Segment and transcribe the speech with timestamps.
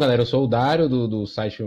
[0.00, 1.62] Galera, eu sou o Dário do, do site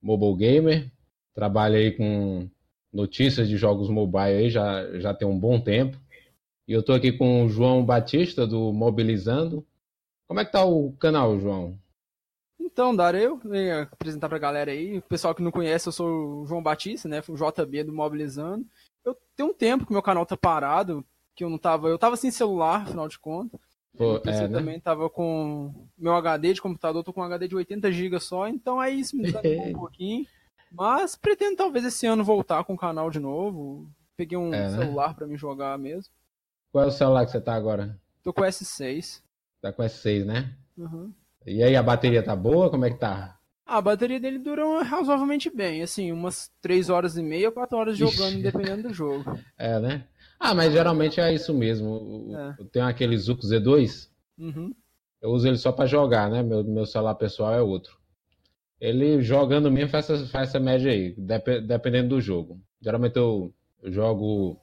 [0.00, 0.92] Mobile Gamer.
[1.34, 2.48] Trabalho aí com
[2.92, 5.98] notícias de jogos mobile aí já, já tem um bom tempo.
[6.68, 9.66] E eu tô aqui com o João Batista do Mobilizando.
[10.28, 11.76] Como é que tá o canal, João?
[12.60, 14.98] Então, Dário, eu venho apresentar pra galera aí.
[14.98, 17.24] O pessoal que não conhece, eu sou o João Batista, né?
[17.28, 18.64] O JB do Mobilizando.
[19.04, 21.88] Eu tenho um tempo que meu canal tá parado, que eu não tava.
[21.88, 23.60] Eu tava sem celular, afinal de contas.
[23.96, 24.58] Pô, é, né?
[24.58, 28.48] também tava com meu HD de computador, tô com um HD de 80 GB só,
[28.48, 30.26] então é isso, me desanimou um pouquinho.
[30.72, 33.88] Mas pretendo talvez esse ano voltar com o canal de novo.
[34.16, 34.70] Peguei um É, né?
[34.70, 36.12] celular pra me jogar mesmo.
[36.72, 37.96] Qual é o celular que você tá agora?
[38.22, 39.22] Tô com o S6.
[39.60, 40.52] Tá com S6, né?
[40.76, 41.12] Uhum.
[41.46, 42.70] E aí, a bateria tá boa?
[42.70, 43.38] Como é que tá?
[43.66, 48.34] A bateria dele dura razoavelmente bem, assim, umas 3 horas e meia, 4 horas jogando,
[48.34, 48.42] Ixi.
[48.42, 49.24] dependendo do jogo.
[49.56, 50.04] É, né?
[50.46, 52.28] Ah, mas geralmente é isso mesmo.
[52.36, 52.54] É.
[52.60, 54.74] Eu tenho aquele Zuko Z2, Uhum.
[55.22, 56.42] eu uso ele só pra jogar, né?
[56.42, 57.96] Meu, meu celular pessoal é outro.
[58.78, 62.60] Ele jogando mesmo faz essa, faz essa média aí, dep- dependendo do jogo.
[62.78, 64.60] Geralmente eu, jogo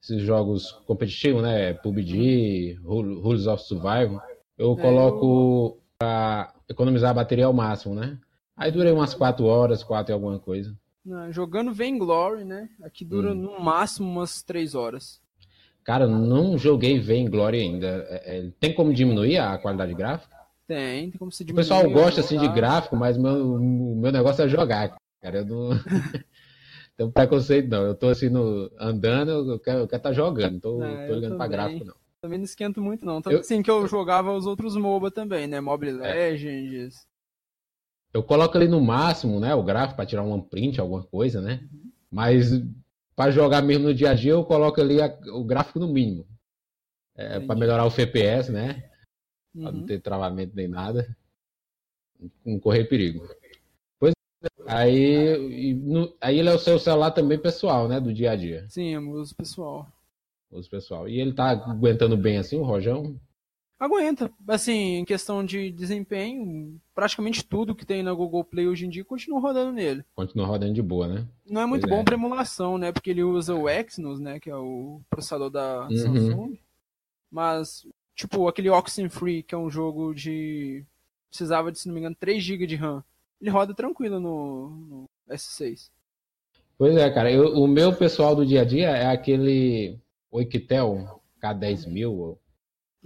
[0.00, 1.72] esses jogos competitivos, né?
[1.74, 4.22] PUBG, Rule- Rules of Survival.
[4.56, 8.16] Eu É, coloco pra economizar a bateria ao máximo, né?
[8.56, 10.72] Aí durei umas 4 horas, 4 e alguma coisa.
[11.08, 12.68] Não, jogando Vainglory, né?
[12.82, 13.34] Aqui dura Hum.
[13.34, 15.20] no máximo umas 3 horas.
[15.82, 18.06] Cara, não joguei Vainglory ainda.
[18.10, 20.36] É- é- tem como diminuir a qualidade gráfica?
[20.66, 21.64] Tem, tem como se O diminuir.
[21.64, 25.38] pessoal gosta assim de gráfico, mas meu, o meu negócio é jogar, cara.
[25.38, 25.70] Eu não
[26.94, 27.84] tenho preconceito, não.
[27.86, 30.52] Eu tô assim no, andando, eu quero estar tá jogando.
[30.52, 31.94] Não tô, É, tô ligando pra gráfico, não.
[32.20, 33.22] Também não esquento muito, não.
[33.22, 35.58] Tanto Eu- assim que eu jogava os outros MOBA também, né?
[35.58, 36.12] Mobile É.
[36.32, 37.07] Legends.
[38.12, 39.54] Eu coloco ali no máximo, né?
[39.54, 41.68] O gráfico pra tirar um print, alguma coisa, né?
[42.10, 42.50] Mas
[43.14, 46.26] pra jogar mesmo no dia a dia, eu coloco ali a- o gráfico no mínimo.
[47.16, 47.60] É, Entendi.
[47.60, 48.84] melhorar o FPS, né?
[49.52, 49.86] Pra não Uhum.
[49.86, 51.16] ter travamento nem nada.
[52.44, 53.28] Não correr perigo.
[53.98, 54.48] Pois é.
[54.66, 58.00] Aí, no- aí ele é o seu celular também pessoal, né?
[58.00, 58.66] Do dia a dia.
[58.68, 59.86] Sim, eu uso pessoal.
[60.50, 61.08] Os pessoal.
[61.08, 63.20] E ele tá aguentando bem assim, o Rojão?
[63.78, 64.30] Aguenta.
[64.48, 69.04] Assim, em questão de desempenho, praticamente tudo que tem na Google Play hoje em dia
[69.04, 70.04] continua rodando nele.
[70.16, 71.28] Continua rodando de boa, né?
[71.46, 71.96] Não é muito Pois é.
[71.96, 72.90] bom para emulação, né?
[72.90, 74.40] Porque ele usa o Exynos, né?
[74.40, 75.96] Que é o processador da Uhum.
[75.96, 76.58] Samsung.
[77.30, 80.84] Mas, tipo, aquele Oxenfree, que é um jogo de.
[81.30, 83.04] Precisava de, se não me engano, 3 GB de RAM.
[83.40, 85.90] Ele roda tranquilo no, no S6.
[86.76, 87.30] Pois é, cara.
[87.30, 89.98] eu- o meu pessoal do dia a dia é aquele
[90.32, 92.36] Oiketel K10000,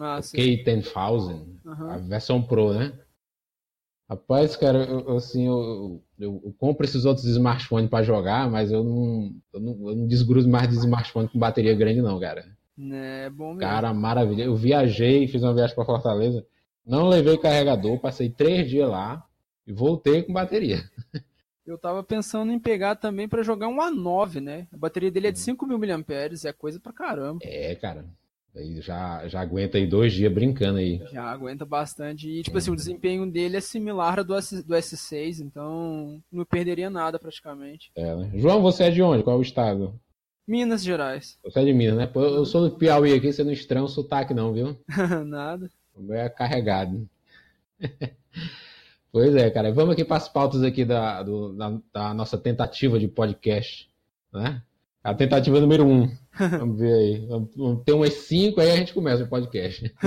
[0.02, 0.36] Ah, sim.
[0.36, 1.90] K10000, Aham.
[1.92, 2.92] a versão Pro, né?
[4.10, 8.84] Rapaz, cara, eu, assim, eu, eu, eu compro esses outros smartphones pra jogar, mas eu
[8.84, 12.44] não, eu não, eu não desgrudo mais de smartphone com bateria grande, não, cara.
[12.78, 13.60] É bom mesmo.
[13.60, 14.42] Cara, maravilha.
[14.44, 16.44] Eu viajei, fiz uma viagem pra Fortaleza,
[16.84, 19.24] não levei carregador, passei três dias lá
[19.66, 20.82] e voltei com bateria.
[21.64, 24.66] Eu tava pensando em pegar também pra jogar um A9, né?
[24.72, 25.30] A bateria dele Uhum.
[25.30, 27.38] é de 5.000 mAh, é coisa pra caramba.
[27.40, 28.04] É, cara.
[28.54, 31.02] Aí já, já aguenta aí dois dias brincando aí.
[31.10, 32.28] Já aguenta bastante.
[32.28, 32.58] E, tipo Uhum.
[32.58, 37.18] assim, o desempenho dele é similar ao do, S, do S6, então não perderia nada
[37.18, 37.90] praticamente.
[37.96, 38.30] É, né?
[38.34, 39.22] João, você é de onde?
[39.22, 39.98] Qual é o estado?
[40.46, 41.38] Minas Gerais.
[41.44, 42.06] Você é de Minas, né?
[42.06, 44.76] Pô, eu sou do Piauí aqui, você não estranha o sotaque não, viu?
[45.24, 45.70] nada.
[45.94, 47.08] O meu é carregado.
[49.10, 49.72] pois é, cara.
[49.72, 53.88] Vamos aqui para as pautas aqui da, do- da, da nossa tentativa de podcast,
[54.32, 54.62] né?
[55.04, 56.06] A tentativa número um.
[56.38, 57.26] Vamos ver aí.
[57.84, 59.92] Ter umas cinco, aí a gente começa o podcast.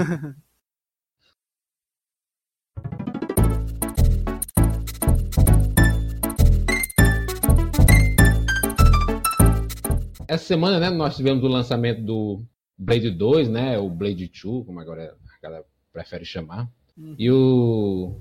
[10.27, 12.41] Essa semana, né, nós tivemos o lançamento do
[12.77, 13.77] Blade 2, né?
[13.77, 16.69] O Blade 2, como agora a galera prefere chamar.
[16.97, 17.15] Uhum.
[17.19, 18.15] E o,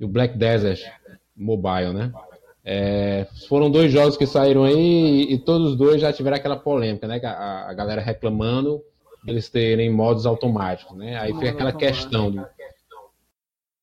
[0.00, 0.80] e o Black Desert
[1.36, 2.12] Mobile, né?
[2.64, 6.56] É, foram dois jogos que saíram aí e, e todos os dois já tiveram aquela
[6.56, 7.20] polêmica, né?
[7.22, 8.82] A, a galera reclamando
[9.22, 11.18] deles terem modos automáticos, né?
[11.18, 12.46] Aí fica aquela questão do-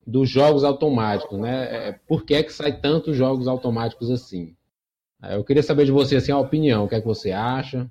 [0.06, 1.88] dos jogos automáticos, né?
[1.88, 4.54] É, por que é que sai tantos jogos automáticos assim?
[5.20, 7.88] Aí Eu queria saber de você assim a opinião, o que é que você acha?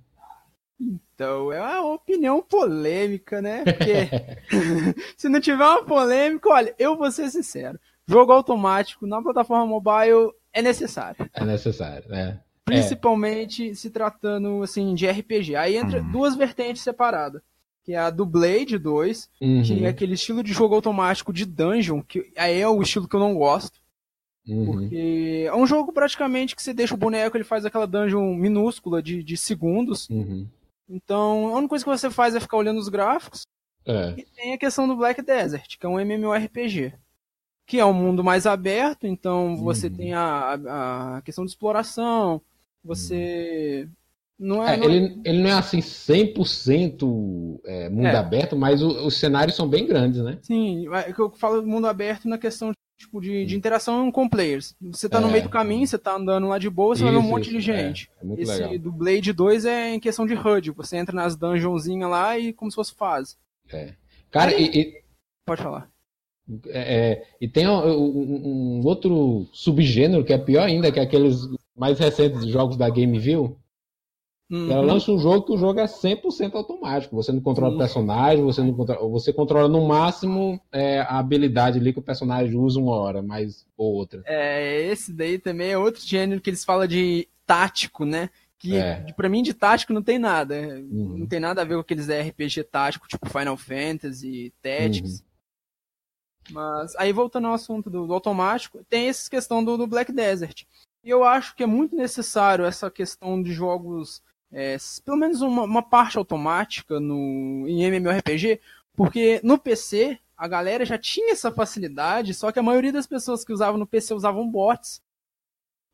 [0.80, 3.64] Então, é uma opinião polêmica, né?
[3.64, 3.94] Porque
[5.16, 7.80] se não tiver uma polêmica, olha, eu vou ser sincero.
[8.08, 11.30] Jogo automático na plataforma mobile é necessário.
[11.34, 12.40] É necessário, né?
[12.66, 15.56] Principalmente se tratando assim de RPG.
[15.56, 16.12] Aí entra Uhum.
[16.12, 17.42] duas vertentes separadas.
[17.84, 21.46] Que é a do Blade 2, Uhum, que é aquele estilo de jogo automático de
[21.46, 23.80] dungeon, que aí é o estilo que eu não gosto.
[24.48, 24.66] uhum.
[24.66, 29.02] Porque é um jogo praticamente que você deixa o boneco, ele faz aquela dungeon minúscula
[29.02, 30.08] de, de segundos.
[30.10, 30.48] Uhum.
[30.88, 33.48] Então, a única coisa que você faz é ficar olhando os gráficos.
[33.84, 34.14] É.
[34.16, 36.94] E tem a questão do Black Desert, que é um MMORPG.
[37.72, 39.94] Que é um mundo mais aberto, então você uhum.
[39.94, 42.42] tem a, a questão de exploração,
[42.84, 43.88] você.
[43.88, 43.92] Uhum.
[44.38, 44.88] Não é, é, não é...
[44.88, 48.16] Ele, ele não é assim 100% é, mundo é.
[48.18, 50.38] aberto, mas o, os cenários são bem grandes, né?
[50.42, 54.76] Sim, é que eu falo mundo aberto na questão tipo, de, de interação com players.
[54.82, 55.32] Você tá no é.
[55.32, 57.44] meio do caminho, você tá andando lá de boa, você isso, vai ver um monte
[57.44, 58.12] isso, de gente.
[58.38, 58.80] Esse legal.
[58.80, 60.72] do Blade 2 é em questão de HUD.
[60.72, 63.38] Você entra nas dungeonzinhas lá e como se fosse fase.
[63.72, 63.94] É.
[64.30, 65.02] Cara, Aí, e,
[65.46, 65.91] Pode falar.
[66.68, 71.48] É, e tem um, um, um, outro subgênero que é pior ainda, que é aqueles
[71.76, 73.58] mais recentes jogos da GameView.
[74.50, 74.70] Uhum.
[74.70, 77.16] Ela lança um jogo que o jogo é 100% automático.
[77.16, 81.80] Você não controla o personagem, você não controla, você controla no máximo é, a habilidade
[81.80, 84.22] ali que o personagem usa uma hora, mais ou outra.
[84.26, 88.30] É, esse daí também é outro gênero que eles falam de tático, né?
[88.60, 89.06] Que é.
[89.16, 90.54] para mim de tático não tem nada.
[90.56, 91.20] Uhum.
[91.20, 95.20] Não tem nada a ver com aqueles RPG tático, tipo Final Fantasy, Tactics.
[95.20, 95.31] Uhum.
[96.50, 100.66] Mas aí voltando ao assunto do, do automático, tem essa questão do, do, Black Desert.
[101.04, 104.22] E eu acho que é muito necessário essa questão de jogos,
[104.52, 108.60] é, pelo menos uma, uma, parte automática no, em MMORPG,
[108.96, 113.46] porque no PC a galera já tinha essa facilidade, só que a maioria das pessoas
[113.46, 115.02] que usavam no PC usavam bots.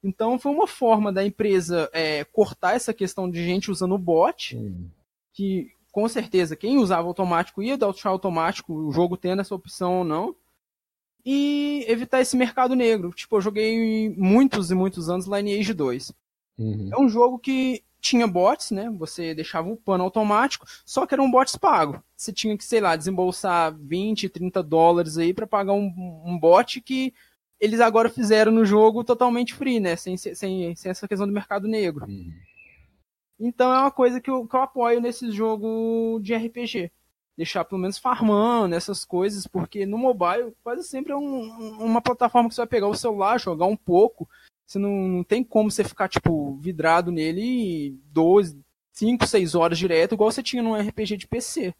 [0.03, 4.57] Então foi uma forma da empresa é, cortar essa questão de gente usando bot,
[5.33, 9.55] que com certeza, quem usava automático ia dar o tchau automático, o jogo tendo essa
[9.55, 10.35] opção ou não.
[11.25, 13.09] E evitar esse mercado negro.
[13.09, 16.13] Tipo, eu joguei muitos e muitos anos Lineage 2.
[16.59, 16.89] Uhum.
[16.93, 18.91] É um jogo que tinha bots, né?
[18.99, 21.99] Você deixava o pano automático, só que eram bots pagos.
[22.15, 25.91] Você tinha que, sei lá, desembolsar 20, 30 dólares aí para pagar um,
[26.23, 27.11] um bot que
[27.59, 29.95] eles agora fizeram no jogo totalmente free, né?
[29.95, 30.35] Sem, sem,
[30.75, 32.05] sem essa questão do mercado negro.
[32.07, 32.31] Uhum.
[33.39, 36.91] Então é uma coisa que eu, que eu apoio nesse jogo de RPG.
[37.37, 41.41] Deixar pelo menos farmando essas coisas, porque no mobile quase sempre é um,
[41.79, 44.27] uma plataforma que você vai pegar o celular, jogar um pouco.
[44.65, 48.59] Você não, não tem como você ficar, tipo, vidrado nele 12,
[48.91, 51.73] 5, 6 horas direto, igual você tinha no RPG de PC.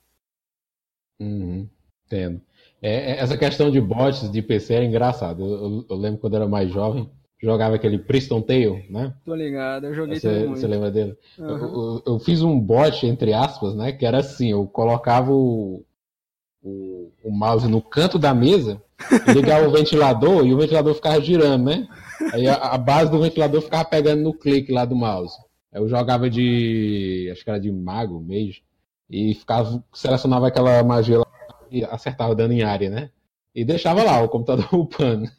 [1.19, 1.68] Uhum,
[2.06, 2.42] entendo.
[2.81, 5.44] É, é, essa questão de bots de PC é engraçado.
[5.44, 7.09] Eu, eu, eu, lembro quando eu era mais jovem,
[7.42, 9.13] jogava aquele Priston Tale, né?
[9.24, 10.50] Tô ligado, eu joguei você, também.
[10.50, 11.16] Você lembra dele?
[11.38, 11.48] Uhum.
[11.48, 13.92] Eu, eu, eu, fiz um bot, entre aspas, né?
[13.92, 15.84] Que era assim, eu colocava o,
[16.63, 18.81] o, o mouse no canto da mesa,
[19.34, 21.88] ligava o ventilador e o ventilador ficava girando, né?
[22.34, 25.38] Aí a, a, base do ventilador ficava pegando no clique lá do mouse.
[25.72, 27.30] Eu jogava de.
[27.31, 28.63] acho que era de mago, mage,
[29.10, 31.28] e ficava, selecionava aquela magia lá
[31.69, 33.10] e acertava dano em área, né?
[33.54, 35.30] E deixava lá o computador upando.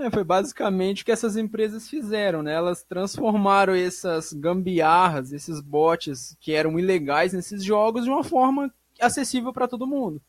[0.00, 2.54] É, foi basicamente o que essas empresas fizeram, né?
[2.54, 9.52] Elas transformaram essas gambiarras, esses bots que eram ilegais nesses jogos de uma forma acessível
[9.52, 10.20] para todo mundo.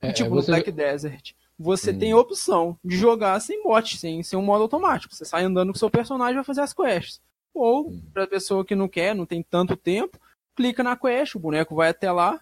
[0.00, 0.50] É, tipo você...
[0.50, 1.32] no Black Desert.
[1.58, 1.98] Você hum.
[1.98, 5.14] tem a opção de jogar sem bot, sem, sem um modo automático.
[5.14, 7.20] Você sai andando com seu personagem e vai fazer as quests.
[7.54, 8.02] Ou, hum.
[8.12, 10.18] pra pessoa que não quer, não tem tanto tempo,
[10.56, 12.40] clica na quest, o boneco vai até lá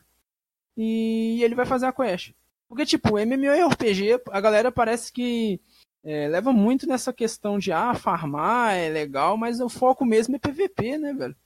[0.76, 2.32] e ele vai fazer a quest.
[2.68, 5.60] Porque, tipo, MMORPG, a galera parece que
[6.04, 10.38] é, leva muito nessa questão de ah, farmar é legal, mas o foco mesmo é
[10.38, 11.36] PVP, né, velho?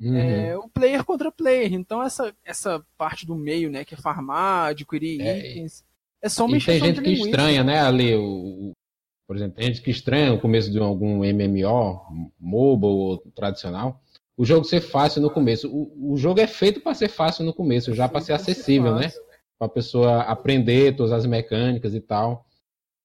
[0.00, 0.16] Uhum.
[0.16, 1.72] É o player contra player.
[1.72, 5.84] Então essa, essa parte do meio, né, que é farmar, adquirir é, itens,
[6.20, 8.72] é só uma Tem gente que estranha, né, ali, o,
[9.26, 14.00] por exemplo, tem gente que estranha o começo de algum MMO, mobile ou tradicional,
[14.36, 15.68] o jogo ser fácil no começo.
[15.68, 19.06] O, o jogo é feito para ser fácil no começo, já para ser acessível, ser
[19.06, 19.12] né?
[19.58, 22.44] Para a pessoa aprender todas as mecânicas e tal.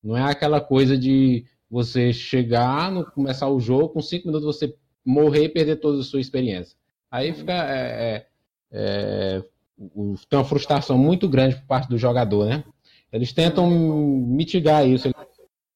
[0.04, 4.76] Não é aquela coisa de você chegar, no, começar o jogo, com cinco minutos você
[5.06, 6.78] morrer e perder toda a sua experiência.
[7.12, 7.54] Aí fica.
[7.54, 8.28] É, é,
[8.72, 9.44] é,
[10.30, 12.64] tem uma frustração muito grande por parte do jogador, né?
[13.12, 15.08] Eles tentam mitigar isso,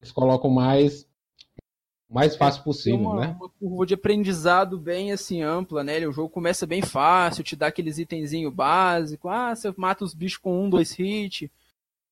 [0.00, 1.06] eles colocam mais
[2.08, 3.36] mais fácil possível, uma, né?
[3.40, 6.06] Uma curva de aprendizado bem assim ampla, né?
[6.06, 10.38] O jogo começa bem fácil, te dá aqueles itenzinho básico, ah, você mata os bichos
[10.38, 11.50] com um, dois hits,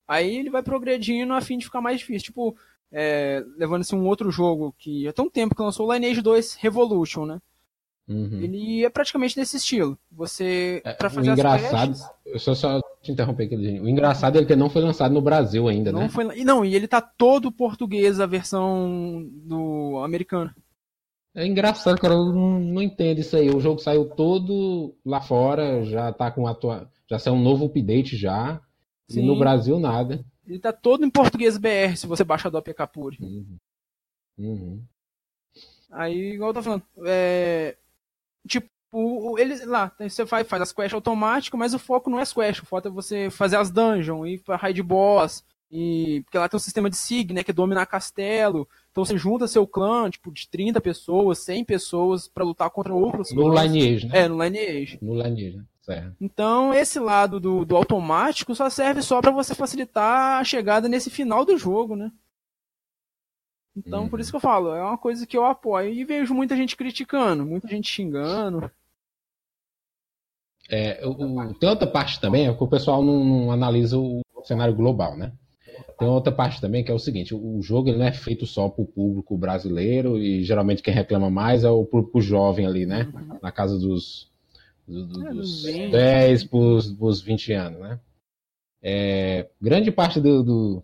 [0.07, 2.27] Aí ele vai progredindo a fim de ficar mais difícil.
[2.27, 2.57] Tipo,
[2.91, 7.25] é, levando-se um outro jogo que há tão tempo que lançou o Lineage 2 Revolution,
[7.25, 7.41] né?
[8.09, 8.41] Uhum.
[8.43, 9.97] Ele é praticamente desse estilo.
[10.11, 11.95] Você, é, para fazer o engraçado,
[12.27, 15.69] eu só, só te interromper aqui, o engraçado é que não foi lançado no Brasil
[15.69, 16.09] ainda, não né?
[16.09, 20.53] Foi, e não, e ele tá todo português a versão do americano.
[21.35, 23.49] É engraçado, cara, eu não, não entendo isso aí.
[23.49, 26.91] O jogo saiu todo lá fora, já tá com atua...
[27.09, 28.61] já saiu um novo update já.
[29.13, 29.23] Sim.
[29.23, 30.25] E no Brasil, nada.
[30.47, 33.19] Ele tá todo em português BR, se você baixar do APK Pure.
[33.21, 33.57] Uhum.
[34.39, 34.83] Uhum.
[35.91, 37.77] Aí, igual eu tô falando, é...
[38.49, 38.69] tipo,
[39.39, 42.63] ele lá, você faz, faz as quests automáticas, mas o foco não é as quests,
[42.63, 46.57] o foco é você fazer as dungeons, ir pra raid boss, E, porque lá tem
[46.57, 48.69] um sistema de SIG, né, que é dominar castelo.
[48.91, 53.33] Então você junta seu clã, tipo, de 30 pessoas, 100 pessoas para lutar contra outros
[53.33, 53.73] No clãs.
[53.73, 54.19] Lineage, né?
[54.19, 54.99] É, no Lineage.
[55.01, 55.65] No Lineage, né?
[55.83, 56.17] Certo.
[56.21, 61.11] Então, esse lado do, do automático só serve só para você facilitar a chegada nesse
[61.11, 62.11] final do jogo, né?
[63.77, 64.21] Então, por Uhum.
[64.23, 67.45] isso que eu falo, é uma coisa que eu apoio e vejo muita gente criticando,
[67.45, 68.71] muita gente xingando.
[70.71, 74.75] É, o- tem outra parte também, é que o pessoal não, não analisa o cenário
[74.75, 75.33] global, né?
[75.99, 78.47] Tem outra parte também que é o seguinte: o o jogo ele não é feito
[78.47, 82.87] só para o público brasileiro e geralmente quem reclama mais é o público jovem ali,
[82.87, 83.13] né?
[83.43, 84.32] Na casa dos,
[84.87, 85.91] do- do- É, dos dos 20.
[85.93, 88.01] 10 para os 20 anos, né?
[88.83, 90.83] É, grande parte do, do,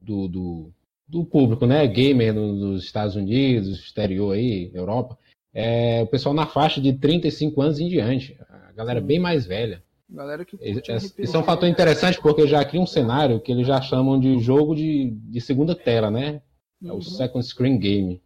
[0.00, 0.72] do,
[1.08, 1.86] do- público, né?
[1.86, 5.18] Gamer no- nos Estados Unidos, exterior aí, Europa,
[5.54, 8.36] é o pessoal na faixa de 35 anos em diante.
[8.48, 9.82] A galera bem mais velha.
[10.08, 13.80] Galera que esse é um fator interessante porque já cria um cenário que eles já
[13.80, 16.40] chamam de jogo de, de segunda tela, né?
[16.84, 17.02] É o Uhum.
[17.02, 18.20] Second Screen Game.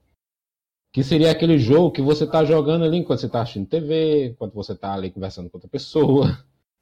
[0.92, 4.54] Que seria aquele jogo que você tá jogando ali enquanto você tá assistindo TV, enquanto
[4.54, 6.26] você tá ali conversando com outra pessoa.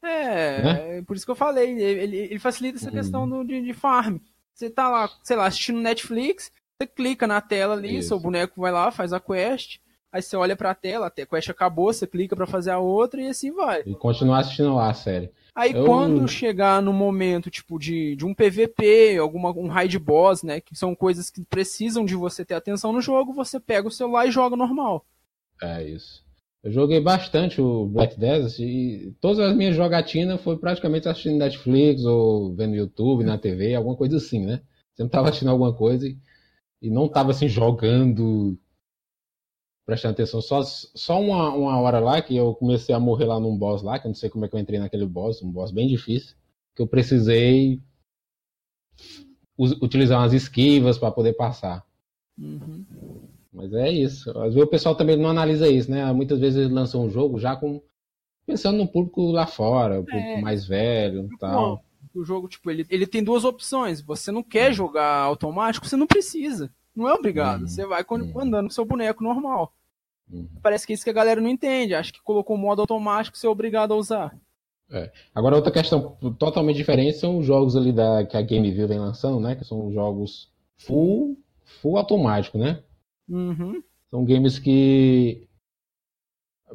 [0.03, 0.99] É, Né?
[0.99, 2.95] é por isso que eu falei, ele, ele facilita essa Uhum.
[2.95, 4.17] questão do, de, de farm.
[4.55, 6.51] Você tá lá, sei lá, assistindo Netflix,
[6.81, 8.09] você clica na tela ali, Isso.
[8.09, 9.79] seu boneco vai lá, faz a quest,
[10.13, 13.21] aí você olha pra tela, a te- quest acabou, você clica pra fazer a outra
[13.21, 13.83] e assim vai.
[13.87, 15.31] E continuar assistindo lá a série.
[15.55, 20.43] Aí Eu- quando chegar no momento, tipo, de, de um PVP, alguma, um raid boss,
[20.43, 23.91] né, que são coisas que precisam de você ter atenção no jogo, você pega o
[23.91, 25.05] celular e joga normal.
[25.63, 26.23] É isso.
[26.63, 32.05] Eu joguei bastante o Black Desert e todas as minhas jogatinas foi praticamente assistindo Netflix
[32.05, 34.61] ou vendo YouTube, na TV, alguma coisa assim, né?
[34.95, 36.17] Sempre tava assistindo alguma coisa e,
[36.83, 38.59] e não tava assim jogando,
[39.89, 40.43] prestando atenção.
[40.43, 43.99] Só, só uma, uma hora lá que eu comecei a morrer lá num boss lá,
[43.99, 46.37] que eu não sei como é que eu entrei naquele boss, um boss bem difícil,
[46.77, 47.81] que eu precisei
[49.59, 51.83] utilizar umas esquivas para poder passar.
[52.39, 52.85] Uhum.
[53.51, 54.31] Mas é isso.
[54.39, 56.13] Às vezes o pessoal também não analisa isso, né?
[56.13, 57.81] Muitas vezes eles lançam um jogo já com
[58.47, 60.41] pensando no público lá fora, o público É.
[60.43, 61.77] mais velho e tal.
[61.77, 61.83] Bom,
[62.21, 64.03] o jogo, tipo, ele, ele tem duas opções.
[64.03, 64.45] Você não Hum.
[64.45, 66.71] quer jogar automático, você não precisa.
[66.95, 67.63] Não é obrigado.
[67.63, 67.67] Uhum.
[67.69, 68.41] Você vai Uhum.
[68.41, 69.73] andando com seu boneco normal.
[70.31, 70.49] Uhum.
[70.63, 71.95] Parece que é isso que a galera não entende.
[71.95, 74.39] Acha que colocou o modo automático, você é obrigado a usar.
[75.35, 79.39] Agora outra questão totalmente diferente são os jogos ali da que a GameView vem lançando,
[79.39, 79.55] né?
[79.55, 81.37] Que são jogos full
[81.83, 82.83] full automático, né?
[83.29, 83.83] Uhum.
[84.11, 85.47] São games que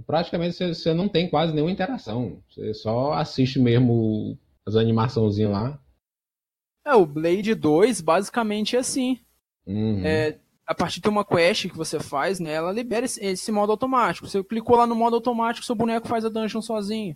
[0.05, 2.41] praticamente você, você não tem quase nenhuma interação.
[2.49, 5.79] Você só assiste mesmo as animaçãozinhas lá.
[6.85, 9.19] É, o Blade 2 basicamente é assim.
[9.65, 10.05] Uhum.
[10.05, 13.71] É, a partir de uma quest que você faz, né, ela libera esse, esse modo
[13.71, 14.27] automático.
[14.27, 17.15] Você clicou lá no modo automático, seu boneco faz a dungeon sozinho.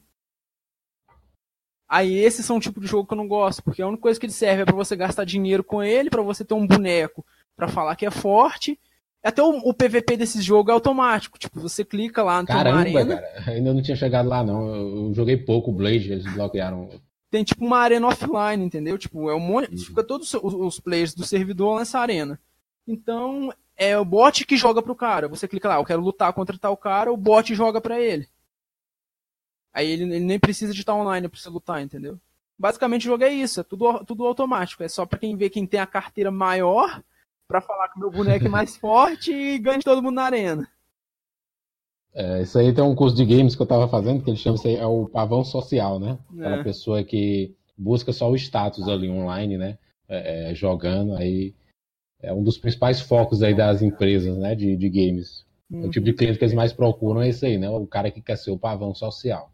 [1.90, 4.20] Aí esses são o tipo de jogo que eu não gosto, porque a única coisa
[4.20, 7.26] que ele serve é pra você gastar dinheiro com ele, pra você ter um boneco
[7.56, 8.78] pra falar que é forte.
[9.24, 13.16] Até o, o PVP desse jogo é automático, tipo, você clica lá no Caramba, arena,
[13.22, 13.44] cara.
[13.52, 14.76] Ainda não tinha chegado lá, não.
[14.76, 16.90] Eu joguei pouco o Blade, eles bloquearam.
[17.32, 18.98] tem tipo uma arena offline, entendeu?
[18.98, 19.78] Tipo, é um monte, Uhum.
[19.78, 22.40] fica todos os, os players do servidor nessa arena.
[22.88, 25.28] Então, é o bot que joga pro cara.
[25.28, 28.28] Você clica lá, eu quero lutar contra tal cara, o bot joga pra ele.
[29.74, 32.20] Aí ele, ele nem precisa de estar online pra você lutar, entendeu?
[32.58, 34.82] Basicamente o jogo é isso, é tudo, tudo automático.
[34.84, 37.04] É só pra quem vê quem tem a carteira maior
[37.48, 40.68] pra falar que meu boneco é mais forte e ganha todo mundo na arena.
[42.14, 44.56] É, isso aí tem um curso de games que eu tava fazendo, que ele chama
[44.56, 46.18] isso aí, é o pavão social, né?
[46.32, 46.64] Aquela É.
[46.64, 49.78] pessoa que busca só o status ali online, né?
[50.10, 51.54] É, é, jogando, aí
[52.22, 54.56] é um dos principais focos aí das empresas, né?
[54.56, 55.46] De, de games.
[55.70, 55.86] Hum.
[55.86, 57.70] O tipo de cliente que eles mais procuram é esse aí, né?
[57.70, 59.52] O cara que quer ser o pavão social.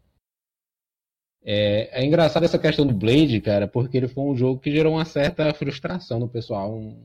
[1.42, 4.94] É, é engraçado essa questão do Blade, cara, porque ele foi um jogo que gerou
[4.94, 6.74] uma certa frustração no pessoal.
[6.74, 7.04] Um-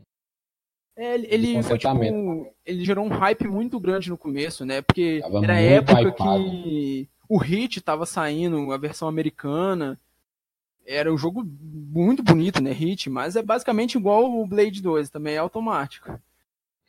[0.95, 4.81] É, ele, ele foi, tipo, ele gerou um hype muito grande no começo, né?
[4.81, 6.43] Porque Tava era época hypado.
[6.43, 9.99] que o Hit tava saindo, a versão americana.
[10.91, 12.71] Era um jogo muito bonito, né?
[12.71, 16.19] Hit, mas é basicamente igual o Blade 2, também é automático.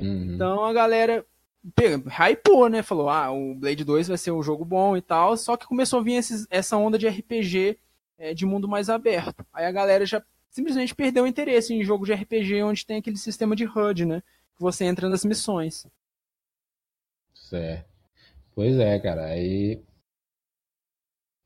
[0.00, 0.34] Uhum.
[0.34, 1.24] Então a galera
[1.74, 2.82] pega, hypou, né?
[2.82, 5.36] Falou, ah, o Blade 2 vai ser um jogo bom e tal.
[5.36, 7.76] Só que começou a vir esses- essa onda de RPG
[8.18, 9.44] é, de mundo mais aberto.
[9.52, 13.18] Aí a galera já simplesmente perdeu o interesse em jogo de RPG onde tem aquele
[13.18, 14.22] sistema de HUD, né?
[14.56, 15.86] Que você entra nas missões.
[17.34, 17.84] Certo.
[18.54, 19.26] Pois é, cara.
[19.26, 19.80] Aí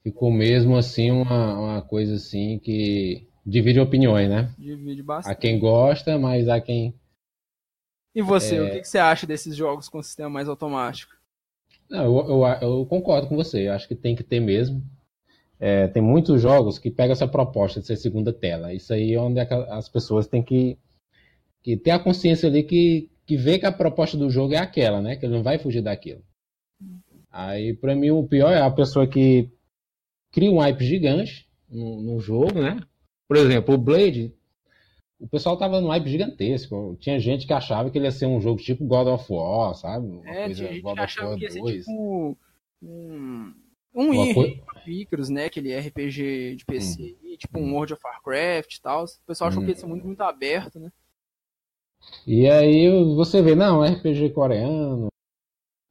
[0.04, 4.54] ficou mesmo assim uma, uma coisa assim que divide opiniões, né?
[4.56, 5.38] Divide Há bastante.
[5.38, 6.94] quem gosta, mas há quem.
[8.14, 8.62] E você, É.
[8.62, 11.12] o que, que você acha desses jogos com sistema mais automático?
[11.90, 13.66] Não, eu, eu, eu concordo com você.
[13.68, 14.82] Eu acho que tem que ter mesmo.
[15.58, 18.72] é, tem muitos jogos que pegam essa proposta de ser segunda tela.
[18.74, 20.76] Isso aí é onde as pessoas têm que,
[21.62, 25.00] que ter a consciência ali que, que vê que a proposta do jogo é aquela,
[25.02, 25.16] né?
[25.16, 26.22] Que ele não vai fugir daquilo.
[27.30, 29.48] Aí, para mim, o pior é a pessoa que
[30.34, 32.80] cria um hype gigante no, no jogo, né?
[33.28, 34.34] Por exemplo, o Blade,
[35.18, 36.96] o pessoal tava no hype gigantesco.
[37.00, 40.06] Tinha gente que achava que ele ia ser um jogo tipo God of War, sabe?
[40.06, 42.36] Uma é, coisa, tinha gente God que achava que ia ser tipo um,
[42.82, 43.54] um.
[44.86, 45.46] Icarus, né?
[45.46, 47.36] Aquele RPG de PC, hum.
[47.38, 49.04] tipo um World of Warcraft e tal.
[49.04, 49.64] O pessoal achou hum.
[49.64, 50.90] que ia ser muito, muito aberto, né?
[52.26, 55.08] E aí você vê, não, RPG coreano,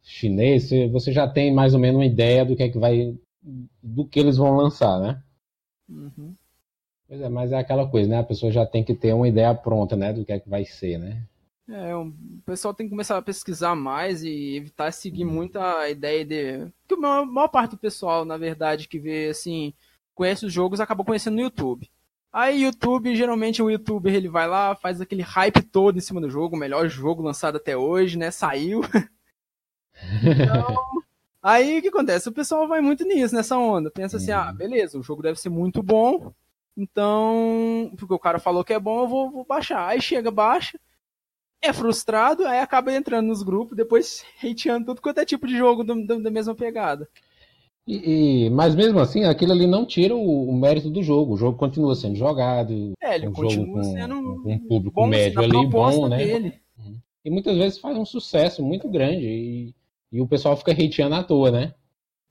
[0.03, 3.15] chinês, você já tem mais ou menos uma ideia do que é que vai.
[3.81, 5.21] Do que eles vão lançar, né?
[5.89, 6.33] Uhum.
[7.07, 8.19] Pois é, mas é aquela coisa, né?
[8.19, 10.13] A pessoa já tem que ter uma ideia pronta, né?
[10.13, 11.23] Do que é que vai ser, né?
[11.69, 12.11] É, o
[12.45, 16.71] pessoal tem que começar a pesquisar mais e evitar seguir muito a ideia de.
[16.87, 19.73] Porque a maior, parte do pessoal, na verdade, que vê assim,
[20.13, 21.89] conhece os jogos, acaba conhecendo no YouTube.
[22.31, 26.29] Aí YouTube, geralmente o youtuber ele vai lá, faz aquele hype todo em cima do
[26.29, 28.31] jogo, o melhor jogo lançado até hoje, né?
[28.31, 28.81] Saiu.
[30.21, 31.02] então,
[31.43, 32.29] aí o que acontece?
[32.29, 33.91] O pessoal vai muito nisso, nessa onda.
[33.91, 34.55] Pensa assim, ah, uhum.
[34.55, 36.31] beleza, o jogo deve ser muito bom,
[36.75, 39.87] então, porque o cara falou que é bom, eu vou, vou baixar.
[39.87, 40.79] Aí chega, baixa,
[41.61, 45.83] é frustrado, aí acaba entrando nos grupos, depois hateando tudo quanto é tipo de jogo
[45.83, 47.07] do, do, da mesma pegada.
[47.85, 51.33] E, e, mas mesmo assim, aquilo ali não tira o, o, mérito do jogo.
[51.33, 52.93] O jogo continua sendo jogado.
[53.01, 56.17] É, ele um continua sendo um, um público bom, médio ali, bom, né?
[56.17, 56.53] Dele.
[56.77, 56.97] Uhum.
[57.25, 59.25] E muitas vezes faz um sucesso muito grande.
[59.25, 59.75] E,
[60.13, 61.73] e o pessoal fica hateando à toa, né?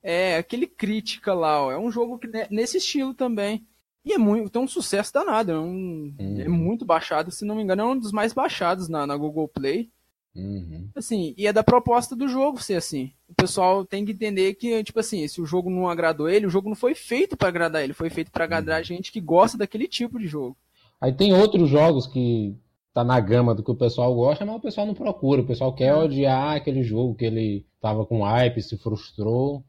[0.01, 3.67] É, aquele crítica lá, ó, é um jogo que nesse estilo também.
[4.05, 5.51] E é muito, tem um sucesso danado.
[5.51, 6.41] É, um, uhum.
[6.41, 9.49] é, muito baixado, se não me engano, é um dos mais baixados na, na Google
[9.49, 9.91] Play.
[10.35, 10.89] Uhum.
[10.95, 13.13] Assim, e é da proposta do jogo ser assim.
[13.29, 16.51] O pessoal tem que entender que, tipo assim, se o jogo não agradou ele, o
[16.51, 18.85] jogo não foi feito para agradar ele, foi feito para agradar uhum.
[18.85, 20.57] gente que gosta daquele tipo de jogo.
[21.01, 22.57] Aí tem outros jogos que
[22.93, 25.43] tá na gama do que o pessoal gosta, mas o pessoal não procura.
[25.43, 26.05] O pessoal quer uhum.
[26.05, 29.65] odiar aquele jogo que ele tava com hype, se frustrou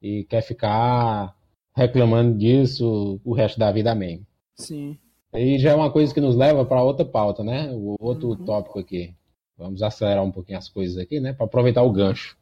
[0.00, 1.36] e quer ficar
[1.74, 4.26] reclamando disso o resto da vida mesmo.
[4.54, 4.96] Sim.
[5.34, 7.70] E já é uma coisa que nos leva para outra pauta, né?
[7.72, 8.44] O outro uhum.
[8.44, 9.14] tópico aqui.
[9.56, 11.32] Vamos acelerar um pouquinho as coisas aqui, né?
[11.32, 12.36] Para aproveitar o gancho.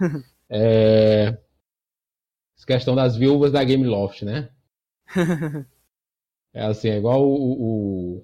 [0.48, 1.43] é...
[2.64, 4.48] Questão das viúvas da Game Loft, né?
[6.52, 8.22] é assim, é igual o, o,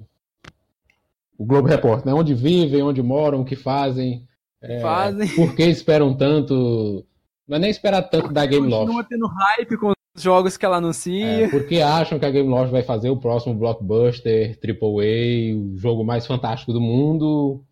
[1.39, 2.19] o Globo Repórter, né?
[2.19, 4.27] Onde vivem, onde moram, o que fazem.
[4.63, 5.29] É, fazem.
[5.35, 7.05] Por que esperam tanto?
[7.47, 8.87] Não é nem esperar tanto da Game Loft.
[8.87, 11.45] Continua tendo hype com os jogos que ela anuncia.
[11.45, 16.05] É, porque acham que a Game Loft vai fazer o próximo blockbuster, AAA, o jogo
[16.05, 17.65] mais fantástico do mundo.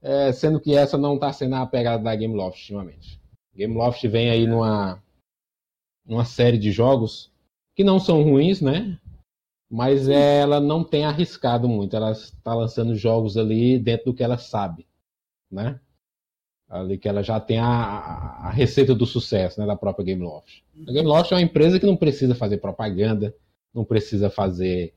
[0.00, 3.20] É, sendo que essa não está sendo a pegada da Game Loft ultimamente.
[3.54, 5.02] Game Loft vem aí numa,
[6.08, 7.30] numa série de jogos
[7.76, 8.98] que não são ruins, né?
[9.70, 11.94] mas ela não tem arriscado muito.
[11.94, 14.86] Ela está lançando jogos ali dentro do que ela sabe,
[15.50, 15.78] né?
[16.68, 20.62] Ali que ela já tem a, a, receita do sucesso, né, da própria Gameloft.
[20.86, 23.34] A Gameloft é uma empresa que não precisa fazer propaganda,
[23.72, 24.92] não precisa fazer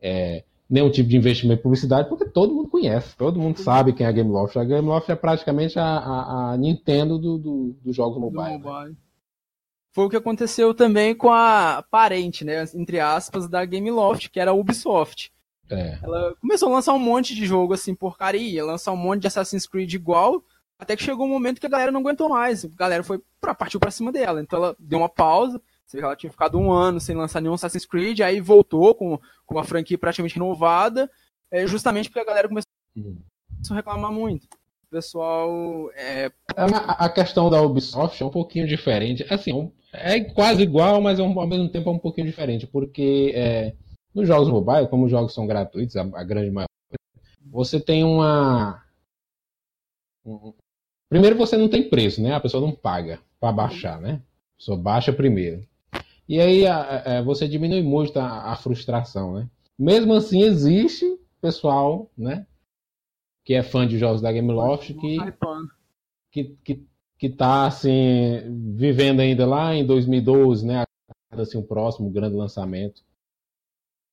[0.00, 4.06] é, nenhum tipo de investimento em publicidade, porque todo mundo conhece, todo mundo sabe quem
[4.06, 4.56] é a Gameloft.
[4.56, 8.58] A Gameloft é praticamente a, a, a Nintendo dos do, do jogos mobile.
[8.58, 8.90] Do mobile.
[8.90, 8.96] Né?
[9.98, 14.52] Foi o que aconteceu também com a parente, né, entre aspas, da Gameloft, que era
[14.52, 15.32] a Ubisoft.
[15.68, 15.98] É.
[16.00, 19.66] Ela começou a lançar um monte de jogo assim, porcaria, lançar um monte de Assassin's
[19.66, 20.44] Creed igual,
[20.78, 22.64] até que chegou um momento que a galera não aguentou mais.
[22.64, 24.40] A galera foi pra, partiu pra cima dela.
[24.40, 25.60] Então ela deu uma pausa.
[25.92, 29.64] Ela tinha ficado um ano sem lançar nenhum Assassin's Creed, aí voltou com, com uma
[29.64, 31.10] franquia praticamente renovada,
[31.50, 33.16] é, justamente porque a galera começou hum.
[33.68, 34.46] a reclamar muito.
[34.90, 35.90] Pessoal.
[35.94, 36.30] É...
[36.56, 39.24] A, a, questão da Ubisoft é um pouquinho diferente.
[39.28, 43.74] Assim, é quase igual, mas é ao mesmo tempo é um pouquinho diferente, porque é,
[44.14, 46.68] nos jogos mobile, como os jogos são gratuitos, a, a grande maioria,
[47.50, 48.82] você tem uma.
[50.24, 50.52] Um,
[51.08, 52.34] primeiro você não tem preço, né?
[52.34, 54.22] A pessoa não paga para baixar, né?
[54.54, 55.66] A pessoa baixa primeiro.
[56.28, 59.48] E aí a, a, você diminui muito a, frustração, né?
[59.78, 61.04] Mesmo assim, existe
[61.40, 62.46] pessoal, né?
[63.48, 65.16] Que é fã de jogos da Gameloft que,
[66.30, 68.40] que, que que está assim
[68.76, 70.84] vivendo ainda lá em 2012, né?
[71.32, 73.02] Assim, o próximo grande lançamento.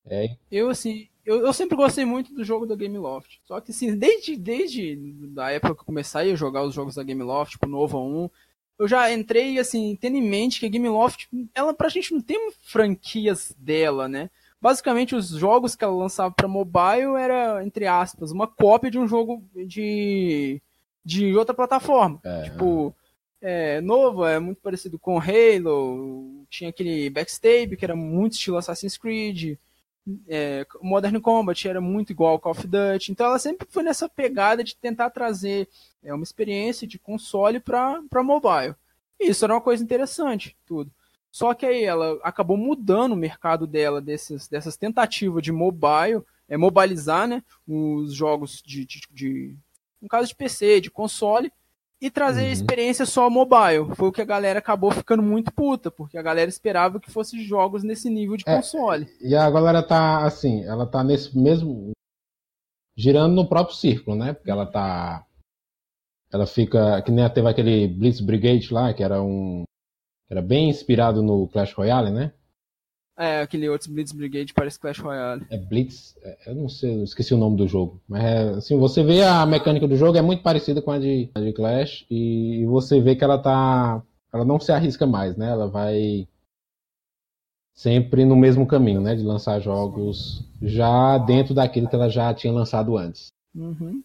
[0.08, 0.36] É.
[0.52, 3.40] Eu assim, eu, eu sempre gostei muito do jogo da Gameloft.
[3.44, 4.96] Só que assim, desde desde
[5.28, 8.30] da época que eu comecei a jogar os jogos da Gameloft, tipo Nova 1,
[8.80, 12.52] eu já entrei assim, tendo em mente que a Gameloft, ela pra gente não tem
[12.64, 14.32] franquias dela, né?
[14.62, 19.08] Basicamente os jogos que ela lançava para mobile era, entre aspas, uma cópia de um
[19.08, 20.62] jogo de,
[21.04, 22.20] de outra plataforma.
[22.24, 22.44] É.
[22.44, 22.96] Tipo,
[23.42, 28.98] é, novo, é muito parecido com Halo, tinha aquele Backstab, que era muito estilo Assassin's
[28.98, 29.58] Creed,
[30.28, 34.08] é, Modern Combat era muito igual ao Call of Duty, então ela sempre foi nessa
[34.08, 35.68] pegada de tentar trazer
[36.04, 38.76] é, uma experiência de console para mobile.
[39.20, 40.92] E isso era uma coisa interessante, tudo.
[41.36, 46.56] Só que aí ela acabou mudando o mercado dela desses, dessas tentativas de mobile, é,
[46.56, 49.58] mobilizar né, os jogos de, de, de,
[50.02, 51.52] no caso de PC, de console,
[52.00, 52.52] e trazer uhum.
[52.54, 53.94] experiência só mobile.
[53.96, 57.44] Foi o que a galera acabou ficando muito puta, porque a galera esperava que fosse
[57.44, 59.06] jogos nesse nível de é, console.
[59.20, 61.92] E a galera tá assim, ela tá nesse mesmo
[62.96, 64.32] girando no próprio círculo, né?
[64.32, 65.26] Porque ela tá
[66.32, 69.66] ela fica que nem teve aquele Blitz Brigade lá, que era um
[70.30, 72.34] era bem inspirado no Clash Royale, né?
[73.18, 75.46] É, aquele outro Blitz Brigade parece Clash Royale.
[75.50, 78.02] É Blitz, é, eu não sei, eu esqueci o nome do jogo.
[78.08, 81.30] Mas é, assim, você vê a mecânica do jogo é muito parecida com a de,
[81.34, 84.04] a de Clash e você vê que ela tá.
[84.34, 85.50] Ela não se arrisca mais, né?
[85.50, 86.28] Ela vai
[87.74, 89.16] sempre no mesmo caminho, né?
[89.16, 93.28] De lançar jogos já dentro daquilo que ela já tinha lançado antes.
[93.56, 94.04] Uhum.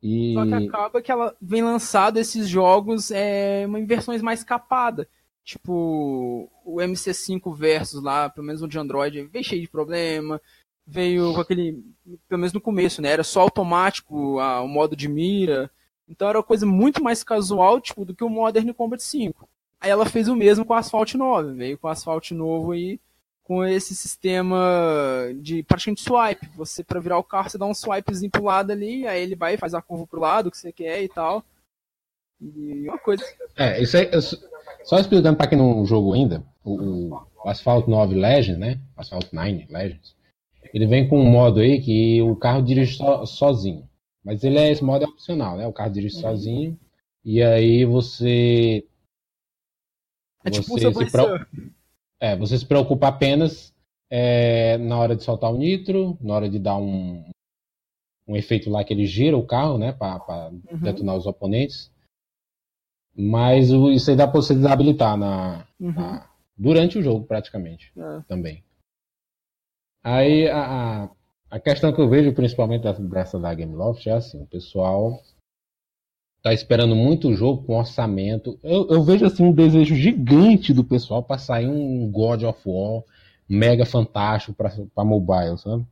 [0.00, 0.34] E...
[0.34, 5.06] Só que acaba que ela vem lançado esses jogos é, em versões mais capadas.
[5.44, 10.40] Tipo, o MC5 Versus lá, pelo menos o de Android, veio cheio de problema.
[10.86, 11.82] Veio com aquele.
[12.28, 13.10] Pelo menos no começo, né?
[13.10, 15.70] Era só automático a, o modo de mira.
[16.08, 19.48] Então era uma coisa muito mais casual, tipo, do que o Modern Combat 5.
[19.80, 21.54] Aí ela fez o mesmo com o Asphalt 9.
[21.54, 23.00] Veio com o Asphalt novo aí,
[23.44, 24.58] com esse sistema
[25.36, 26.48] de praticamente swipe.
[26.56, 29.54] Você, para virar o carro, você dá um swipezinho pro lado ali, aí ele vai
[29.54, 31.44] e faz a curva pro lado que você quer e tal.
[32.40, 33.24] E uma coisa.
[33.56, 34.10] É, isso aí.
[34.84, 38.80] Só explicando para quem não jogou ainda, o, o Asphalt 9 Legends, né?
[38.96, 40.14] Asphalt 9 Legends,
[40.72, 43.88] ele vem com um modo aí que o carro dirige so, sozinho.
[44.24, 45.66] Mas ele é esse modo é opcional, né?
[45.66, 46.22] O carro dirige uhum.
[46.22, 46.78] sozinho.
[47.24, 48.84] E aí você.
[50.44, 51.46] É tipo você, se pro...
[52.18, 53.74] é, você se preocupa apenas
[54.08, 57.24] é, na hora de soltar o nitro, na hora de dar um,
[58.26, 59.92] um efeito lá que ele gira o carro, né?
[59.92, 60.78] Para uhum.
[60.78, 61.90] detonar os oponentes.
[63.16, 65.92] Mas isso aí dá pra você desabilitar na, uhum.
[65.92, 67.92] na durante o jogo, praticamente.
[67.96, 68.20] É.
[68.28, 68.62] Também.
[70.02, 71.10] Aí a,
[71.50, 75.20] a questão que eu vejo, principalmente dessa da Gameloft, é assim, o pessoal
[76.42, 78.58] tá esperando muito o jogo com orçamento.
[78.62, 83.02] Eu, eu vejo assim um desejo gigante do pessoal para sair um God of War
[83.48, 85.84] mega fantástico para mobile, sabe?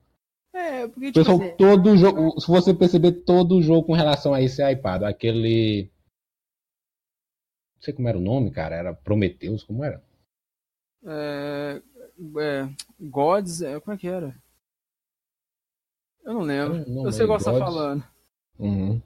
[0.54, 1.56] É, porque tipo pessoal, assim...
[1.56, 5.90] todo jogo, se você perceber todo o jogo com relação a esse iPad, aquele
[7.78, 8.74] não sei como era o nome, cara.
[8.74, 10.02] Era Prometheus, como era?
[11.06, 11.80] É,
[12.40, 12.68] é,
[13.00, 14.34] Gods, é, como é que era?
[16.24, 16.84] Eu não lembro.
[17.06, 18.04] Eu sei o que você tá falando.
[18.58, 19.00] Uhum.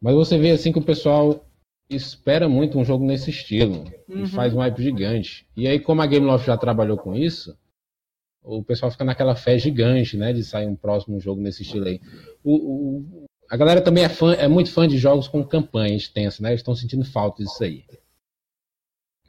[0.00, 1.44] Mas você vê assim que o pessoal
[1.88, 3.84] espera muito um jogo nesse estilo.
[4.06, 4.24] Uhum.
[4.24, 5.48] E faz um hype gigante.
[5.56, 7.58] E aí, como a Gameloft já trabalhou com isso,
[8.42, 10.32] o pessoal fica naquela fé gigante, né?
[10.32, 12.00] De sair um próximo jogo nesse estilo aí.
[12.44, 16.42] O, o, a galera também é, fã, é muito fã de jogos com campanha extensa,
[16.42, 16.50] né?
[16.50, 17.84] Eles estão sentindo falta disso aí.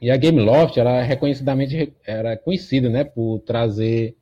[0.00, 4.16] E a Gameloft, ela é reconhecidamente era conhecida, né, por trazer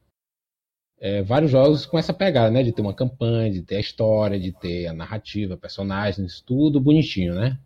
[0.98, 4.40] é, vários jogos com essa pegada, né, de ter uma campanha, de ter a história,
[4.40, 7.60] de ter a narrativa, personagens, tudo bonitinho, né?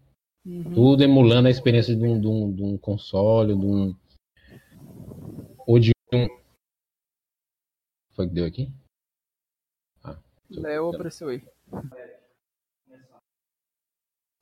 [0.44, 0.74] Uhum.
[0.74, 3.96] Tudo emulando a experiência de um, de um, de um console, de um
[5.66, 6.26] ou de um
[8.12, 8.70] foi que deu aqui?
[10.04, 10.18] Ah,
[10.50, 11.42] Léo apareceu aí.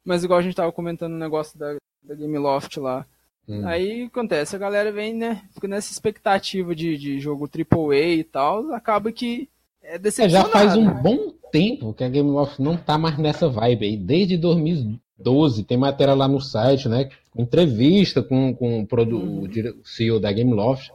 [0.05, 3.07] Mas igual a gente tava comentando o negócio da, da Gameloft lá.
[3.49, 3.67] Hum.
[3.67, 5.43] Aí acontece, a galera vem, né?
[5.53, 9.49] Fica nessa expectativa de, de jogo AAA e tal, acaba que
[9.83, 10.49] é decepcionado.
[10.49, 13.97] É, já faz um bom tempo que a Gameloft não tá mais nessa vibe aí.
[13.97, 17.11] Desde 2012 tem matéria lá no site, né?
[17.37, 19.49] Entrevista com, com o, produ, hum.
[19.83, 20.93] o CEO da Gameloft.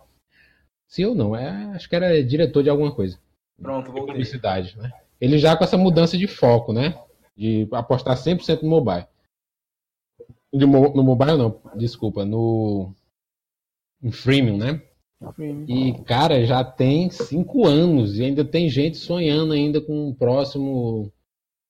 [0.87, 3.17] CEO não, é, acho que era diretor de alguma coisa.
[3.61, 4.13] Pronto, voltei.
[4.13, 4.91] Publicidade, né?
[5.19, 6.97] Ele já com essa mudança de foco, né?
[7.35, 9.05] De apostar 100% no mobile.
[10.53, 12.93] De, no mobile não, desculpa, no
[14.01, 14.81] em freemium, né?
[15.67, 21.11] E, cara, já tem cinco anos e ainda tem gente sonhando ainda com o próximo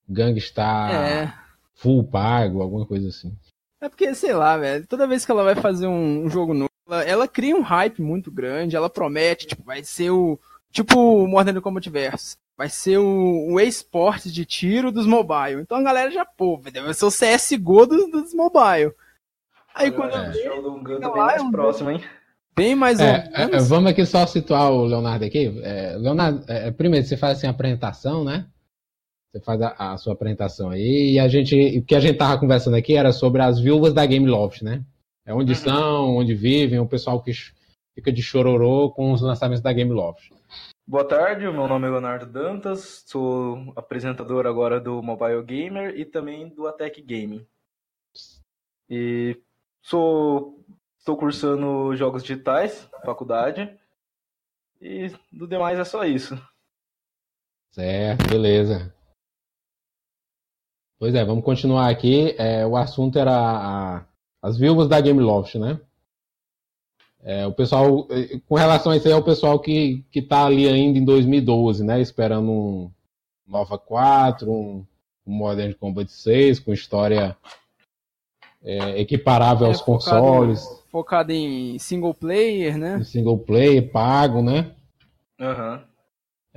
[0.10, 1.34] Gangstar é.
[1.74, 3.34] full pago, alguma coisa assim.
[3.80, 6.70] É porque, sei lá, velho, toda vez que ela vai fazer um, um jogo novo,
[6.88, 10.40] ela, ela, cria um hype muito grande, ela promete, tipo, vai ser o.
[10.72, 15.62] Tipo o Modern Combat Versus vai ser o, o esporte de tiro dos mobile.
[15.62, 18.94] Então a galera já, pô, vai ser o CSGO dos, dos mobile.
[19.74, 20.32] Aí quando é.
[20.62, 22.02] do Guto bem mais próximo, hein?
[22.56, 25.60] Bem mais é, é, Vamos aqui só situar o Leonardo aqui.
[25.62, 28.46] É, Leonardo, é, primeiro, você faz assim a apresentação, né?
[29.30, 31.16] Você faz a, a, sua apresentação aí.
[31.16, 34.06] E a gente, o que a gente tava conversando aqui era sobre as viúvas da
[34.06, 34.82] Game Loft, né?
[35.26, 35.58] É onde uhum.
[35.58, 37.34] são, onde vivem, o pessoal que
[37.94, 40.30] fica de chororô com os lançamentos da Game Loft.
[40.88, 46.48] Boa tarde, meu nome é Leonardo Dantas, sou apresentador agora do Mobile Gamer e também
[46.48, 47.44] do Atec Gaming.
[48.88, 49.42] E
[49.82, 50.64] sou
[51.00, 53.76] estou cursando jogos digitais, faculdade.
[54.80, 56.36] E do demais é só isso.
[57.72, 58.94] Certo, beleza.
[61.00, 62.36] Pois é, vamos continuar aqui.
[62.38, 64.06] É, o assunto era a,
[64.40, 65.82] as viúvas da Gameloft, né?
[67.28, 70.46] É, o pessoal, é, com relação a isso aí, é o pessoal que, que tá
[70.46, 72.00] ali ainda em 2012, né?
[72.00, 72.92] Esperando um
[73.48, 74.86] Nova 4, um,
[75.26, 77.36] um Modern Combat 6, com história
[78.64, 80.86] é, equiparável é, aos focado, consoles.
[80.92, 82.98] Focado em single player, né?
[83.00, 84.72] Em single player, pago, né?
[85.42, 85.74] Aham.
[85.74, 85.96] Uhum.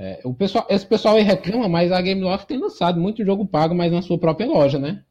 [0.00, 3.74] É, o pessoal, esse pessoal aí reclama, mas a Gameloft tem lançado muito jogo pago,
[3.74, 5.02] mas na sua própria loja, né?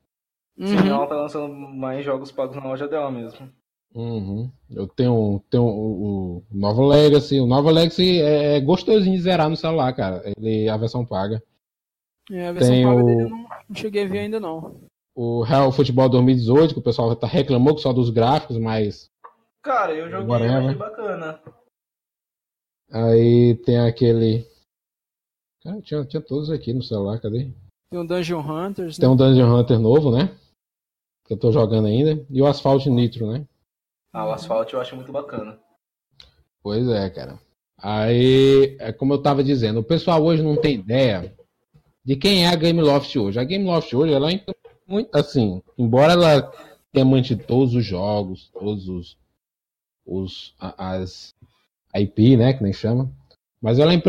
[0.55, 0.87] Sim, uhum.
[0.87, 3.49] ela tá lançando mais jogos pagos na loja dela mesmo.
[3.93, 4.51] Uhum.
[4.69, 7.39] Eu tenho, tenho o, o Nova Legacy.
[7.39, 10.21] O Nova Legacy é, é gostosinho de zerar no celular, cara.
[10.37, 11.41] Ele a versão paga.
[12.31, 13.05] É, a versão Tem paga o...
[13.05, 14.81] dele eu não, não cheguei a ver ainda não.
[15.15, 19.09] O Real Futebol 2018, que o pessoal tá reclamou só dos gráficos, mas.
[19.63, 20.57] Cara, eu joguei, Whatever.
[20.57, 21.39] achei bacana.
[22.91, 24.45] Aí tem aquele
[25.67, 27.51] Cara, tinha, tinha todos aqui no celular, cadê?
[27.91, 28.97] Tem um Dungeon Hunters.
[28.97, 29.13] Tem né?
[29.13, 30.33] um Dungeon Hunter novo, né?
[31.25, 32.25] Que eu tô jogando ainda.
[32.29, 33.45] E o Asphalt Nitro, né?
[34.13, 35.59] Ah, o Asphalt eu acho muito bacana.
[36.61, 37.39] Pois é, cara.
[37.77, 41.35] Aí, é como eu tava dizendo, o pessoal hoje não tem ideia
[42.03, 43.39] de quem é a Gameloft hoje.
[43.39, 44.43] A Gameloft hoje, ela é
[44.87, 46.51] muito assim, embora ela
[46.91, 49.17] tenha mantido todos os jogos, todos os,
[50.05, 51.35] os as
[51.95, 53.11] IP, né, que nem chama,
[53.61, 54.01] mas ela é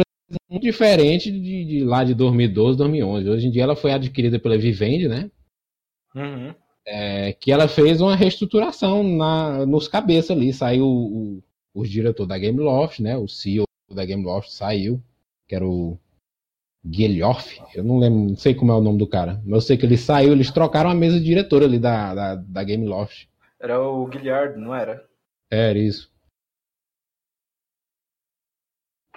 [0.49, 3.29] muito diferente de, de, lá de 2012, 2011.
[3.29, 5.31] Hoje em dia ela foi adquirida pela Vivendi, né?
[6.15, 6.55] Uhum.
[6.91, 10.53] É, que ela fez uma reestruturação na, nos cabeças ali.
[10.53, 11.43] Saiu o,
[11.75, 13.17] o, diretor da Gameloft, né?
[13.17, 15.03] O CEO da Gameloft saiu,
[15.47, 15.99] que era o
[16.87, 17.61] Guilhoff.
[17.75, 19.43] Eu não lembro, não sei como é o nome do cara.
[19.45, 22.35] Mas eu sei que ele saiu, eles trocaram a mesa de diretor ali da, da,
[22.37, 23.29] da Gameloft.
[23.61, 25.05] Era o Guilherme, não era?
[25.51, 26.11] Era isso.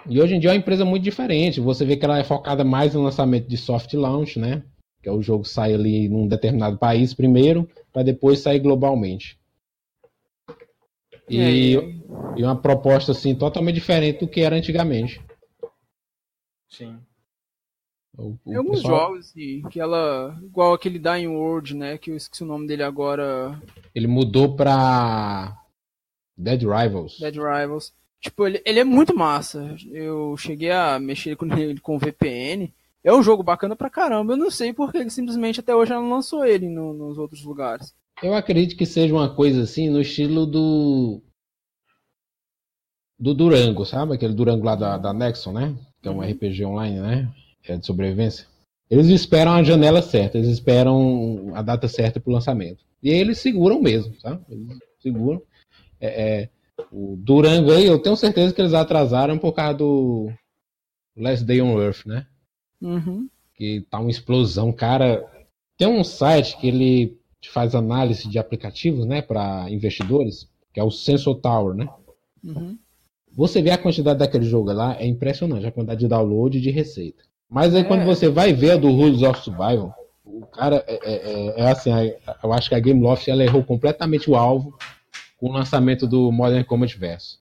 [0.06, 1.60] E hoje em dia é uma empresa muito diferente.
[1.60, 4.62] Você vê que ela é focada mais no lançamento de soft launch, né?
[5.02, 9.38] Que é o jogo sai ali num determinado país primeiro, para depois sair globalmente.
[11.28, 11.74] E,
[12.36, 15.20] e, uma proposta assim totalmente diferente do que era antigamente.
[16.68, 16.98] Sim.
[18.16, 19.08] O, o alguns pessoal...
[19.08, 21.96] jogos assim, que ela igual aquele Dying World, né?
[21.96, 23.60] Que eu esqueci o nome dele agora.
[23.94, 25.56] Ele mudou pra
[26.36, 27.18] Dead Rivals.
[27.18, 27.94] Dead Rivals.
[28.20, 29.74] Tipo, ele, ele é muito massa.
[29.90, 32.72] Eu cheguei a mexer com ele com VPN.
[33.04, 34.34] É um jogo bacana pra caramba.
[34.34, 37.94] Eu não sei porque ele simplesmente até hoje não lançou ele no, nos outros lugares.
[38.22, 41.20] Eu acredito que seja uma coisa assim no estilo do.
[43.18, 44.14] Do Durango, sabe?
[44.14, 45.76] Aquele Durango lá da, da Nexon, né?
[46.00, 46.30] Que é um uhum.
[46.30, 47.34] RPG online, né?
[47.64, 48.46] É de sobrevivência.
[48.90, 52.84] Eles esperam a janela certa, eles esperam a data certa pro lançamento.
[53.02, 54.44] E aí eles seguram mesmo, sabe?
[54.48, 55.40] Eles seguram.
[56.00, 56.48] É, é,
[56.90, 60.30] o Durango aí, eu tenho certeza que eles atrasaram por causa do
[61.16, 62.26] Last Day on Earth, né?
[62.82, 63.28] Uhum.
[63.54, 64.72] Que tá uma explosão.
[64.72, 65.24] Cara,
[65.76, 67.18] tem um site que ele
[67.50, 71.88] faz análise de aplicativos, né, para investidores, que é o Sensor Tower, né?
[72.44, 72.78] Uhum.
[73.34, 76.70] Você vê a quantidade daquele jogo lá, é impressionante, a quantidade de download e de
[76.70, 77.22] receita.
[77.48, 77.84] Mas aí é.
[77.84, 81.70] quando você vai ver a do Rules of Survival, o cara é, é, é, é
[81.70, 81.90] assim,
[82.42, 84.76] eu acho que a Gameloft ela errou completamente o alvo
[85.38, 87.40] com o lançamento do Modern Combat Verso.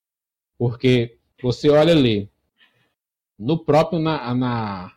[0.57, 2.29] Porque você olha ali,
[3.37, 4.91] no próprio, na, na,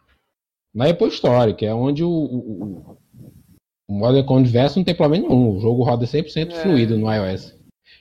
[0.75, 2.99] na Apple Store, que é onde o, o,
[3.89, 6.63] o Modern Combat Verso não tem problema nenhum, o jogo roda 100% é.
[6.63, 7.55] fluido no iOS.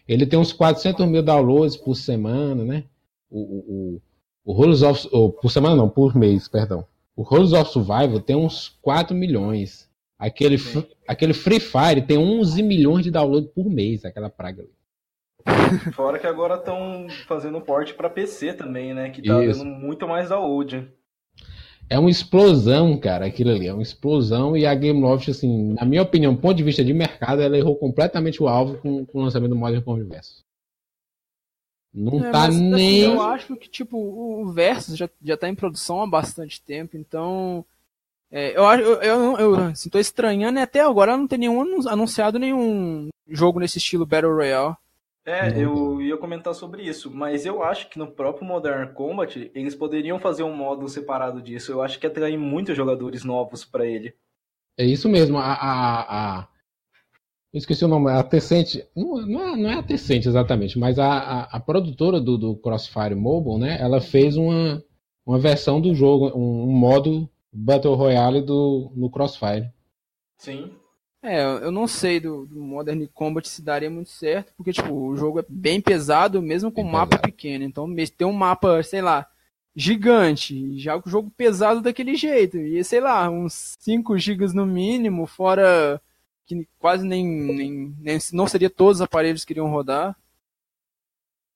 [0.08, 2.84] Ele tem uns 400 mil downloads por semana, né?
[3.30, 4.02] O, o,
[4.44, 5.08] o Rules of...
[5.12, 6.86] Oh, por semana não, por mês, perdão.
[7.16, 9.90] O Rules of Survival tem uns 4 milhões.
[10.18, 10.58] Aquele,
[11.08, 14.72] aquele Free Fire tem 11 milhões de downloads por mês, aquela praga ali.
[15.94, 19.10] Fora que agora estão fazendo porte para PC também, né?
[19.10, 19.60] Que tá Isso.
[19.60, 20.90] dando muito mais download.
[21.90, 23.68] É uma explosão, cara, aquilo ali.
[23.68, 26.94] É uma explosão e a Gameloft, assim, na minha opinião, do ponto de vista de
[26.94, 30.44] mercado, ela errou completamente o alvo com, com o lançamento do Modern Combat Versus.
[31.94, 33.06] Não é, tá mas, assim, nem.
[33.06, 36.98] Assim, eu acho que, tipo, o Versus já, já tá em produção há bastante tempo,
[36.98, 37.64] então.
[38.32, 42.40] É, eu, eu, eu, eu assim, tô estranhando e até agora não tem nenhum anunciado
[42.40, 44.76] nenhum jogo nesse estilo Battle Royale.
[45.26, 49.74] É, eu ia comentar sobre isso, mas eu acho que no próprio Modern Combat eles
[49.74, 51.72] poderiam fazer um modo separado disso.
[51.72, 54.14] Eu acho que atrair muitos jogadores novos para ele.
[54.78, 56.48] É isso mesmo, a, a, a...
[57.54, 60.98] Eu esqueci o nome, a Tecente, não, não, é, não é a Tecente exatamente, mas
[60.98, 64.84] a, a, a produtora do, do, Crossfire Mobile, né, ela fez uma,
[65.26, 69.72] uma versão do jogo, um, um modo Battle Royale do, no Crossfire.
[70.38, 70.76] Sim.
[71.24, 75.16] É, eu não sei do, do, Modern Combat se daria muito certo, porque tipo, o
[75.16, 77.32] jogo é bem pesado, mesmo com bem mapa pesado.
[77.32, 77.64] pequeno.
[77.64, 79.26] Então, ter um mapa, sei lá,
[79.74, 82.58] gigante, já o jogo pesado daquele jeito.
[82.58, 86.02] E sei lá, uns 5 GB no mínimo, fora
[86.46, 90.16] que quase nem, nem, nem, não seria todos os aparelhos que iriam rodar.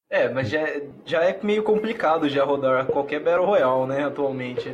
[0.09, 0.65] É, mas já,
[1.05, 4.73] já é meio complicado já rodar qualquer Battle Royale, né, atualmente.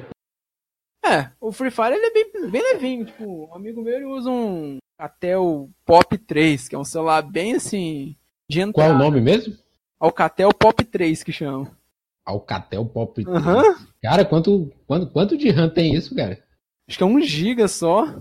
[1.06, 3.06] É, o Free Fire ele é bem, bem levinho.
[3.06, 7.56] Tipo, um amigo meu ele usa um Alcatel Pop 3, que é um celular bem
[7.56, 8.16] assim.
[8.50, 8.90] De entrada.
[8.94, 9.56] Qual o nome mesmo?
[10.00, 11.70] Alcatel Pop 3 que chama.
[12.26, 13.28] Alcatel Pop 3.
[13.28, 13.76] Uhum.
[14.02, 16.42] Cara, quanto, quanto, quanto de RAM tem isso, cara?
[16.88, 18.16] Acho que é um giga só.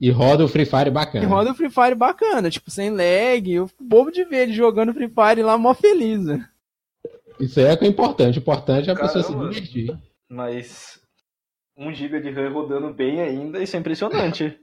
[0.00, 1.24] E roda o Free Fire bacana.
[1.24, 3.50] E roda o Free Fire bacana, tipo, sem lag.
[3.50, 6.24] Eu fico bobo de ver ele jogando Free Fire lá mó feliz.
[6.24, 6.46] Né?
[7.40, 8.38] Isso aí é que é importante.
[8.38, 9.98] O importante é a Caramba, pessoa se divertir.
[10.28, 11.00] Mas
[11.76, 14.58] 1 GB de RAM rodando bem ainda, isso é impressionante.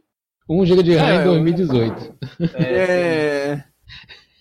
[0.49, 2.15] 1 GB de RAM é, em 2018.
[2.55, 2.63] É.
[2.63, 3.63] é...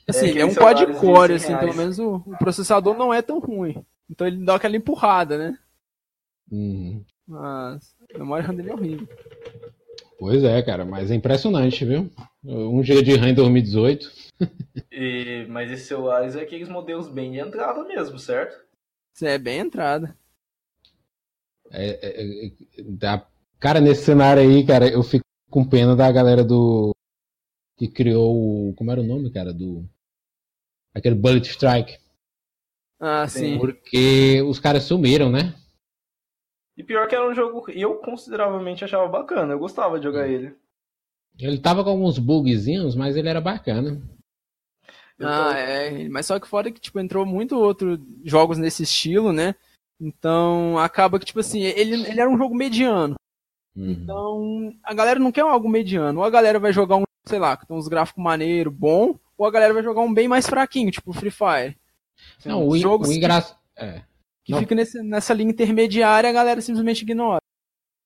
[0.09, 3.85] Assim, é, é um quad-core, assim, pelo menos o, o, processador não é tão ruim.
[4.11, 5.59] Então ele dá aquela empurrada, né?
[6.51, 7.05] Uhum.
[7.27, 9.09] Mas a memória RAM dele é horrível.
[10.19, 12.11] Pois é, cara, mas é impressionante, viu?
[12.45, 14.11] 1 GB de RAM em 2018.
[14.91, 18.57] E, mas esses celulares é aqueles modelos bem de entrada mesmo, certo?
[19.15, 20.17] Isso é bem entrada.
[21.73, 23.27] É, é, é,
[23.59, 26.95] cara, nesse cenário aí, cara, eu fico com pena da galera do.
[27.79, 28.75] que criou o.
[28.75, 29.53] Como era o nome, cara?
[29.53, 29.89] Do.
[30.95, 31.99] Aquele Bullet Strike.
[33.01, 33.59] Ah, sim.
[33.59, 35.55] Porque os caras sumiram, né?
[36.77, 40.55] E pior que era um jogo eu consideravelmente achava bacana, eu gostava de jogar ele.
[41.39, 44.01] Ele tava com alguns bugzinhos, mas ele era bacana.
[45.21, 49.55] Ah, é, mas só que fora que tipo entrou muito outros jogos nesse estilo, né?
[50.03, 53.15] Então acaba que, tipo assim, ele, ele era um jogo mediano.
[53.77, 53.91] Uhum.
[53.91, 56.19] Então a galera não quer algo mediano.
[56.19, 59.47] Ou a galera vai jogar um, sei lá, que tem uns gráficos maneiro, bom, ou
[59.47, 61.77] a galera vai jogar um bem mais fraquinho, tipo Free Fire.
[62.45, 63.57] Não, o, jogos o engraçado.
[63.77, 64.03] É.
[64.45, 67.41] Que fica nesse, nessa linha intermediária a galera simplesmente ignora.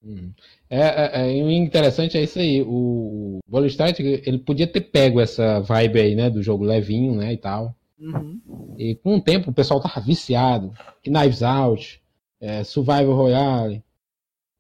[0.05, 0.33] Uhum.
[0.69, 2.63] É, é, é, o interessante é isso aí.
[2.63, 7.39] O, o ele podia ter pego essa vibe aí, né, do jogo levinho, né, e
[7.39, 7.75] tal.
[7.99, 8.75] Uhum.
[8.79, 10.73] E com o tempo o pessoal tava viciado.
[11.05, 12.03] Knives Out,
[12.41, 13.83] é, Survival Royale,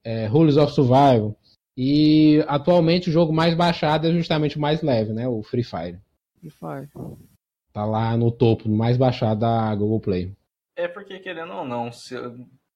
[0.04, 1.36] é, Rules of Survival.
[1.76, 5.28] E atualmente o jogo mais baixado é justamente o mais leve, né?
[5.28, 5.98] O Free Fire.
[6.40, 6.88] Free Fire.
[7.72, 10.32] Tá lá no topo, mais baixado da Google Play.
[10.74, 11.90] É porque, querendo ou não,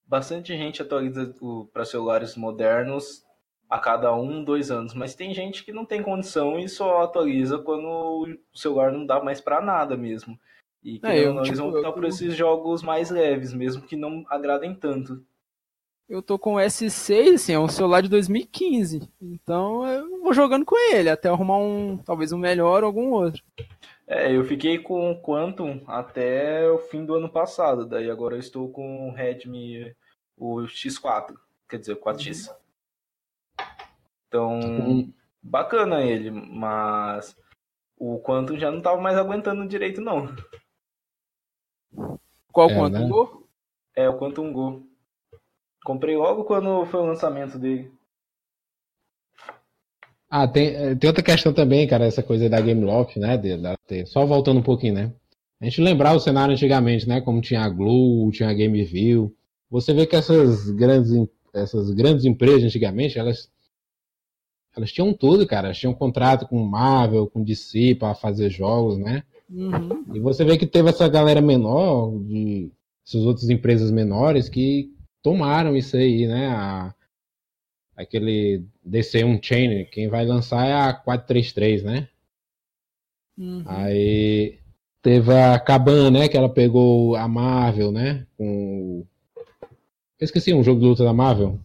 [0.07, 1.35] bastante gente atualiza
[1.73, 3.25] para celulares modernos
[3.69, 4.93] a cada um, dois anos.
[4.93, 9.23] Mas tem gente que não tem condição e só atualiza quando o celular não dá
[9.23, 10.39] mais para nada mesmo.
[10.83, 11.93] E que é, eu, não, tipo, eles vão optar eu...
[11.93, 15.25] por esses jogos mais leves, mesmo que não agradem tanto.
[16.09, 19.09] Eu tô com o S6, assim, é um celular de 2015.
[19.21, 23.43] Então eu vou jogando com ele, até arrumar um, talvez um melhor ou algum outro.
[24.09, 27.87] É, eu fiquei com o Quantum até o fim do ano passado.
[27.87, 29.95] Daí agora eu estou com o Redmi
[30.37, 31.37] o X4,
[31.69, 32.49] quer dizer, o 4X.
[32.49, 32.57] Uhum.
[34.27, 35.13] Então, uhum.
[35.43, 37.37] bacana ele, mas
[37.97, 40.35] o Quantum já não tava mais aguentando direito, não.
[42.53, 43.09] Qual é, Quantum né?
[43.09, 43.49] Go?
[43.97, 44.87] É, o Quantum Go.
[45.85, 47.91] Comprei logo quando foi o lançamento dele.
[50.29, 53.37] Ah, tem, eh, tem outra questão também, cara, essa coisa da Game Loft, né?
[53.37, 53.57] De,
[53.89, 55.13] de, só voltando um pouquinho, né?
[55.61, 57.21] A gente lembrar o cenário antigamente, né?
[57.21, 59.35] Como tinha a Glue, tinha a GameView.
[59.69, 61.11] Você vê que essas grandes,
[61.53, 63.51] essas grandes empresas antigamente, elas
[64.77, 65.69] elas tinham tudo, cara.
[65.69, 69.25] Elas tinham um contrato com Marvel, com DC para fazer jogos, né?
[69.51, 70.05] Uhum.
[70.15, 72.71] E você vê que teve essa galera menor, de
[73.07, 76.49] essas outras empresas menores, que tomaram isso aí, né?
[76.49, 76.95] A,
[77.97, 82.09] aquele DC1 Chain, quem vai lançar é a 433, né?
[83.37, 83.65] Uhum.
[83.67, 84.59] Aí
[85.03, 86.29] teve a Caban, né?
[86.29, 88.27] Que ela pegou a Marvel, né?
[88.37, 89.05] Com.
[90.19, 91.59] Eu esqueci um jogo de luta da Marvel.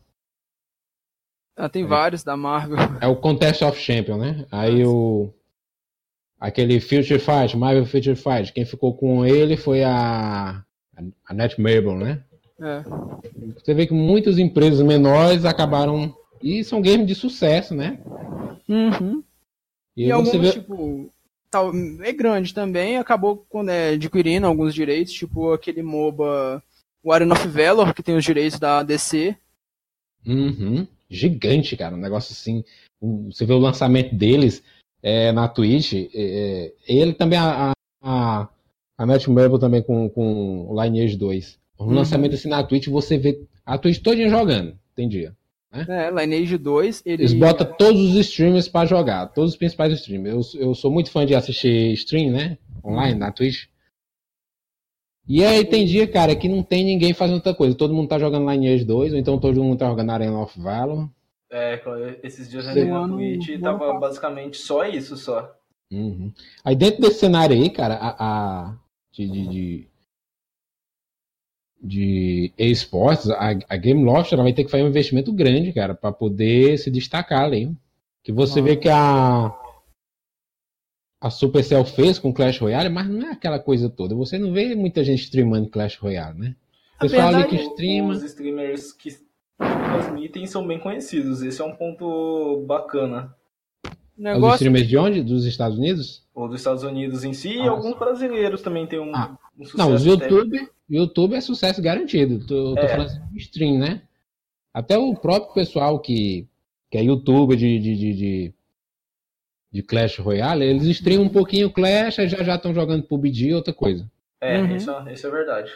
[1.57, 2.77] Ah, tem vários da Marvel.
[2.99, 4.45] É o Contest of Champion, né?
[4.51, 4.95] Aí Nossa.
[4.95, 5.33] o.
[6.39, 10.63] Aquele Future Fight, Marvel Future Fight, quem ficou com ele foi a.
[11.25, 12.23] A Net Marble, né?
[12.61, 12.83] É.
[13.57, 16.15] Você vê que muitas empresas menores acabaram.
[16.41, 17.99] E são games de sucesso, né?
[18.67, 19.23] Uhum.
[19.95, 20.51] E, e alguns, vê...
[20.51, 21.11] tipo,
[21.49, 21.71] tal,
[22.01, 26.61] é grande também, acabou quando é, adquirindo alguns direitos, tipo aquele MOBA,
[27.01, 29.35] o Arena of Valor, que tem os direitos da DC.
[30.27, 30.85] Uhum.
[31.09, 32.63] Gigante, cara, um negócio assim.
[33.27, 34.63] Você vê o lançamento deles
[35.05, 38.49] é, na Twitch, é, é ele também, a, a,
[38.97, 39.25] a Matt
[39.59, 41.59] também com, com o Lineage 2.
[41.77, 41.93] O uhum.
[41.93, 45.35] lançamento assim na Twitch, você vê a Twitch todinha jogando, tem dia.
[45.71, 45.85] Né?
[45.87, 47.21] É, Lineage 2, ele...
[47.21, 50.55] Eles botam todos os streamers para jogar, todos os principais streamers.
[50.55, 52.57] Eu, eu sou muito fã de assistir stream, né?
[52.83, 53.65] Online, na Twitch.
[55.27, 57.75] E aí tem dia, cara, que não tem ninguém fazendo outra coisa.
[57.75, 61.07] Todo mundo tá jogando Lineage 2, ou então todo mundo tá jogando Arena of Valor.
[61.57, 65.55] É, esses dias eu na Twitch e tava basicamente só isso, só.
[65.89, 66.33] Uhum.
[66.65, 68.77] Aí dentro desse cenário aí, cara, a, a
[69.13, 69.87] de, de, de,
[71.81, 75.95] de esportes, a, a Game Loft ela vai ter que fazer um investimento grande, cara,
[75.95, 77.73] para poder se destacar ali.
[78.21, 79.57] Que você vê que a
[81.21, 84.13] a Supercell fez com Clash Royale, mas não é aquela coisa toda.
[84.13, 86.55] Você não vê muita gente streamando Clash Royale, né?
[86.97, 88.11] O pessoal ali que streama.
[88.11, 89.24] Os streamers que
[89.57, 91.41] transmitem são bem conhecidos.
[91.41, 93.35] Esse é um ponto bacana.
[94.17, 94.47] Negócio...
[94.47, 95.23] Os streamers de onde?
[95.23, 96.23] Dos Estados Unidos?
[96.33, 99.37] Ou dos Estados Unidos em si, e alguns brasileiros também tem um, ah.
[99.57, 99.77] um sucesso.
[99.77, 102.39] Não, os YouTube, YouTube é sucesso garantido.
[102.45, 102.87] Tô, tô é.
[102.87, 104.01] falando de stream, né?
[104.73, 106.47] Até o próprio pessoal que,
[106.91, 108.53] que é youtuber de, de, de, de,
[109.71, 113.73] de Clash Royale, eles streamam um pouquinho Clash e já já estão jogando PUBG outra
[113.73, 114.09] coisa.
[114.41, 114.75] É, uhum.
[114.75, 115.71] isso, isso é verdade.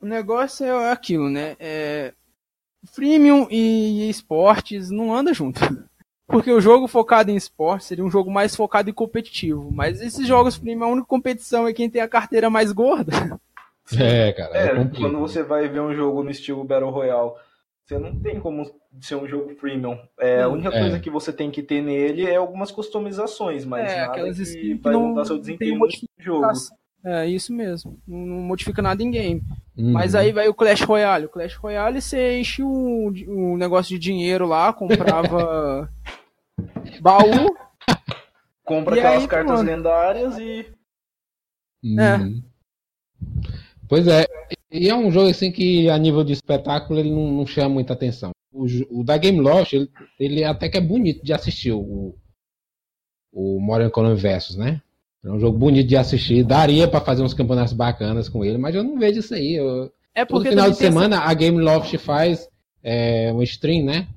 [0.00, 1.56] O negócio é aquilo, né?
[1.58, 2.12] É...
[2.86, 5.60] Freemium e esportes não andam junto.
[6.26, 9.70] Porque o jogo focado em esporte seria um jogo mais focado em competitivo.
[9.72, 13.12] Mas esses jogos premium, a única competição é quem tem a carteira mais gorda.
[13.98, 14.54] É, cara.
[14.54, 17.32] É, é quando você vai ver um jogo no estilo Battle Royale,
[17.82, 18.70] você não tem como
[19.00, 19.98] ser um jogo premium.
[20.20, 20.78] É, a única é.
[20.78, 24.92] coisa que você tem que ter nele é algumas customizações, mas é, nada que vai
[24.92, 26.46] que mudar seu desempenho no jogo.
[27.02, 27.98] É, isso mesmo.
[28.06, 29.42] Não, não modifica nada em game.
[29.78, 29.92] Uhum.
[29.92, 31.26] Mas aí vai o Clash Royale.
[31.26, 35.88] O Clash Royale você enche um, um negócio de dinheiro lá, comprava
[37.00, 37.54] baú.
[38.64, 39.70] Compra aquelas aí, cartas mano.
[39.70, 40.66] lendárias e.
[41.84, 42.00] Uhum.
[42.00, 42.18] É.
[43.88, 44.26] Pois é,
[44.70, 47.92] e é um jogo assim que a nível de espetáculo ele não, não chama muita
[47.92, 48.32] atenção.
[48.52, 52.14] O, o, da Game Lost, ele, ele até que é bonito de assistir, o,
[53.32, 54.82] o Modern Colony Versus, né?
[55.24, 56.44] É um jogo bonito de assistir.
[56.44, 59.54] Daria para fazer uns campeonatos bacanas com ele, mas eu não vejo isso aí.
[59.54, 59.92] Eu...
[60.14, 61.26] É porque no final de semana essa...
[61.26, 62.48] a Game Loft faz
[62.82, 64.08] é, um stream, né?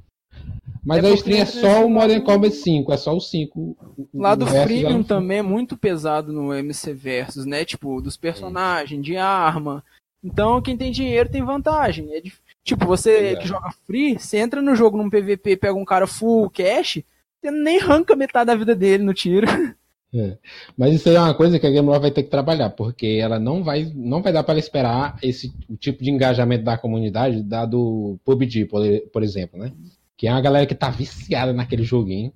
[0.83, 3.77] Mas é a stream é só o Modern Combat 5, é só o 5.
[4.13, 7.63] Lá do Freemium também é muito pesado no MC Versus, né?
[7.63, 9.83] Tipo, dos personagens, de arma.
[10.23, 12.11] Então quem tem dinheiro tem vantagem.
[12.13, 12.33] É de...
[12.63, 16.49] Tipo, você que joga free, você entra no jogo num PVP, pega um cara full
[16.49, 17.03] cash,
[17.41, 19.47] você nem arranca metade da vida dele no tiro.
[20.13, 20.37] É.
[20.77, 23.39] Mas isso aí é uma coisa que a Game vai ter que trabalhar, porque ela
[23.39, 27.79] não vai, não vai dar para esperar esse o tipo de engajamento da comunidade dado
[27.79, 28.81] o PUBG, por,
[29.13, 29.71] por exemplo, né?
[30.17, 32.33] Que é uma galera que tá viciada naquele joguinho,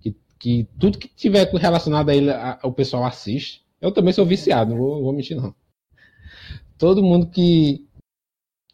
[0.00, 3.64] que, que tudo que tiver relacionado a ele, a, o pessoal assiste.
[3.80, 5.54] Eu também sou viciado, não vou, vou mentir não.
[6.76, 7.86] Todo mundo que,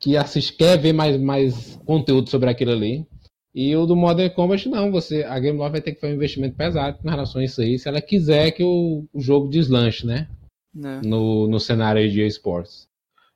[0.00, 3.06] que assiste quer ver mais, mais conteúdo sobre aquilo ali.
[3.54, 6.16] E o do Modern Combat não, você, a Game Love vai ter que fazer um
[6.16, 10.06] investimento pesado com relação a isso aí, se ela quiser que o, o jogo deslanche,
[10.06, 10.28] né?
[10.74, 11.06] É.
[11.06, 12.88] No, no cenário de esportes.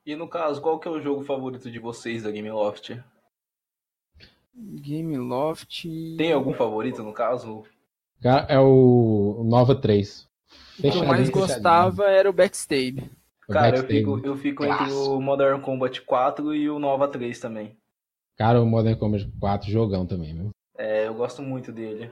[0.06, 2.98] E no caso, qual que é o jogo favorito de vocês da Game Loft?
[4.54, 5.84] Game Loft.
[6.16, 7.64] Tem algum favorito no caso?
[8.48, 10.26] É o Nova 3.
[10.78, 13.02] O que eu mais gostava era o Backstab.
[13.48, 17.76] Cara, eu fico, eu fico entre o Modern Combat 4 e o Nova 3 também.
[18.36, 20.50] Cara, o Modern Combat 4 jogão também, viu?
[20.76, 22.10] É, eu gosto muito dele.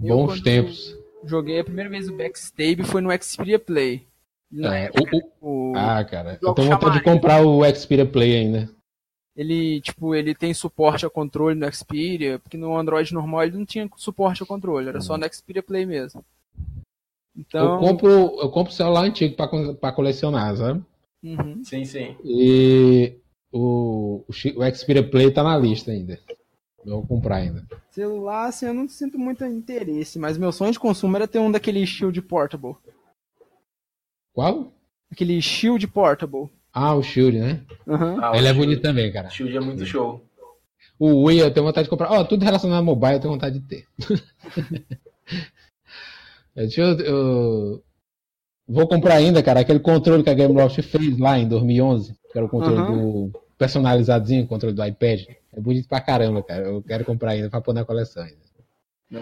[0.00, 0.96] Bons tempos.
[1.24, 4.06] Joguei a primeira vez o Backstab foi no Xperia Play.
[4.52, 4.90] É,
[5.42, 8.70] o, o, ah, cara, eu tenho vontade de comprar o Xperia Play ainda.
[9.36, 13.64] Ele, tipo, ele tem suporte a controle no Xperia, porque no Android normal ele não
[13.64, 16.24] tinha suporte a controle, era só no Xperia Play mesmo.
[17.36, 17.74] Então...
[17.74, 18.10] Eu compro,
[18.40, 20.82] eu compro celular antigo para colecionar, sabe?
[21.22, 21.62] Uhum.
[21.62, 22.16] Sim, sim.
[22.24, 23.14] E
[23.52, 26.18] o, o, o Xperia Play tá na lista ainda.
[26.84, 27.66] Eu vou comprar ainda.
[27.90, 31.50] Celular, assim, eu não sinto muito interesse, mas meu sonho de consumo era ter um
[31.50, 32.76] daquele Shield Portable.
[34.32, 34.72] Qual?
[35.10, 36.48] Aquele Shield Portable.
[36.72, 37.62] Ah, o Shield, né?
[37.86, 38.22] Uhum.
[38.22, 39.30] Ah, Ele é bonito também, cara.
[39.30, 40.24] Shield é muito show.
[40.98, 42.10] O Wii eu tenho vontade de comprar.
[42.10, 43.86] Ó, oh, tudo relacionado a mobile eu tenho vontade de ter.
[46.54, 47.84] Deixa eu, eu,
[48.68, 52.46] Vou comprar ainda, cara, aquele controle que a Gameloft fez lá em 2011, que era
[52.46, 53.30] o controle uhum.
[53.30, 55.26] do personalizadozinho, controle do iPad.
[55.52, 56.66] É bonito pra caramba, cara.
[56.66, 58.48] Eu quero comprar ainda pra pôr na coleção ainda.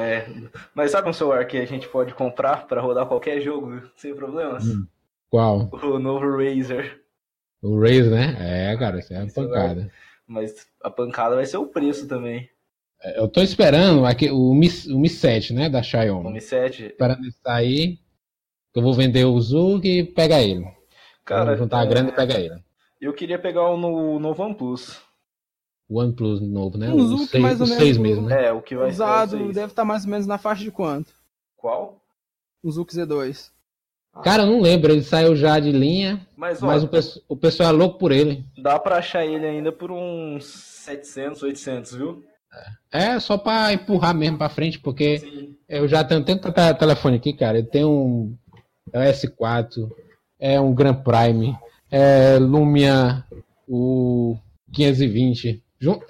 [0.02, 0.26] É,
[0.74, 4.66] mas sabe um celular que a gente pode comprar para rodar qualquer jogo sem problemas?
[4.66, 4.86] Hum.
[5.30, 5.70] Qual?
[5.72, 7.00] O novo Razer.
[7.62, 8.72] O Razer, né?
[8.72, 9.90] É, cara, isso é uma pancada.
[10.26, 12.50] Mas a pancada vai ser o preço também.
[13.00, 15.68] É, eu tô esperando aqui, o, Mi, o Mi 7, né?
[15.68, 16.26] Da Xiaomi.
[16.26, 16.86] O Mi 7.
[16.86, 18.00] Esperando ele sair.
[18.74, 20.66] Eu vou vender o Zug e pegar ele.
[21.24, 22.65] Cara, vou juntar a é, grana e pegar ele.
[23.00, 25.00] Eu queria pegar o no, no OnePlus.
[25.88, 26.88] O OnePlus novo, né?
[26.90, 28.46] Um o Zug 6, mais ou o menos 6 mesmo, né?
[28.46, 29.36] É, o que vai Usado ser.
[29.36, 29.54] o seis.
[29.54, 31.12] deve estar mais ou menos na faixa de quanto?
[31.56, 32.00] Qual?
[32.64, 33.50] Um Zuc Z2.
[34.24, 36.88] Cara, eu não lembro, ele saiu já de linha, Mas, ó, mas o,
[37.28, 38.44] o pessoal é louco por ele.
[38.56, 42.24] dá pra achar ele ainda por uns 700, 800, viu?
[42.90, 45.54] É só pra empurrar mesmo pra frente, porque Sim.
[45.68, 47.58] eu já tenho tanto te- telefone aqui, cara.
[47.58, 48.34] Ele tem um
[48.90, 49.90] é o S4,
[50.40, 51.54] é um Grand Prime,
[51.90, 53.24] é Lumia
[53.68, 54.36] o
[54.72, 55.62] 520.
[55.78, 56.00] Jun-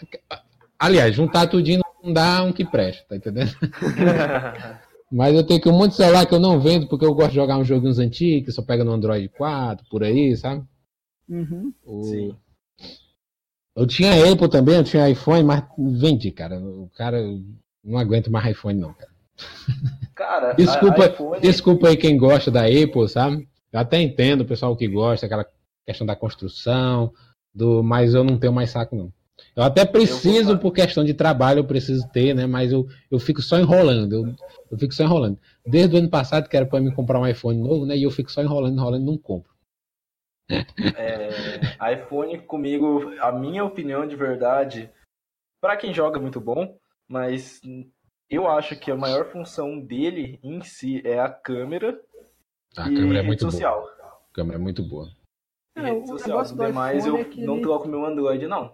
[0.78, 3.54] Aliás, juntar tudinho não dá um que presta, tá entendendo?
[5.10, 7.30] Mas eu tenho aqui um monte de celular que eu não vendo porque eu gosto
[7.30, 10.64] de jogar uns joguinhos antigos, que só pega no Android 4, por aí, sabe?
[11.28, 11.72] Uhum.
[11.84, 12.36] O- Sim.
[13.74, 16.58] Eu tinha Apple também, eu tinha iPhone, mas vendi, cara.
[16.58, 17.20] O cara
[17.84, 19.10] não aguento mais iPhone, não, cara.
[20.14, 23.46] Cara, Desculpa, a iPhone, desculpa aí quem gosta da Apple, sabe?
[23.70, 25.46] Eu até entendo o pessoal que gosta, aquela
[25.86, 27.12] questão da construção,
[27.54, 29.12] do, mas eu não tenho mais saco, não.
[29.54, 32.46] Eu até preciso, Eu- por questão de trabalho, eu preciso ter, né?
[32.46, 34.12] Mas eu, eu fico só enrolando.
[34.12, 34.34] Eu,
[34.70, 35.38] eu fico só enrolando.
[35.64, 37.96] Desde o ano passado, que era pra mim comprar um iPhone novo, né?
[37.96, 39.54] E eu fico só enrolando, enrolando e não compro.
[40.96, 44.90] é, iPhone comigo, a minha opinião de verdade,
[45.60, 46.78] pra quem joga é muito bom,
[47.08, 47.60] mas
[48.30, 52.00] eu acho que a maior função dele em si é a câmera
[52.76, 53.80] A e câmera é rede muito social.
[53.80, 53.92] boa.
[54.30, 55.10] A câmera é muito boa.
[55.76, 56.44] Rede o social.
[56.44, 58.72] Demais eu é não ele- troco meu Android, não.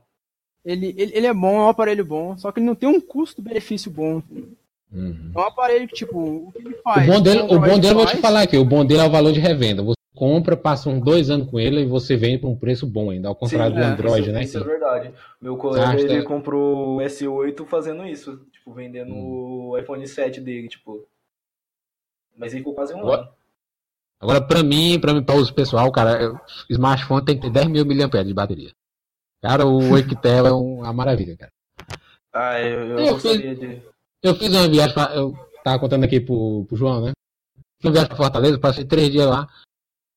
[0.64, 3.00] Ele, ele, ele é bom, é um aparelho bom, só que ele não tem um
[3.00, 4.22] custo-benefício bom.
[4.92, 5.32] Uhum.
[5.34, 7.06] É um aparelho que, tipo, o que ele O faz?
[7.06, 9.04] bom dele, o bom dele eu vou te faz, falar aqui, o bom dele é
[9.04, 9.82] o valor de revenda.
[9.82, 13.10] Você compra, passa uns dois anos com ele e você vende por um preço bom
[13.10, 14.42] ainda, ao contrário Sim, do é, Android, isso, né?
[14.44, 15.10] Isso é verdade.
[15.40, 18.40] Meu colega, ele comprou o S8 fazendo isso.
[18.52, 21.04] Tipo, vendendo o iPhone 7 dele, tipo.
[22.36, 23.28] Mas ele ficou quase um ano.
[24.22, 27.84] Agora, pra mim, pra mim, para uso pessoal, cara, smartphone tem que ter 10 mil
[27.84, 28.70] mAh de bateria.
[29.42, 31.50] Cara, o Equitel é um- uma maravilha, cara.
[32.32, 33.82] Ah, eu, eu Eu gostaria de.
[34.22, 35.32] Eu fiz uma viagem, pra, eu
[35.64, 37.10] tava contando aqui pro, pro João, né?
[37.80, 39.48] Fiz uma viagem pra Fortaleza, passei três dias lá.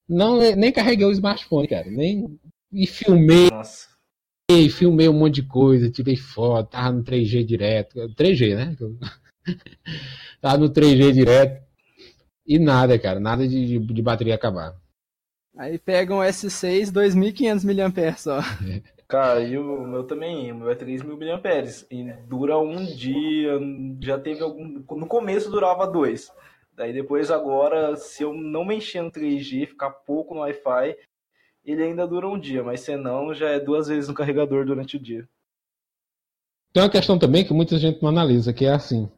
[0.08, 1.90] Não, nem carreguei o smartphone, cara.
[1.90, 2.40] Nem,
[2.72, 3.88] e filmei, Nossa.
[4.70, 7.96] filmei um monte de coisa, tirei foto, tava no 3G direto.
[8.16, 8.78] 3G, né?
[10.40, 11.65] tava no 3G direto.
[12.46, 13.20] E nada, cara.
[13.20, 14.76] Nada de, de, de bateria acabar.
[15.58, 18.40] Aí pega um S6, 2.500 mAh só.
[19.08, 21.86] Cara, e o meu também, o meu é 3 mil mAh.
[21.92, 23.52] E dura um dia,
[24.02, 24.68] já teve algum.
[24.68, 26.32] No começo durava dois.
[26.76, 30.98] Daí depois agora, se eu não mexer no 3G, ficar pouco no Wi-Fi,
[31.64, 34.98] ele ainda dura um dia, mas se não, já é duas vezes no carregador durante
[34.98, 35.28] o dia.
[36.74, 39.10] Tem uma questão também que muita gente não analisa, que é assim.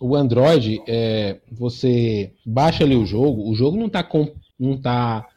[0.00, 4.08] O Android, é, você baixa ali o jogo, o jogo não está
[4.58, 5.28] não tá,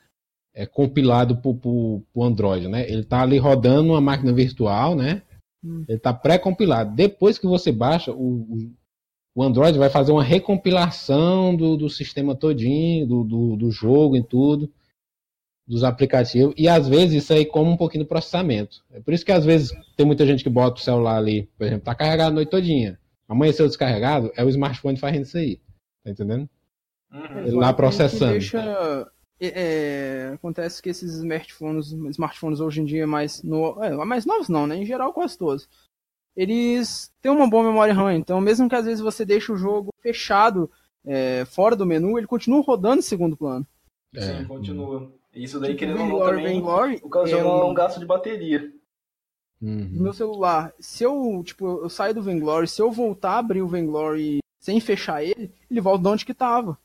[0.53, 2.87] é, compilado para o Android, né?
[2.89, 5.21] Ele está ali rodando uma máquina virtual, né?
[5.63, 5.83] Hum.
[5.87, 6.95] Ele está pré-compilado.
[6.95, 8.71] Depois que você baixa, o, o,
[9.35, 14.23] o Android vai fazer uma recompilação do, do sistema todinho, do, do, do jogo e
[14.23, 14.71] tudo,
[15.67, 16.53] dos aplicativos.
[16.57, 18.83] E às vezes isso aí come um pouquinho do processamento.
[18.91, 21.65] É por isso que às vezes tem muita gente que bota o celular ali, por
[21.65, 22.99] exemplo, tá carregado a noite todinha.
[23.31, 25.61] Amanheceu descarregado, é o smartphone fazendo isso aí.
[26.03, 26.49] Tá entendendo?
[27.13, 27.39] Uhum.
[27.39, 28.33] Ele lá processando.
[28.33, 29.09] Deixa,
[29.39, 34.49] é, é, acontece que esses smartphones, smartphones hoje em dia mais, no, é, mais novos
[34.49, 34.75] não, né?
[34.75, 35.69] Em geral quase todos.
[36.35, 39.91] Eles têm uma boa memória RAM, então mesmo que às vezes você deixe o jogo
[40.01, 40.69] fechado
[41.05, 43.65] é, fora do menu, ele continua rodando em segundo plano.
[44.13, 44.43] Sim, É.
[44.43, 45.09] continua.
[45.33, 48.69] Isso daí, Tipo, querendo ou não, também Vainglory, ocasiona é, um gasto de bateria.
[49.61, 49.89] Uhum.
[49.91, 53.61] no meu celular, se eu, tipo, eu saio do Vainglory, se eu voltar a abrir
[53.61, 56.77] o Vainglory sem fechar ele, ele volta de onde que tava.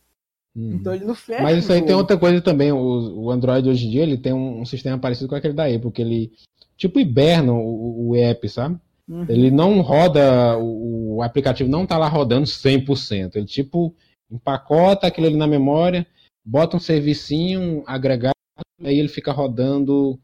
[0.54, 0.74] Uhum.
[0.74, 1.42] Então ele não fecha.
[1.42, 2.72] Mas isso aí tem outra coisa também.
[2.72, 5.66] O, o Android hoje em dia ele tem um, um sistema parecido com aquele da
[5.66, 6.32] Apple, que ele
[6.76, 8.78] tipo hiberna o, o app, sabe?
[9.08, 9.26] Uhum.
[9.28, 13.36] Ele não roda, o, o aplicativo não tá lá rodando 100%.
[13.36, 13.94] Ele tipo
[14.30, 16.06] empacota aquilo ali na memória,
[16.44, 18.34] bota um servicinho agregado,
[18.82, 20.18] aí ele fica rodando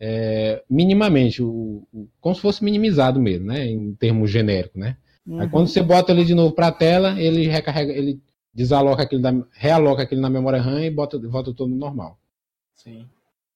[0.00, 3.66] é, minimamente, o, o- como se fosse minimizado mesmo, né?
[3.66, 4.96] Em termos genéricos, né?
[5.28, 5.48] Aí Uhum.
[5.50, 8.20] quando você bota ele de novo para a tela, ele recarrega, ele
[8.54, 12.18] desaloca aquilo, da, realoca aquilo na memória RAM e bota, volta tudo normal.
[12.74, 13.04] Sim.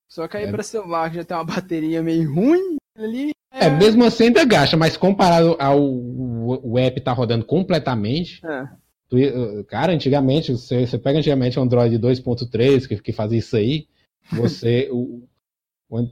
[0.09, 0.51] Só que aí É.
[0.51, 3.31] pra celular que já tem uma bateria meio ruim, ali.
[3.55, 8.45] É, mesmo assim ainda gasta, mas comparado ao o, o app tá rodando completamente.
[8.45, 8.69] É.
[9.09, 13.57] tu- uh, cara, antigamente, você, você pega antigamente o Android 2.3, que, que fazia isso
[13.57, 13.87] aí,
[14.31, 14.89] você.
[14.93, 15.23] o,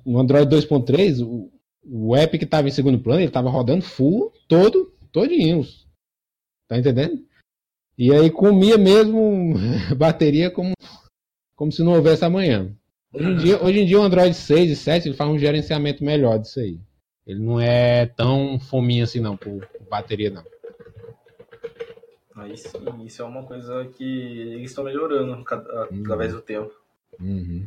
[0.04, 1.50] no Android 2.3, o,
[1.84, 5.66] o app que tava em segundo plano, ele tava rodando full, todo, todinho.
[6.68, 7.24] Tá entendendo?
[7.96, 9.54] E aí comia mesmo
[9.96, 10.72] bateria como,
[11.56, 12.74] como se não houvesse amanhã.
[13.12, 16.04] Hoje em, dia, hoje em dia o Android 6 e 7 ele faz um gerenciamento
[16.04, 16.78] melhor disso aí.
[17.26, 20.44] Ele não é tão fominho assim não, por, por bateria não.
[22.36, 25.44] Aí sim, isso é uma coisa que eles estão melhorando
[26.02, 26.72] através do tempo.
[27.20, 27.66] Uhum.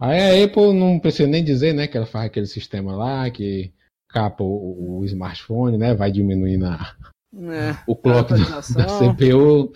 [0.00, 3.72] Aí a Apple não precisa nem dizer, né, que ela faz aquele sistema lá que
[4.08, 6.96] capa o, o smartphone, né, vai diminuindo a,
[7.34, 7.76] É.
[7.86, 8.62] o clock do- da.
[8.62, 9.72] CPU.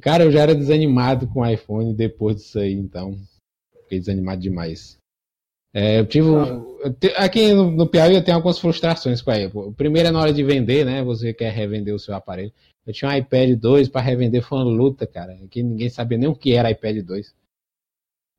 [0.00, 3.18] Cara, eu já era desanimado com o iPhone depois disso aí, então
[3.82, 4.96] fiquei desanimado demais.
[5.74, 9.34] É, eu tive eu te- aqui no, no Piauí eu tenho algumas frustrações com a
[9.34, 9.72] Apple.
[9.76, 11.02] Primeiro é na hora de vender, né?
[11.04, 12.52] Você quer revender o seu aparelho.
[12.86, 15.36] Eu tinha um iPad 2 para revender, foi uma luta, cara.
[15.50, 17.32] Que ninguém sabia nem o que era iPad 2.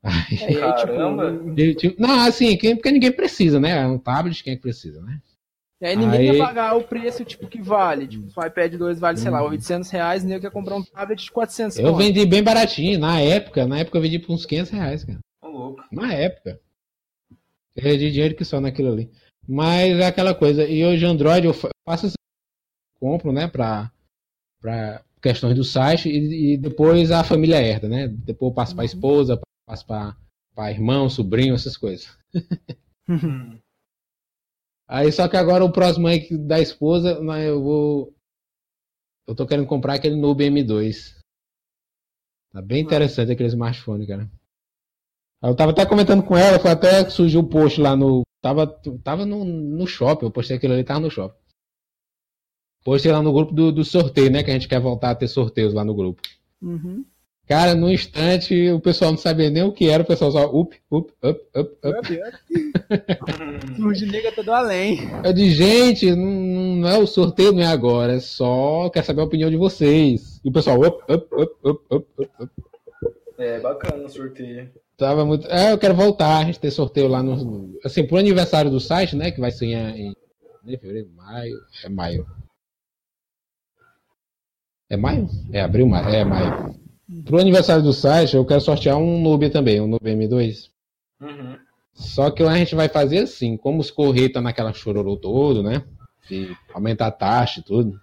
[0.03, 1.23] Aí, aí, tipo, Caramba.
[1.57, 3.83] eu tive- não, assim, quem- porque ninguém precisa, né?
[3.83, 5.19] É um tablet, quem é que precisa, né?
[5.79, 8.07] E aí ninguém Aí- quer pagar o preço tipo que vale.
[8.07, 11.31] Tipo, o iPad 2 vale, sei lá, 800 reais, ninguém quer comprar um tablet de
[11.31, 11.97] 400 Eu conto.
[11.97, 15.19] vendi bem baratinho, na época, na época eu vendi por uns 500 reais, cara.
[15.43, 15.83] Ô, louco.
[15.91, 16.59] Na época.
[17.75, 19.09] Eu perdi dinheiro que só naquilo ali.
[19.47, 20.65] Mas é aquela coisa.
[20.65, 22.15] E hoje Android eu fa- faço assim,
[22.99, 23.91] compro, né, pra,
[24.59, 28.07] pra questões do site e, e depois a família herda, né?
[28.07, 29.39] Depois eu passo pra esposa,
[29.71, 32.17] passo pra irmão, sobrinho, essas coisas.
[34.87, 38.13] Aí só que agora o próximo aí da esposa, né, eu vou.
[39.25, 41.15] Eu tô querendo comprar aquele Nube M2.
[42.51, 44.29] Tá bem interessante aquele smartphone, cara.
[45.41, 48.23] Eu tava até comentando com ela, foi até que surgiu o post lá no.
[48.41, 48.67] Tava,
[49.01, 51.39] tava no, no shopping, eu postei aquilo ali, tava no shopping.
[52.83, 54.43] Postei lá no grupo do, do sorteio, né?
[54.43, 56.21] Que a gente quer voltar a ter sorteios lá no grupo.
[56.61, 57.05] Uhum.
[57.51, 60.73] Cara, no instante o pessoal não sabia nem o que era, o pessoal só up,
[60.89, 62.09] up, up, up, up.
[63.83, 64.99] O Ginego tá do além.
[65.21, 69.19] Eu disse, gente, não, não é o sorteio, não é agora, é só quer saber
[69.19, 70.39] a opinião de vocês.
[70.45, 72.51] E o pessoal, up, up, up, up, up, up, up.
[73.37, 74.71] É bacana o sorteio.
[74.95, 75.45] Tava muito.
[75.49, 77.77] É, eu quero voltar, a gente ter sorteio lá no.
[77.83, 79.29] Assim, pro aniversário do site, né?
[79.29, 80.15] Que vai ser em.
[80.65, 81.57] em fevereiro, maio.
[81.83, 82.25] É maio.
[84.89, 85.27] É maio?
[85.51, 86.07] É abril, maio.
[86.07, 86.80] É maio.
[87.25, 90.69] Pro aniversário do site, eu quero sortear um Nube também, um Nube M2.
[91.19, 91.57] Uhum.
[91.93, 95.61] Só que lá a gente vai fazer assim, como os Correios tá naquela chororô todo,
[95.61, 95.83] né?
[96.29, 97.99] De aumentar a taxa e tudo.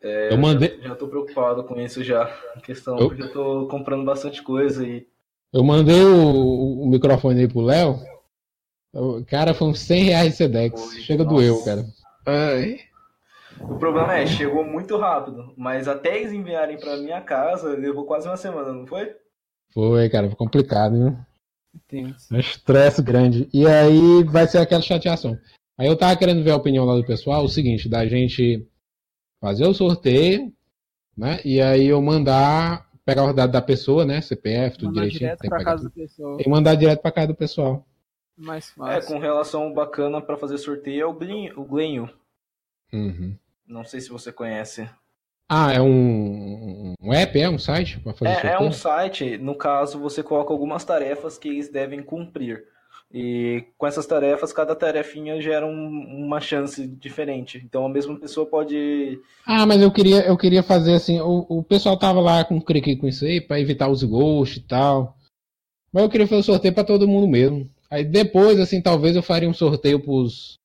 [0.00, 2.24] eu mandei, Já tô preocupado com isso já.
[2.56, 5.06] A questão, Eu- porque eu tô comprando bastante coisa e.
[5.52, 7.98] eu mandei o, o microfone aí pro Léo.
[8.94, 10.80] O Cara, foi uns 100 reais de Sedex.
[10.94, 11.36] Oi, Chega nossa.
[11.36, 11.84] doeu, cara.
[12.26, 12.78] Ai.
[13.68, 18.28] O problema é, chegou muito rápido, mas até eles enviarem pra minha casa, levou quase
[18.28, 19.14] uma semana, não foi?
[19.72, 21.16] Foi, cara, foi complicado, viu?
[21.88, 22.34] Tenso.
[22.34, 23.48] Um estresse grande.
[23.52, 25.38] E aí vai ser aquela chateação.
[25.78, 28.66] Aí eu tava querendo ver a opinião lá do pessoal, o seguinte, da gente
[29.40, 30.52] fazer o sorteio,
[31.16, 31.40] né?
[31.44, 34.20] E aí eu mandar, pegar os dados da pessoa, né?
[34.20, 35.20] CPF, tudo Mandar direitinho.
[35.20, 35.88] direto pra casa tudo.
[35.88, 36.38] da pessoa.
[36.44, 37.86] E mandar direto pra casa do pessoal.
[38.36, 39.08] Mais É, fácil.
[39.14, 41.60] com relação bacana pra fazer sorteio é o.
[41.60, 42.10] O Glenho.
[42.92, 43.34] Uhum.
[43.66, 44.88] Não sei se você conhece.
[45.48, 49.54] Ah, é um, um app, é um site pra fazer É, é um site, no
[49.54, 52.64] caso, você coloca algumas tarefas que eles devem cumprir.
[53.12, 57.60] E com essas tarefas, cada tarefinha gera um- uma chance diferente.
[57.62, 59.20] Então a mesma pessoa pode.
[59.44, 62.96] Ah, mas eu queria, eu queria fazer assim, o, o pessoal tava lá com criqui
[62.96, 65.16] com isso aí, pra evitar os ghosts e tal.
[65.92, 67.68] Mas eu queria fazer o sorteio pra todo mundo mesmo.
[67.90, 70.58] Aí depois, assim, talvez eu faria um sorteio pros,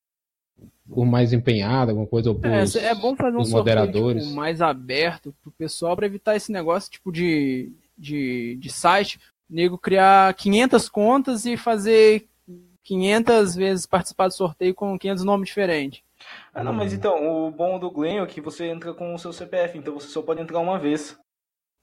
[0.89, 4.23] por mais empenhado, alguma coisa, ou É, pros, é bom fazer um os sorteio moderadores.
[4.23, 9.19] tipo, mais aberto pro pessoal pra evitar esse negócio tipo de, de, de site,
[9.49, 12.27] o nego criar 500 contas e fazer
[12.83, 16.01] 500 vezes participar do sorteio com 500 nomes diferentes.
[16.53, 19.31] Ah, não, mas então, o bom do Glenn é que você entra com o seu
[19.31, 21.17] CPF, então você só pode entrar uma vez.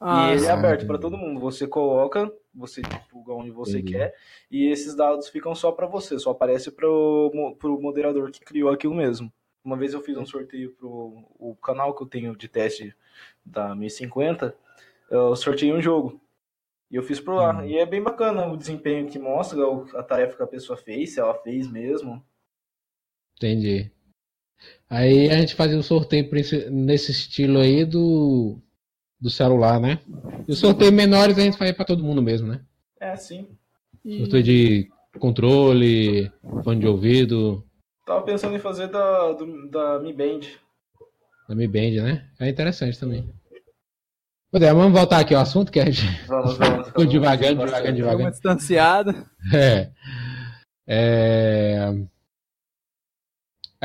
[0.00, 0.46] Ah, e ele sim.
[0.46, 1.40] é aberto para todo mundo.
[1.40, 3.92] Você coloca, você divulga onde você Entendi.
[3.92, 4.14] quer,
[4.50, 8.70] e esses dados ficam só para você, só aparece pro, mo- pro moderador que criou
[8.70, 9.32] aquilo mesmo.
[9.64, 12.94] Uma vez eu fiz um sorteio pro o canal que eu tenho de teste
[13.44, 14.54] da 1050,
[15.10, 16.20] eu sorteei um jogo.
[16.90, 17.58] E eu fiz por lá.
[17.58, 17.64] Uhum.
[17.64, 21.14] E é bem bacana o desempenho que mostra, o- a tarefa que a pessoa fez,
[21.14, 22.24] se ela fez mesmo.
[23.36, 23.90] Entendi.
[24.88, 26.28] Aí a gente fazia o sorteio
[26.70, 28.58] nesse estilo aí do,
[29.20, 30.00] do celular, né?
[30.46, 32.60] E os sorteios menores a gente faz pra todo mundo mesmo, né?
[33.00, 33.48] É, sim.
[34.04, 34.88] E- Sorteio de
[35.18, 36.30] controle,
[36.62, 37.64] fone de ouvido.
[38.06, 40.40] Tava pensando em fazer da, do, da Mi Band.
[41.48, 42.28] Da Mi Band, né?
[42.38, 43.32] É interessante também.
[44.52, 46.02] Poder, vamos voltar aqui ao assunto que a gente.
[46.26, 46.86] Vamos, vamos.
[46.88, 48.30] Ficou devagando, devagando, Deu uma devagando.
[48.30, 49.26] distanciada.
[49.52, 49.90] É.
[50.86, 51.92] É.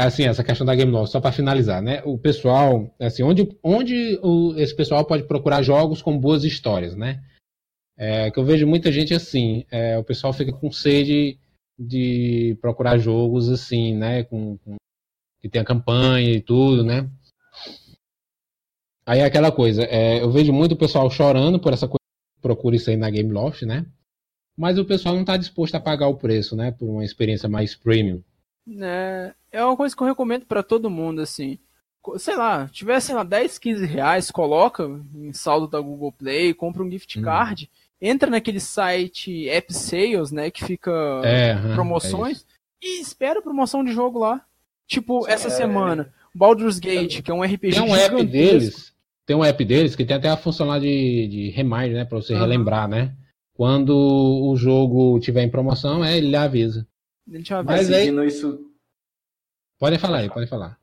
[0.05, 2.01] Assim, essa questão da Game Loft, só para finalizar, né?
[2.05, 7.21] O pessoal, assim, onde, onde o, esse pessoal pode procurar jogos com boas histórias, né?
[7.97, 11.37] É, que eu vejo muita gente assim, é, o pessoal fica com sede
[11.77, 14.23] de procurar jogos assim, né?
[14.23, 14.77] Com, com-
[15.41, 17.09] que tem a campanha e tudo, né?
[19.05, 21.99] Aí é aquela coisa, é, eu vejo muito o pessoal chorando por essa coisa,
[22.41, 23.85] procura isso aí na Game Loft, né?
[24.57, 26.71] Mas o pessoal não está disposto a pagar o preço, né?
[26.71, 28.21] Por uma experiência mais premium.
[28.81, 31.57] É, é uma coisa que eu recomendo pra todo mundo, assim.
[32.17, 34.83] Sei lá, tiver, sei lá, 10, 15 reais, coloca
[35.13, 37.21] em saldo da Google Play, compra um gift Hum.
[37.21, 37.69] card,
[38.01, 40.91] entra naquele site App Sales, né, que fica
[41.25, 42.45] É, aham, promoções,
[42.81, 44.43] e espera a promoção de jogo lá.
[44.87, 45.51] Tipo, Sim, essa é.
[45.51, 48.93] semana, Baldur's Gate, que é um RPG Tem um app deles,
[49.25, 52.05] tem um app deles que tem até a função lá de, de reminder, né?
[52.05, 52.41] Pra você Aham.
[52.43, 53.13] relembrar, né?
[53.53, 56.87] Quando o jogo tiver em promoção, é, ele avisa.
[57.27, 57.63] Eu ver.
[57.65, 58.68] Mas aí- seguindo isso.
[59.79, 60.77] Pode falar aí, pode falar.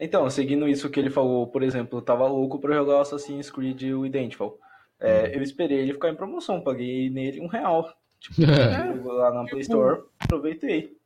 [0.00, 3.50] Então, seguindo isso que ele falou, por exemplo, eu tava louco pra jogar o Assassin's
[3.50, 4.58] Creed o Identical.
[5.00, 7.88] É, eu esperei ele ficar em promoção, paguei nele um real.
[8.20, 8.94] Tipo, É.
[9.12, 10.96] lá na Play Store, aproveitei.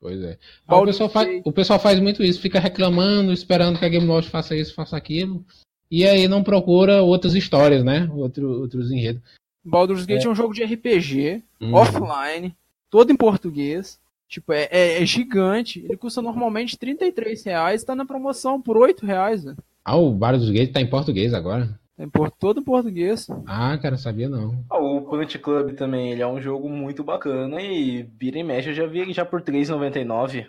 [0.00, 0.36] Pois é.
[0.66, 4.06] Ah, o, pessoal faz, o pessoal faz muito isso, fica reclamando, esperando que a Game
[4.06, 5.44] Loft faça isso, faça aquilo.
[5.90, 8.08] E aí não procura outras histórias, né?
[8.12, 9.22] Outro, outros enredos.
[9.64, 10.28] Baldur's Gate é.
[10.28, 11.74] um jogo de RPG, Hum.
[11.74, 12.56] offline,
[12.90, 14.00] todo em português.
[14.32, 15.80] Tipo, é, é- é gigante.
[15.84, 19.58] Ele custa normalmente 33 reais, tá na promoção por 8 reais, velho.
[19.84, 21.78] Ah, o Baldur's Gate tá em português agora.
[21.94, 23.26] Tá em por- todo em português.
[23.46, 24.64] Ah, cara, sabia não.
[24.70, 28.70] Ah, o Planet Club também, ele é um jogo muito bacana e vira e mexe,
[28.70, 30.46] eu já vi ele já por R$3,99.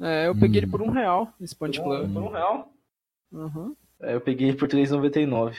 [0.00, 0.64] É, eu peguei Hum.
[0.64, 2.12] ele por um real, esse Punch Por um, Club.
[2.14, 2.72] por um real.
[3.30, 3.74] Uhum.
[4.00, 5.56] É, eu peguei ele por R$3,99.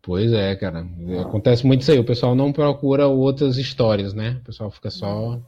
[0.00, 0.86] Pois é, cara.
[1.20, 1.98] Acontece muito isso aí.
[1.98, 4.38] O pessoal não procura outras histórias, né?
[4.40, 5.40] O pessoal fica só.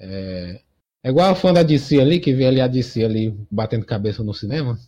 [0.00, 0.60] É,
[1.04, 4.24] é igual a fã da DC ali, que vê ali a DC ali batendo cabeça
[4.24, 4.78] no cinema.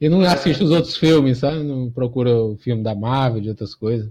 [0.00, 1.62] E não assiste os outros filmes, sabe?
[1.62, 4.10] Não procura o filme da Marvel, de outras coisas.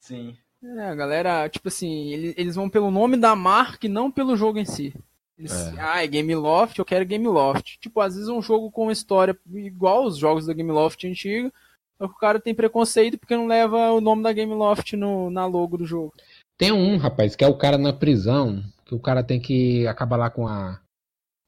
[0.00, 0.36] Sim.
[0.62, 4.36] É, a galera, tipo assim, ele- eles vão pelo nome da marca e não pelo
[4.36, 4.94] jogo em si.
[5.36, 5.74] Eles, É.
[5.80, 7.78] Ah, é Game Loft, eu quero Game Loft.
[7.80, 11.02] Tipo, às vezes é um jogo com uma história igual os jogos da Game Loft
[11.04, 11.52] antiga,
[11.98, 15.30] só que o cara tem preconceito porque não leva o nome da Game Loft no,
[15.30, 16.12] na logo do jogo.
[16.56, 18.62] Tem um, rapaz, que é o cara na prisão,
[18.92, 20.78] que o cara tem que acabar lá com a.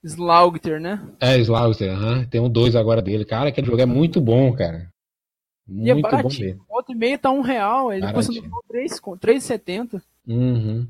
[0.02, 1.00] Slaugter, né?
[1.20, 2.24] É, Slaughter, aham.
[2.26, 3.24] Tem um dois agora dele.
[3.24, 4.90] Cara, aquele jogo é muito bom, cara.
[5.66, 6.64] E é Muito bom mesmo.
[6.68, 8.50] Outro e meio tá um real, ele custa Baratinho.
[8.50, 10.02] no 3 com- 3,70.
[10.26, 10.86] Uhum.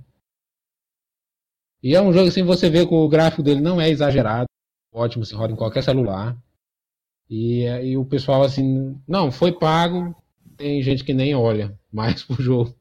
[1.81, 4.49] E é um jogo assim, você vê que o gráfico dele não é exagerado,
[4.93, 6.37] ótimo, se roda em qualquer celular.
[7.31, 10.15] E, aí o pessoal assim, não, foi pago,
[10.57, 12.75] tem gente que nem olha mais pro jogo.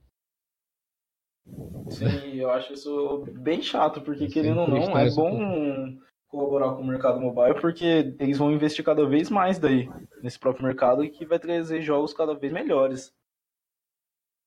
[1.90, 5.98] Sim, eu acho isso bem chato, porque É querendo ou não, é bom
[6.28, 9.88] colaborar com o mercado mobile, porque eles vão investir cada vez mais daí,
[10.22, 13.14] nesse próprio mercado, e que vai trazer jogos cada vez melhores.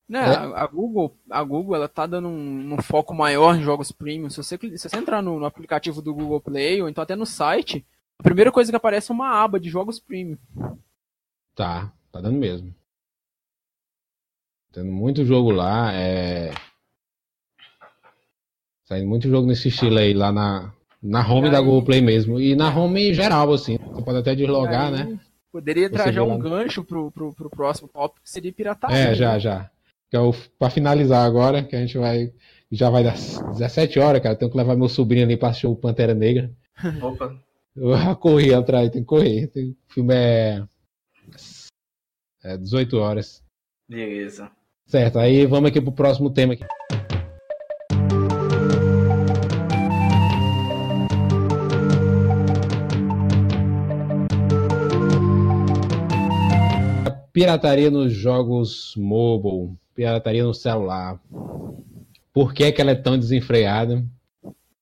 [0.08, 0.34] Né, É.
[0.34, 4.30] a, Google, a Google ela tá dando um, um foco maior em jogos premium.
[4.30, 7.26] Se você, se você entrar no, no aplicativo do Google Play ou então até no
[7.26, 7.84] site,
[8.18, 10.38] a primeira coisa que aparece é uma aba de jogos premium.
[11.54, 12.74] Tá, tá dando mesmo.
[14.72, 16.52] Tendo muito jogo lá, é.
[18.86, 20.72] Saindo muito jogo nesse estilo aí, lá na,
[21.02, 22.40] na home E da aí- Google Play mesmo.
[22.40, 23.76] E na home geral, assim.
[23.78, 25.20] Você pode até deslogar, aí, né?
[25.52, 28.96] Poderia trazer um gancho pro, pro, pro próximo tópico, que seria pirataria.
[28.96, 29.40] É, já, né?
[29.40, 29.70] já.
[30.10, 32.32] Que é o, pra finalizar agora, que a gente vai.
[32.70, 33.14] Já vai dar
[33.52, 34.36] 17 horas, cara.
[34.36, 36.50] Tenho que levar meu sobrinho ali pra assistir o Pantera Negra.
[37.02, 37.34] Opa,
[37.74, 39.46] Eu corri atrás, tem que correr.
[39.48, 40.62] Tem- O filme é.
[42.44, 43.42] É 18 horas.
[43.88, 44.50] beleza.
[44.86, 46.64] Certo, aí vamos aqui pro próximo tema aqui.
[57.36, 61.20] Pirataria nos jogos mobile, pirataria no celular.
[62.32, 64.02] Por que, que ela é tão desenfreada?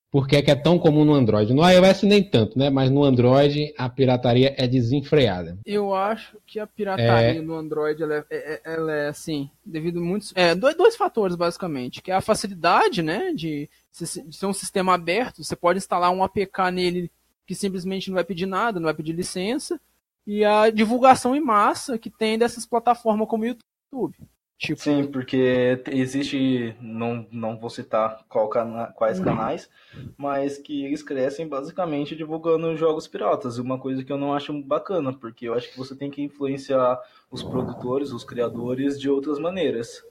[0.09, 1.53] Por que, que é tão comum no Android?
[1.53, 2.71] No iOS nem tanto, né?
[2.71, 5.59] Mas no Android a pirataria é desenfreada.
[5.67, 9.99] Eu acho que a pirataria no Android ela é, é- é- ela é, assim, devido
[9.99, 10.33] a muitos.
[10.37, 12.01] É, dois, dois fatores, basicamente.
[12.01, 13.33] Que é a facilidade, né?
[13.33, 15.43] De, de ser um sistema aberto.
[15.43, 17.11] Você pode instalar um APK nele
[17.45, 19.81] que simplesmente não vai pedir nada, não vai pedir licença.
[20.27, 24.17] E a divulgação em massa que tem dessas plataformas como o YouTube.
[24.59, 24.81] Tipo...
[24.81, 29.25] Sim, porque existe, não, não vou citar qual cana, quais uhum.
[29.25, 29.69] canais,
[30.17, 33.59] mas que eles crescem basicamente divulgando jogos piratas.
[33.59, 36.99] Uma coisa que eu não acho bacana, porque eu acho que você tem que influenciar
[37.31, 40.03] os produtores, os criadores de outras maneiras.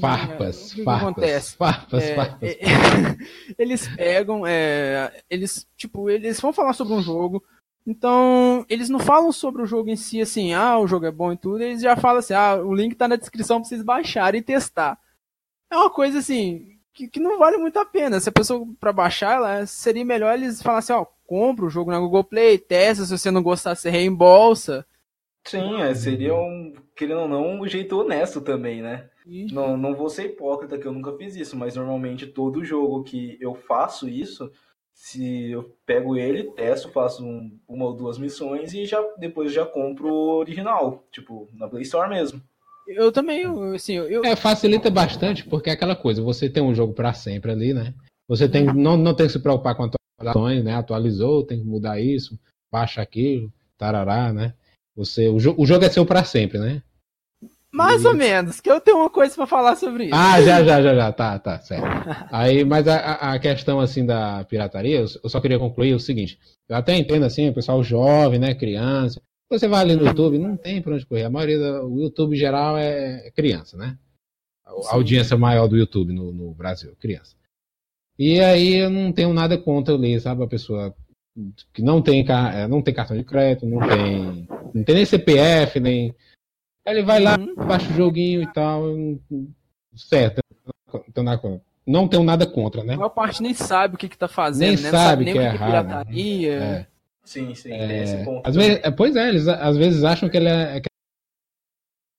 [0.00, 1.56] Farpas, o que, farpas, acontece?
[1.56, 2.48] farpas, é, farpas.
[2.48, 2.56] É,
[3.58, 7.44] eles pegam, é, eles, tipo, eles vão falar sobre um jogo,
[7.86, 11.32] então, eles não falam sobre o jogo em si, assim, ah, o jogo é bom
[11.32, 14.40] e tudo, eles já falam assim, ah, o link tá na descrição pra vocês baixarem
[14.40, 14.98] e testar.
[15.70, 18.18] É uma coisa, assim, que, que não vale muito a pena.
[18.18, 21.90] Se a pessoa, pra baixar, ela, seria melhor eles falarem assim, ó, compra o jogo
[21.90, 24.84] na Google Play, testa, se você não gostar, você reembolsa.
[25.46, 29.08] Sim, é, seria um, querendo ou não, um jeito honesto também, né?
[29.52, 33.36] Não, não vou ser hipócrita que eu nunca fiz isso, mas normalmente todo jogo que
[33.40, 34.50] eu faço isso,
[34.96, 39.66] se eu pego ele, testo, faço um, uma ou duas missões e já depois já
[39.66, 42.42] compro o original, tipo, na Play Store mesmo.
[42.88, 43.44] Eu também,
[43.74, 44.24] assim, eu...
[44.24, 47.92] É, facilita bastante, porque é aquela coisa, você tem um jogo para sempre ali, né?
[48.26, 50.74] Você tem, não, não tem que se preocupar com atualizações, né?
[50.74, 52.38] Atualizou, tem que mudar isso,
[52.72, 54.54] baixa aquilo, tarará, né?
[54.96, 56.82] Você, o, jo o jogo é seu para sempre, né?
[57.76, 58.06] Mais e...
[58.06, 60.14] ou menos, que eu tenho uma coisa para falar sobre isso.
[60.14, 61.84] Ah, já, já, já, já, tá, tá, certo.
[62.32, 66.74] Aí, mas a, a questão, assim, da pirataria, eu só queria concluir o seguinte, eu
[66.74, 69.20] até entendo, assim, o pessoal jovem, né, criança,
[69.50, 72.38] você vai ali no YouTube, não tem pra onde correr, a maioria do YouTube em
[72.38, 73.98] geral é criança, né?
[74.64, 77.36] A audiência maior do YouTube no, no Brasil, criança.
[78.18, 80.94] E aí eu não tenho nada contra ler, sabe, a pessoa
[81.74, 82.24] que não tem,
[82.68, 86.14] não tem cartão de crédito, não tem, não tem nem CPF, nem
[86.86, 87.54] ele vai lá, uhum.
[87.66, 88.82] baixa o joguinho e tal.
[89.94, 90.40] Certo.
[91.86, 92.94] Não tenho nada contra, né?
[92.94, 94.90] A maior parte nem sabe o que, que tá fazendo, nem né?
[94.90, 95.86] Sabe, sabe nem que é, é errado.
[95.86, 96.52] Pirataria.
[96.52, 96.86] É.
[97.24, 98.46] Sim, sim, é, esse ponto.
[98.46, 100.80] Às vezes, é, pois é, eles às vezes acham que ele é.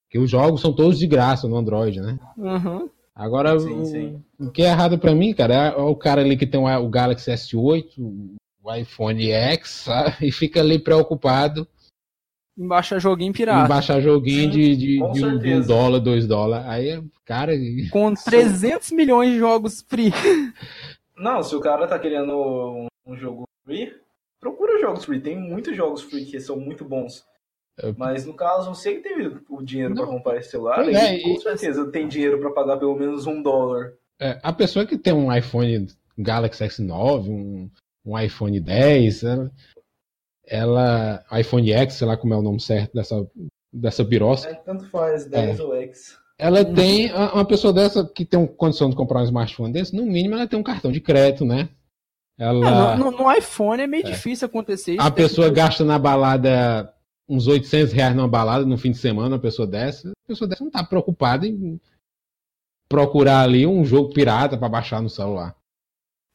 [0.09, 2.19] Que os jogos são todos de graça no Android, né?
[2.37, 2.89] Uhum.
[3.15, 4.23] Agora, sim, o, sim.
[4.39, 7.31] o, que é errado para mim, cara, é o cara ali que tem o Galaxy
[7.31, 10.15] S8, o iPhone X, sabe?
[10.27, 11.67] e fica ali preocupado
[12.57, 13.65] baixar joguinho pirata.
[13.65, 16.65] Em baixar joguinho de, de, de, um, de, um, dólar, dois dólares.
[16.67, 17.53] Aí, cara.
[17.91, 20.11] Com 300 milhões de jogos free.
[21.15, 23.93] Não, se o cara tá querendo um, um jogo free,
[24.39, 25.19] procura jogos free.
[25.19, 27.25] Tem muitos jogos free que são muito bons.
[27.95, 31.85] Mas no caso, você que teve o dinheiro para comprar esse celular, é, com certeza
[31.91, 33.93] tem dinheiro para pagar pelo menos um dólar.
[34.19, 35.87] É, a pessoa que tem um iPhone
[36.17, 37.69] Galaxy S9, um,
[38.03, 39.23] um iPhone 10,
[40.47, 43.27] ela, iPhone X, sei lá como é o nome certo dessa,
[43.71, 44.49] dessa birosca.
[44.51, 45.63] É, tanto faz, 10 é.
[45.63, 46.17] ou X.
[46.39, 46.73] Ela uhum.
[46.73, 50.47] tem, uma pessoa dessa que tem condição de comprar um smartphone desse, no mínimo ela
[50.47, 51.69] tem um cartão de crédito, né?
[52.37, 52.93] Ela...
[52.93, 54.11] É, no, no, iPhone é meio é.
[54.11, 55.01] difícil acontecer isso.
[55.01, 55.55] A pessoa que...
[55.55, 56.93] gasta na balada
[57.27, 60.63] uns 800 reais numa balada no fim de semana, uma pessoa dessa, a pessoa dessa
[60.63, 61.81] não tá preocupada em
[62.87, 65.55] procurar ali um jogo pirata para baixar no celular.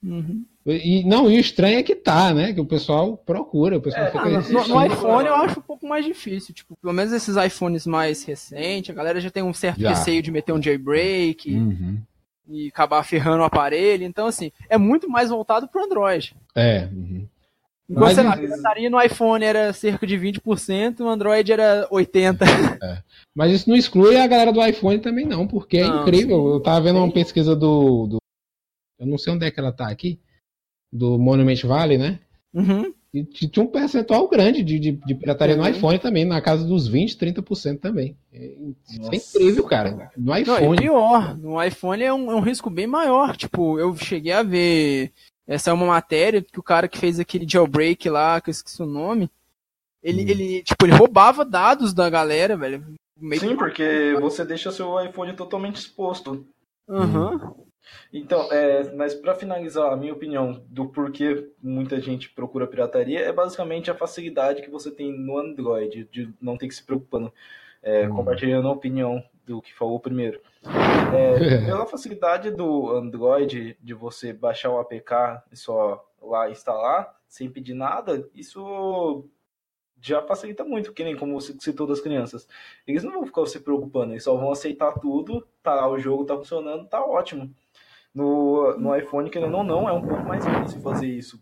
[0.03, 0.45] Uhum.
[0.65, 2.53] E não, e o estranho é que tá, né?
[2.53, 5.89] Que o pessoal procura, o pessoal é, fica no, no, iPhone eu acho um pouco
[5.89, 9.81] mais difícil, tipo, pelo menos esses iPhones mais recentes, a galera já tem um certo
[9.81, 9.91] já.
[9.91, 11.99] receio de meter um jailbreak uhum.
[12.49, 16.33] e acabar ferrando o aparelho, então assim, é muito mais voltado pro Android.
[16.55, 16.89] É.
[16.93, 17.27] Uhum.
[17.91, 22.79] Enquanto, sei lá, a pirataria no iPhone era cerca de 20%, no Android era 80%.
[22.81, 23.03] É.
[23.35, 26.39] Mas isso não exclui a galera do iPhone também não, porque é não, incrível.
[26.39, 26.53] Sim.
[26.55, 28.17] Eu tava vendo uma pesquisa do, do...
[28.99, 30.19] Eu não sei onde é que ela tá aqui,
[30.93, 32.19] do Monument Valley, né?
[32.53, 32.93] Uhum.
[33.15, 35.63] E tinha um percentual grande de, de, de pirataria uhum.
[35.63, 38.17] no iPhone também, na casa dos 20, 30% também.
[38.33, 38.45] É,
[39.13, 40.11] é incrível, cara.
[40.17, 40.65] No iPhone.
[40.67, 43.37] Não, é pior, no iPhone é um, é um risco bem maior.
[43.37, 45.13] Tipo, eu cheguei a ver.
[45.47, 48.83] Essa é uma matéria que o cara que fez aquele jailbreak lá, que eu esqueci
[48.83, 49.29] o nome.
[50.03, 50.29] Ele, hum.
[50.29, 52.83] ele, tipo, ele roubava dados da galera, velho.
[53.39, 56.47] Sim, porque você deixa seu iPhone totalmente exposto.
[56.89, 57.33] Aham.
[57.33, 57.72] Uhum.
[58.13, 63.33] Então, é, mas para finalizar, a minha opinião do porquê muita gente procura pirataria é
[63.33, 67.33] basicamente a facilidade que você tem no Android, de não ter que se preocupando,
[67.83, 68.15] é, hum.
[68.15, 70.41] compartilhando a opinião do que falou primeiro.
[71.13, 77.51] É, pela facilidade do Android de você baixar o APK e só lá instalar, sem
[77.51, 79.29] pedir nada, isso
[80.01, 82.49] já facilita muito, que nem como você citou das crianças.
[82.87, 86.37] Eles não vão ficar se preocupando, eles só vão aceitar tudo, tá, o jogo tá
[86.37, 87.55] funcionando, tá ótimo.
[88.15, 91.41] No, no iPhone, querendo ou não, é um pouco mais difícil fazer isso.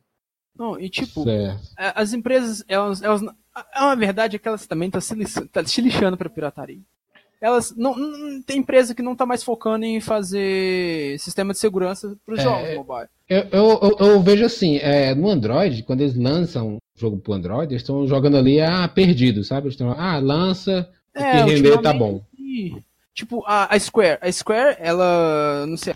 [0.56, 1.60] Não, e tipo, certo.
[1.78, 3.22] É, as empresas, elas, elas.
[3.74, 5.00] É uma verdade é que elas também estão
[5.42, 6.80] tá, tá se lixando para pirataria.
[7.40, 12.14] Elas não, não, tem empresa que não está mais focando em fazer sistema de segurança
[12.24, 13.08] para os é, jogos mobile.
[13.26, 17.72] Eu, eu, eu, vejo assim, é, no Android, quando eles lançam um jogo para Android,
[17.72, 19.68] eles estão jogando ali a perdido, sabe?
[19.68, 22.20] Eles estão, ah, lança, o é, que render tá bom.
[23.14, 24.18] Tipo, a, a Square.
[24.20, 25.94] A Square, ela, não sei,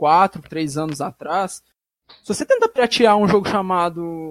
[0.00, 1.62] quatro, três anos atrás,
[2.22, 4.28] se você tenta piratear um jogo chamado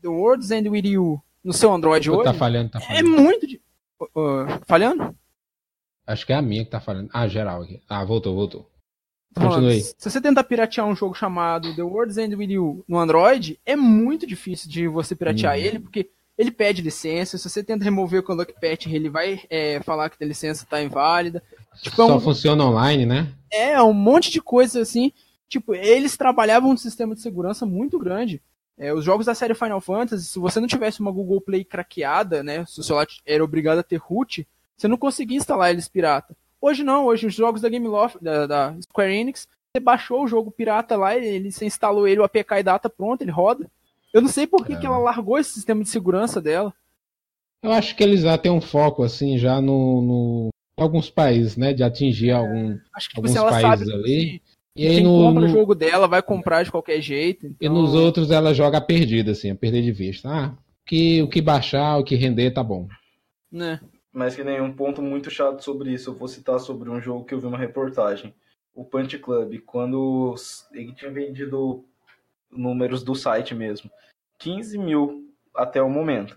[0.00, 3.10] The World's End With You no seu Android hoje, Tá falhando, tá é falhando.
[3.10, 3.46] muito...
[3.46, 3.60] de-
[4.00, 5.12] Uh, falhando?
[6.06, 7.10] Acho que é a minha que tá falhando.
[7.12, 7.82] Ah, geral aqui.
[7.88, 8.70] Ah, voltou, voltou.
[9.34, 9.80] Continue aí.
[9.80, 13.74] Se você tentar piratear um jogo chamado The World's End With You no Android, é
[13.74, 15.60] muito difícil de você piratear Uhum.
[15.64, 16.08] ele, porque
[16.38, 17.36] ele pede licença.
[17.36, 20.80] Se você tenta remover o Conduct Patch, ele vai é, falar que a licença tá
[20.80, 21.42] inválida.
[21.80, 23.32] Tipo, é Só um- funciona online, né?
[23.50, 25.12] É, um monte de coisa assim.
[25.48, 28.42] Tipo, eles trabalhavam um sistema de segurança muito grande.
[28.76, 32.42] É, os jogos da série Final Fantasy, se você não tivesse uma Google Play craqueada,
[32.42, 32.64] né?
[32.66, 36.36] Se o celular era obrigado a ter root, você não conseguia instalar eles pirata.
[36.60, 40.50] Hoje não, hoje os jogos da Gameloft, da, da Square Enix, você baixou o jogo
[40.50, 43.68] pirata lá, ele, você instalou ele, o APK e data pronto, ele roda.
[44.12, 44.76] Eu não sei por que, É.
[44.76, 46.72] que ela largou esse sistema de segurança dela.
[47.62, 50.48] Eu acho que eles já têm um foco, assim, já no, no-
[50.82, 51.72] alguns países, né?
[51.72, 52.76] De atingir algum.
[52.94, 54.40] Acho que tipo, Alguns ela países sabe ali,
[54.76, 57.46] que E aí quem no, compra o no- jogo dela vai comprar de qualquer jeito.
[57.46, 60.28] e então- nos outros ela joga a perdida, assim, a perder de vista.
[60.30, 60.54] Ah,
[60.86, 62.88] que, o que baixar, o que render, tá bom.
[63.50, 63.80] Né?
[64.12, 67.24] Mas que nem um ponto muito chato sobre isso, eu vou citar sobre um jogo
[67.24, 68.34] que eu vi uma reportagem.
[68.74, 70.34] O Punch Club, quando
[70.72, 71.84] ele tinha vendido
[72.50, 73.90] números do site mesmo,
[74.38, 75.24] 15 mil
[75.54, 76.36] até o momento.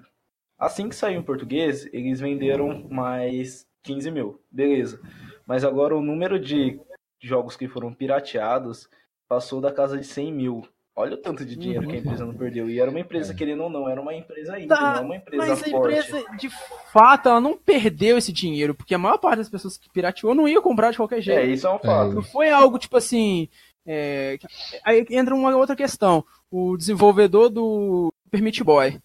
[0.59, 4.99] Assim que saiu em português, eles venderam mais 15 mil, beleza.
[5.45, 6.79] Mas agora o número de
[7.21, 8.89] jogos que foram pirateados
[9.27, 10.67] passou da casa de 100 mil.
[10.93, 12.69] Olha o tanto de dinheiro que a empresa não perdeu.
[12.69, 13.35] E era uma empresa, É.
[13.35, 15.75] querendo ou não, era uma empresa indie, Tá, não é uma empresa Mas a forte.
[15.97, 16.49] empresa, de
[16.91, 20.47] fato, ela não perdeu esse dinheiro, porque a maior parte das pessoas que pirateou não
[20.49, 21.49] ia comprar de qualquer É, jeito.
[21.51, 22.13] isso é um fato.
[22.13, 23.47] Não foi algo tipo assim.
[23.85, 24.37] é,
[24.83, 26.25] Aí entra uma outra questão.
[26.51, 28.99] O desenvolvedor do Permit Boy.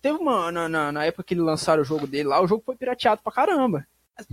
[0.00, 0.50] Teve uma.
[0.50, 3.20] Na, na, na época que ele lançaram o jogo dele lá, o jogo foi pirateado
[3.22, 3.86] pra caramba.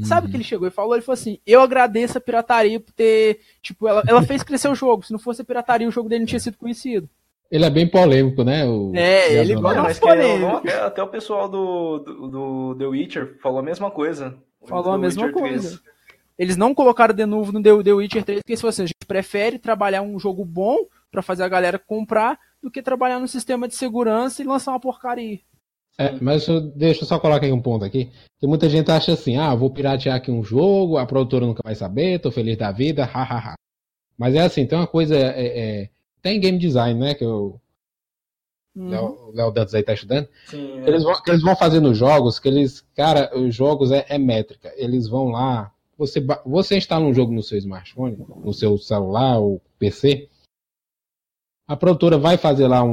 [0.03, 0.31] Sabe o Uhum.
[0.31, 0.93] que ele chegou e falou?
[0.93, 3.39] Ele falou assim: Eu agradeço a pirataria por ter.
[3.61, 5.03] Tipo, ela, ela fez crescer o jogo.
[5.03, 7.09] Se não fosse a pirataria, o jogo dele não tinha sido conhecido.
[7.49, 8.63] Ele é bem polêmico, né?
[8.65, 10.67] O É, ele gosta- querendo ou polêmico.
[10.67, 14.37] não, até, o pessoal do, do, do The Witcher falou a mesma coisa.
[14.65, 15.81] Falou a mesma Witcher coisa.
[16.39, 18.85] Eles não colocaram de novo no The, The Witcher 3, porque eles falaram assim, a
[18.85, 20.77] gente prefere trabalhar um jogo bom
[21.11, 24.79] pra fazer a galera comprar do que trabalhar no sistema de segurança e lançar uma
[24.79, 25.39] porcaria.
[25.97, 28.09] É, mas eu- deixa eu só colocar aqui um ponto aqui.
[28.39, 31.75] Que muita gente acha assim, ah, vou piratear aqui um jogo, a produtora nunca vai
[31.75, 33.55] saber, tô feliz da vida, hahaha.
[34.17, 35.89] Mas é assim, tem uma coisa, é, é,
[36.21, 37.59] tem game design, né, que o
[38.73, 38.87] Uhum.
[38.89, 40.29] Léo o Léo Dantas aí tá estudando.
[40.45, 40.87] Sim, é.
[40.87, 44.71] Eles, vão, eles vão fazer nos jogos, que eles, cara, os jogos é, é métrica.
[44.77, 49.61] Eles vão lá, você, você instala um jogo no seu smartphone, no seu celular ou
[49.77, 50.29] PC,
[51.71, 52.89] a produtora vai fazer lá um,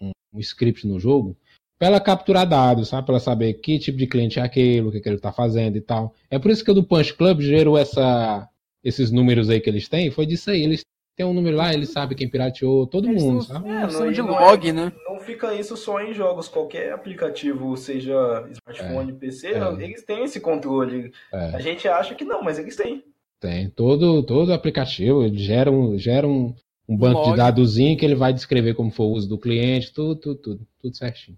[0.00, 1.36] um- um- script no jogo
[1.78, 3.06] para ela capturar dados, sabe?
[3.06, 5.76] Para ela saber que tipo de cliente é aquele, o que, que ele tá fazendo
[5.76, 6.12] e tal.
[6.30, 8.48] É por isso que o do Punch Club gerou essa,
[8.84, 10.62] esses números aí que eles têm, foi disso aí.
[10.62, 10.82] Eles
[11.16, 13.68] têm um número lá, eles sabem quem pirateou, todo Eles mundo, não, sabe?
[13.68, 14.92] é, não, são de não log, é- né?
[15.08, 16.48] Não fica isso só em jogos.
[16.48, 18.14] Qualquer aplicativo, seja
[18.52, 19.84] smartphone, PC, É.
[19.84, 21.12] eles têm esse controle.
[21.32, 21.56] É.
[21.56, 23.02] A gente acha que não, mas eles têm.
[23.40, 23.68] Tem.
[23.70, 26.54] Todo, todo aplicativo gera um, gera um,
[26.88, 30.16] um banco de dadozinho que ele vai descrever como foi o uso do cliente, tudo,
[30.16, 31.36] tudo, tudo, tudo certinho.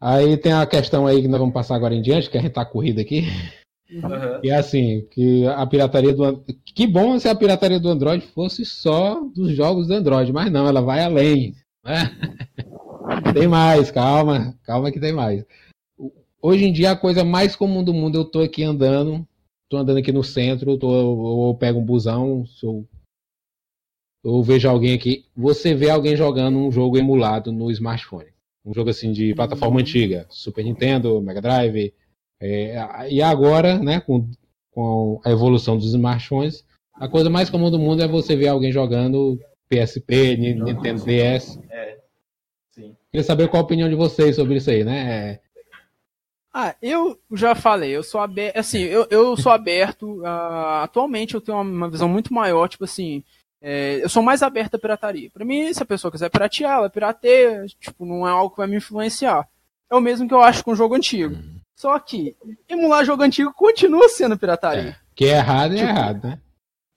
[0.00, 2.52] Aí tem a questão aí que nós vamos passar agora em diante, que a gente
[2.52, 3.22] tá corrida aqui.
[4.02, 4.40] Aham.
[4.42, 8.64] E é assim, que a pirataria do Que bom se a pirataria do Android fosse
[8.64, 11.54] só dos jogos do Android, mas não, ela vai além.
[11.84, 12.10] Né?
[13.34, 15.44] tem mais, calma, calma que tem mais.
[16.40, 19.26] Hoje em dia a coisa mais comum do mundo, eu tô aqui andando,
[19.68, 22.66] tô andando aqui no centro, tô, ou eu pego um busão, se
[24.24, 28.26] eu, vejo alguém aqui, você vê alguém jogando um jogo emulado no smartphone.
[28.64, 29.80] Um jogo assim de plataforma Uhum.
[29.80, 31.92] antiga, Super Nintendo, Mega Drive,
[32.40, 34.28] é, e agora, né, com,
[34.70, 36.64] com a evolução dos smartphones,
[36.94, 41.58] a coisa mais comum do mundo é você ver alguém jogando PSP, Ni- Nintendo DS.
[41.70, 41.98] É.
[42.72, 42.94] Sim.
[43.10, 45.30] Queria saber qual a opinião de vocês sobre isso aí, né?
[45.32, 45.40] É,
[46.54, 51.40] Ah, eu já falei, eu sou aberto, assim, eu, eu sou aberto, ah, atualmente eu
[51.40, 53.24] tenho uma, uma visão muito maior, tipo assim,
[53.62, 55.30] é, eu sou mais aberto à pirataria.
[55.30, 58.66] Pra mim, se a pessoa quiser piratear, ela pirateia, tipo, não é algo que vai
[58.66, 59.48] me influenciar.
[59.88, 61.36] É o mesmo que eu acho com jogo antigo.
[61.76, 62.36] Só que,
[62.68, 64.96] emular jogo antigo continua sendo pirataria.
[65.14, 66.40] que é errado, é Tipo, errado, né?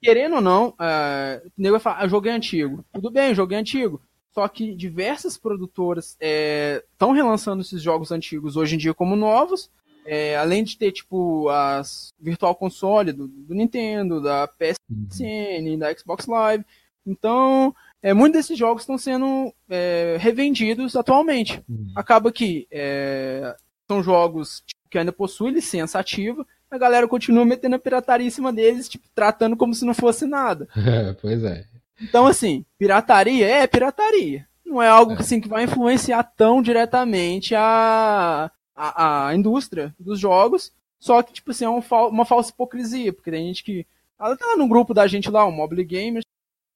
[0.02, 2.84] querendo ou não, é, o nego vai falar, ah, o jogo é antigo.
[2.92, 4.00] Tudo bem, o jogo é antigo.
[4.32, 9.70] Só que diversas produtoras estão relançando esses jogos antigos hoje em dia como novos.
[10.06, 16.26] É, além de ter, tipo, as Virtual Console do, do Nintendo, da PSN, da Xbox
[16.26, 16.64] Live.
[17.04, 21.62] Então, é, muitos desses jogos estão sendo é, revendidos atualmente.
[21.68, 21.92] Uhum.
[21.94, 23.54] Acaba que é,
[23.86, 28.30] são jogos tipo, que ainda possuem licença ativa, a galera continua metendo a pirataria em
[28.30, 30.68] cima deles, tipo, tratando como se não fosse nada.
[31.20, 31.64] pois é.
[32.00, 34.46] Então, assim, pirataria é pirataria.
[34.64, 40.72] Não é algo assim, que vai influenciar tão diretamente a, a, a indústria dos jogos.
[40.98, 43.86] Só que, tipo assim, é um, uma falsa hipocrisia, porque tem gente que.
[44.18, 46.24] Ela tá no grupo da gente lá, o Mobile Gamers.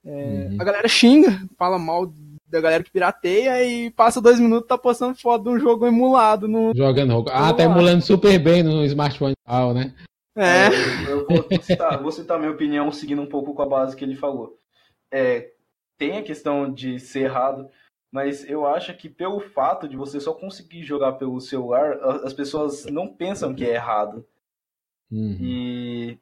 [0.05, 0.57] É, uhum.
[0.59, 2.12] A galera xinga, fala mal
[2.46, 6.48] da galera que pirateia e passa dois minutos tá postando foto de um jogo emulado
[6.48, 6.74] no.
[6.74, 9.94] Jogando Ah, tá emulando super bem no smartphone tal, né?
[10.36, 10.68] É.
[11.07, 14.05] Eu, eu vou, citar, vou citar minha opinião seguindo um pouco com a base que
[14.05, 14.57] ele falou.
[15.12, 15.51] É,
[15.98, 17.68] tem a questão de ser errado,
[18.11, 21.92] mas eu acho que pelo fato de você só conseguir jogar pelo celular,
[22.24, 24.26] as pessoas não pensam que é errado.
[25.11, 25.38] Uhum.
[25.40, 26.18] E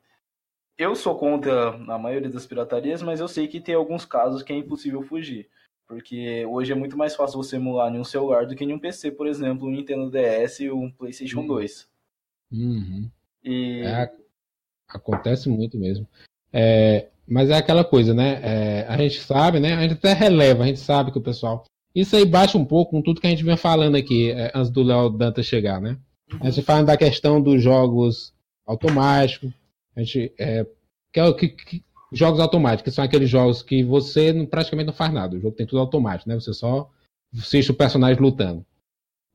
[0.76, 4.52] eu sou contra a maioria das piratarias, mas eu sei que tem alguns casos que
[4.52, 5.48] é impossível fugir.
[5.86, 8.78] Porque hoje é muito mais fácil você emular em um celular do que em um
[8.78, 11.88] PC, por exemplo, um Nintendo DS e um PlayStation 2.
[12.52, 13.10] Uhum.
[13.42, 13.82] E...
[13.82, 14.12] É,
[14.88, 16.06] acontece muito mesmo.
[16.52, 18.40] É, mas é aquela coisa, né?
[18.42, 19.74] É, a gente sabe, né?
[19.74, 21.64] A gente até releva, a gente sabe que o pessoal.
[21.94, 24.70] Isso aí bate um pouco com tudo que a gente vem falando aqui é, antes
[24.70, 25.98] do Léo Danta chegar, né?
[26.40, 28.34] A gente fala da questão dos jogos
[28.66, 29.50] automáticos,
[29.96, 30.66] a gente, é,
[31.12, 34.94] que, é que, que, Jogos automáticos, que são aqueles jogos que você não, praticamente não
[34.94, 35.36] faz nada.
[35.36, 36.36] O jogo tem tudo automático, né?
[36.36, 36.88] Você só
[37.36, 38.64] assiste o personagem lutando.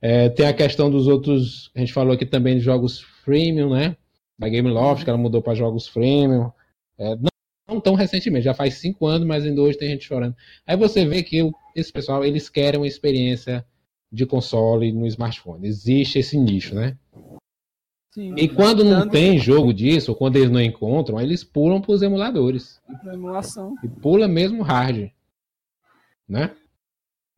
[0.01, 1.71] É, tem a questão dos outros.
[1.75, 3.95] A gente falou aqui também de jogos freemium, né?
[4.39, 6.51] Da Game Loft, que ela mudou para jogos freemium.
[6.97, 7.15] É,
[7.67, 10.35] não, tão recentemente, já faz cinco anos, mas ainda hoje tem gente chorando.
[10.67, 13.65] Aí você vê que esse pessoal, eles querem uma experiência
[14.11, 15.67] de console no smartphone.
[15.67, 16.97] Existe esse nicho, né?
[18.11, 21.93] Sim, e quando não tem jogo disso, ou quando eles não encontram, eles pulam para
[21.93, 22.79] os emuladores.
[23.11, 23.73] Emulação.
[23.83, 25.09] E pula mesmo hard.
[26.29, 26.55] Né?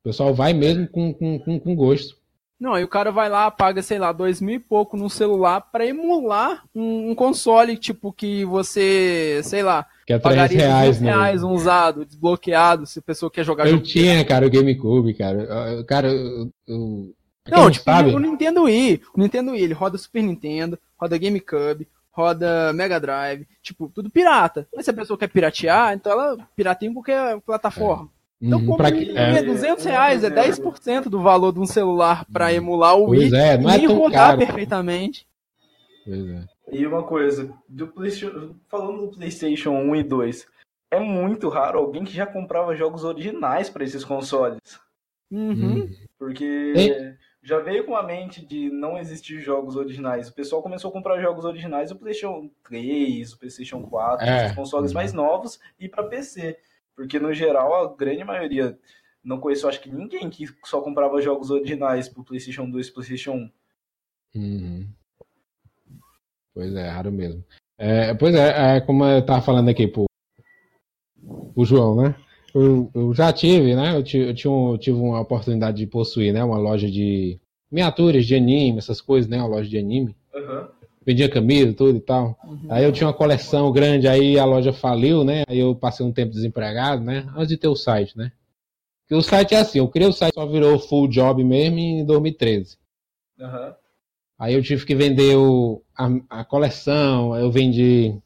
[0.02, 2.18] O pessoal vai mesmo com, com, com, com gosto.
[2.60, 5.60] Não, aí o cara vai lá, paga, sei lá, dois mil e pouco no celular
[5.60, 11.44] para emular um, um, console, tipo, que você, sei lá, que é 3 reais, reais
[11.44, 15.84] um usado, desbloqueado, se a pessoa quer jogar Eu jogo tinha, cara, o GameCube, cara.
[15.84, 17.14] Cara, eu, eu
[17.50, 18.14] não, tipo, sabe?
[18.14, 19.02] o Nintendo Wii.
[19.14, 24.68] O Nintendo Wii, ele roda Super Nintendo, roda GameCube, roda Mega Drive, tipo, tudo pirata.
[24.76, 28.10] Mas se a pessoa quer piratear, então ela pirateia em qualquer plataforma.
[28.12, 28.15] É.
[28.42, 28.90] Então, uhum, como pra...
[28.90, 32.52] é 200 reais, é 10% do valor de um celular para uhum.
[32.52, 34.38] emular o Wii é, não é e rodar caro.
[34.40, 35.28] perfeitamente.
[36.04, 36.46] Pois é.
[36.72, 37.92] E uma coisa, do
[38.68, 40.48] falando do PlayStation 1 e 2,
[40.92, 44.60] é muito raro alguém que já comprava jogos originais para esses consoles.
[45.32, 45.90] Uhum.
[46.18, 50.28] Porque já veio com a mente de não existir jogos originais.
[50.28, 54.48] O pessoal começou a comprar jogos originais o PlayStation 3, o PlayStation 4, é.
[54.48, 56.58] os consoles mais novos e para PC.
[56.96, 58.78] Porque no geral a grande maioria
[59.24, 63.50] não conheço, acho que ninguém que só comprava jogos originais pro PlayStation 2 e PlayStation
[64.36, 64.40] 1.
[64.40, 64.88] Uhum.
[66.54, 67.44] Pois é, raro mesmo.
[67.78, 70.06] É, pois é, é, como eu tava falando aqui pro,
[71.54, 72.16] pro João, né?
[72.56, 73.98] eu, eu já tive, né?
[73.98, 76.42] Eu, tive, eu, tive, eu tive uma oportunidade de possuir, né?
[76.42, 77.38] Uma loja de
[77.70, 79.38] miniaturas de anime, essas coisas, né?
[79.38, 80.16] Uma loja de anime.
[80.34, 80.68] Uhum.
[81.06, 82.38] Vendia camisa, tudo e tal.
[82.44, 82.68] Uhum.
[82.70, 85.44] Aí eu tinha uma coleção grande, aí a loja faliu, né?
[85.48, 87.28] Aí eu passei um tempo desempregado, né?
[87.36, 88.32] Antes de ter o site, né?
[89.02, 92.04] Porque o site é assim, eu criei o site, só virou full job mesmo em
[92.04, 92.78] 2013.
[93.40, 93.74] Uhum.
[94.40, 98.20] Aí eu tive que vender o, a, a coleção, eu vendi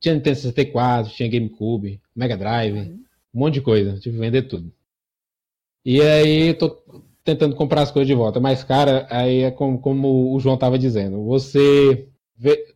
[0.00, 3.04] tinha Nintendo 64, tinha GameCube, Mega Drive, uhum.
[3.34, 4.00] um monte de coisa.
[4.00, 4.72] Tive que vender tudo.
[5.84, 6.79] E aí tô
[7.34, 8.40] tentando comprar as coisas de volta.
[8.40, 11.24] Mas, cara, aí é como, como o João tava dizendo.
[11.24, 12.74] Você vê,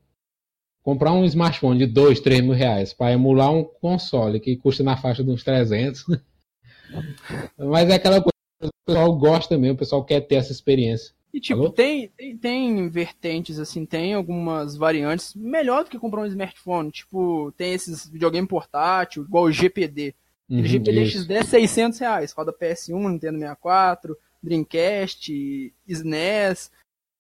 [0.83, 4.97] comprar um smartphone de 2, 3 mil reais para emular um console que custa na
[4.97, 6.05] faixa de uns 300.
[7.59, 11.13] Mas é aquela coisa que o pessoal gosta mesmo, o pessoal quer ter essa experiência.
[11.33, 16.27] E tipo, tem, tem, tem, vertentes, assim, tem algumas variantes melhor do que comprar um
[16.27, 16.93] smartphone.
[16.93, 20.15] Tipo, tem esses videogame portátil, igual o GPD.
[20.49, 21.19] Uhum, o GPD isso.
[21.19, 22.33] XD é 600 reais.
[22.33, 26.71] Roda PS1, Nintendo 64, Dreamcast, SNES,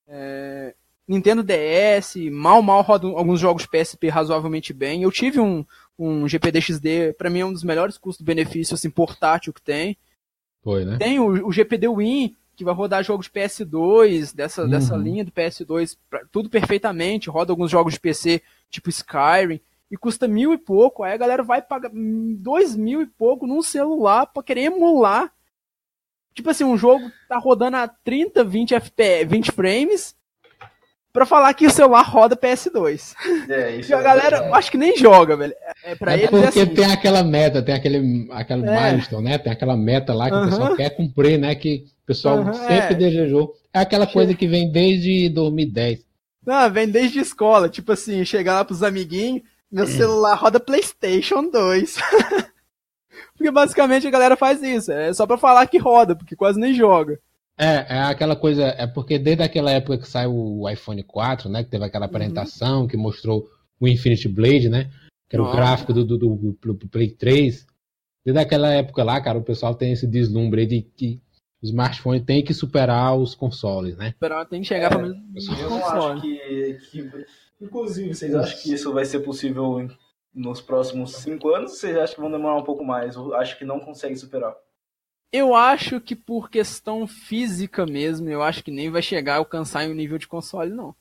[0.06, 0.74] é,
[1.06, 5.02] Nintendo DS, mal, mal roda alguns jogos PSP razoavelmente bem.
[5.02, 5.64] Eu tive um,
[5.98, 9.96] um GPD XD, pra mim é um dos melhores custos-benefícios assim, portátil que tem.
[10.62, 10.96] Foi, né?
[10.96, 14.70] Tem o, o GPD Win, que vai rodar jogos PS2, dessa, uhum.
[14.70, 15.96] dessa linha do PS2,
[16.32, 19.60] tudo perfeitamente, roda alguns jogos de PC, tipo Skyrim,
[19.90, 23.62] e custa mil e pouco, aí a galera vai pagar dois mil e pouco num
[23.62, 25.32] celular pra querer emular.
[26.34, 30.14] Tipo assim, um jogo tá rodando a 30, 20 FPS, 20 frames,
[31.12, 33.14] pra falar que o celular roda PS2.
[33.48, 34.52] É, isso e a é galera, é.
[34.52, 35.54] acho que nem joga, velho.
[35.84, 36.74] É, pra é eles é porque assim.
[36.74, 38.90] tem aquela meta, tem aquele, aquele é.
[38.90, 39.38] milestone, né?
[39.38, 40.46] Tem aquela meta lá que uh -huh.
[40.46, 41.54] o pessoal quer cumprir, né?
[41.54, 42.94] Que o pessoal uhum, sempre é.
[42.94, 43.54] desejou.
[43.72, 46.04] É aquela coisa que vem desde 2010.
[46.46, 51.96] Ah, vem desde escola, tipo assim, chegar lá pros amiguinhos, meu celular roda PlayStation 2.
[53.36, 56.74] porque basicamente a galera faz isso, é só pra falar que roda, porque quase nem
[56.74, 57.18] joga.
[57.56, 61.62] É, é aquela coisa, é porque desde aquela época que saiu o iPhone 4, né,
[61.62, 62.88] que teve aquela apresentação uhum.
[62.88, 63.48] que mostrou
[63.80, 64.90] o Infinity Blade, né,
[65.28, 65.54] que era Nossa.
[65.54, 67.66] o gráfico do, do, do, do, Play 3,
[68.24, 71.20] desde aquela época lá, cara, o pessoal tem esse deslumbre aí de que
[71.62, 74.10] o smartphone tem que superar os consoles, né?
[74.10, 77.10] Superar tem que chegar é, pelo menos Eu acho que, que,
[77.60, 79.88] Inclusive, vocês acham que isso vai ser possível
[80.34, 83.14] nos próximos cinco anos ou vocês acham que vão demorar um pouco mais?
[83.14, 84.54] Eu acho que não consegue superar.
[85.32, 89.86] Eu acho que por questão física mesmo, eu acho que nem vai chegar a alcançar
[89.88, 90.94] um nível de console, não.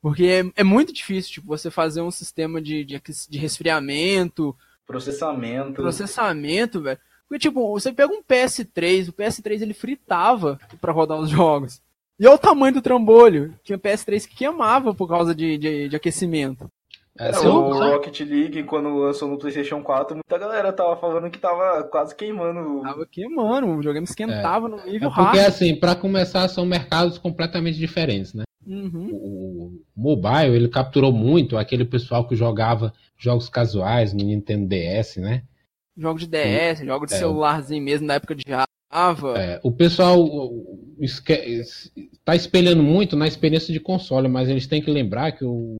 [0.00, 4.56] Porque é, é muito difícil, tipo, você fazer um sistema de, de, de resfriamento.
[4.86, 5.72] Processamento.
[5.72, 6.98] Processamento, velho.
[7.28, 11.82] Porque, tipo, você pega um PS3, o PS3 ele fritava para rodar os jogos.
[12.18, 13.58] E olha o tamanho do trambolho.
[13.64, 16.70] Tinha PS3 que queimava por causa de, de, de aquecimento.
[17.18, 21.38] É, é o Rocket League, quando lançou no PlayStation 4, muita galera tava falando que
[21.38, 22.82] tava quase queimando.
[22.82, 24.70] Tava queimando, o videogame esquentava é.
[24.70, 25.46] no nível é porque, rápido.
[25.46, 28.44] assim, para começar, são mercados completamente diferentes, né?
[28.66, 29.10] Uhum.
[29.12, 35.42] O, mobile, ele capturou muito aquele pessoal que jogava jogos casuais no Nintendo DS, né?
[35.96, 36.86] Jogo de DS, Sim.
[36.86, 37.18] jogo de é.
[37.18, 38.66] celularzinho mesmo, na época de Java.
[39.38, 40.24] É, o pessoal
[41.00, 45.76] está espelhando muito na experiência de console, mas eles têm que lembrar que o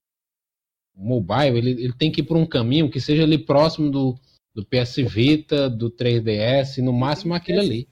[0.96, 4.18] mobile ele, ele tem que ir por um caminho que seja ali próximo do,
[4.54, 7.86] do PS Vita, do 3DS, no máximo aquilo ali.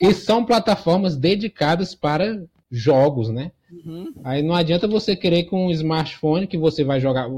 [0.00, 2.40] E são plataformas dedicadas para
[2.70, 3.50] jogos, né?
[3.70, 4.12] Uhum.
[4.24, 7.28] Aí não adianta você querer com um smartphone que você vai jogar.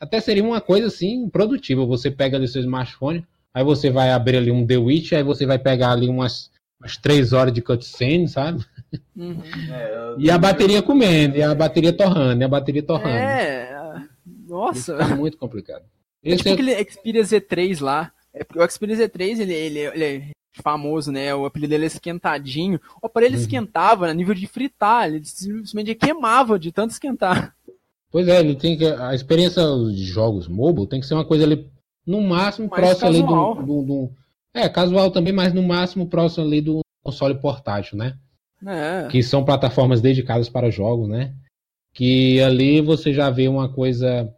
[0.00, 1.86] Até seria uma coisa assim produtiva.
[1.86, 3.24] Você pega ali seu smartphone,
[3.54, 6.50] aí você vai abrir ali um The Witch, aí você vai pegar ali umas,
[6.80, 8.64] umas três horas de cutscene, sabe?
[9.16, 9.42] Uhum.
[9.70, 13.16] É, e a bateria comendo, e a bateria torrando, e a bateria torrando.
[13.16, 13.69] É,
[14.50, 14.78] nossa.
[14.78, 15.84] Isso tá muito complicado.
[16.22, 16.52] É tipo é...
[16.52, 18.12] aquele Xperia Z3 lá.
[18.34, 20.30] É o Xperia Z3, ele, ele, ele é
[20.62, 21.34] famoso, né?
[21.34, 22.78] O apelido dele é esquentadinho.
[23.02, 23.40] O aparelho uhum.
[23.40, 27.54] esquentava a nível de fritar, ele simplesmente queimava de tanto esquentar.
[28.10, 28.84] Pois é, ele tem que.
[28.84, 29.62] A experiência
[29.94, 31.70] de jogos mobile tem que ser uma coisa ali,
[32.06, 34.10] no máximo, Mais próximo ali do, do, do,
[34.52, 38.18] É, casual também, mas no máximo próximo ali do console portátil, né?
[38.66, 39.08] É.
[39.08, 41.34] Que são plataformas dedicadas para jogos, né?
[41.94, 44.32] Que ali você já vê uma coisa.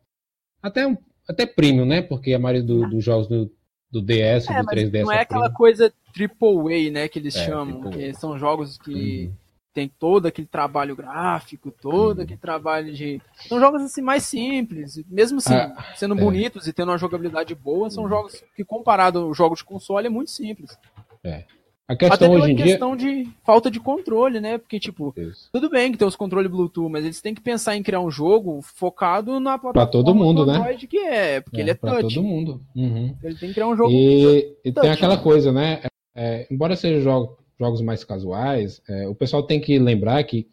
[0.62, 0.96] Até,
[1.28, 2.00] até premium, né?
[2.00, 3.50] Porque a maioria do, dos jogos do,
[3.90, 5.02] do DS, é, do 3DS.
[5.02, 7.08] Não é, é aquela coisa triple A, né?
[7.08, 7.90] Que eles é, chamam.
[7.90, 9.26] Que são jogos que.
[9.26, 12.24] Uhum tem todo aquele trabalho gráfico, todo uhum.
[12.24, 13.20] aquele trabalho de.
[13.48, 16.20] São jogos assim mais simples, mesmo assim, ah, sendo é.
[16.20, 18.08] bonitos e tendo uma jogabilidade boa, são uhum.
[18.08, 20.76] jogos que, comparado aos jogos de console, é muito simples.
[21.24, 21.44] É.
[21.88, 23.24] A questão Até hoje em questão dia...
[23.24, 24.56] de falta de controle, né?
[24.56, 25.50] Porque, tipo, Isso.
[25.52, 28.10] tudo bem que tem os controles Bluetooth, mas eles têm que pensar em criar um
[28.10, 30.74] jogo focado na plataforma pra todo mundo, né?
[30.76, 32.14] que é, porque é, ele é pra touch.
[32.14, 32.60] todo mundo.
[32.74, 33.14] Uhum.
[33.22, 33.90] Ele tem que criar um jogo.
[33.90, 35.22] E, e touch, tem aquela né?
[35.22, 35.82] coisa, né?
[36.14, 40.48] É, embora seja jogo jogos mais casuais, é, o pessoal tem que lembrar que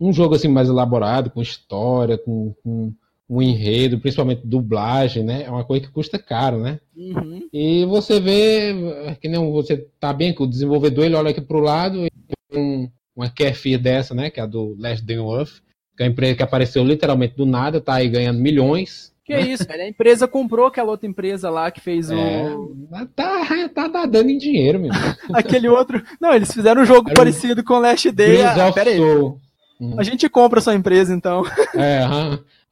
[0.00, 2.92] um jogo assim mais elaborado, com história, com, com
[3.28, 5.44] um enredo, principalmente dublagem, né?
[5.44, 6.78] É uma coisa que custa caro, né?
[6.96, 7.48] Uhum.
[7.52, 11.58] E você vê que não você tá bem que o desenvolvedor ele olha aqui pro
[11.58, 12.10] lado e
[12.52, 14.30] um, uma QFI dessa, né?
[14.30, 15.60] Que é a do Last Day on Earth,
[15.96, 19.40] que é a empresa que apareceu literalmente do nada, tá aí ganhando milhões que é
[19.40, 19.82] isso, velho.
[19.82, 22.76] A empresa comprou aquela outra empresa lá que fez é, o.
[23.16, 24.92] Tá, tá, tá dando em dinheiro, meu.
[25.34, 26.00] Aquele outro.
[26.20, 28.40] Não, eles fizeram um jogo Era parecido com Last Day.
[28.44, 29.00] Ah, pera aí.
[29.00, 29.96] Hum.
[29.98, 31.42] A gente compra a sua empresa, então.
[31.74, 32.06] É,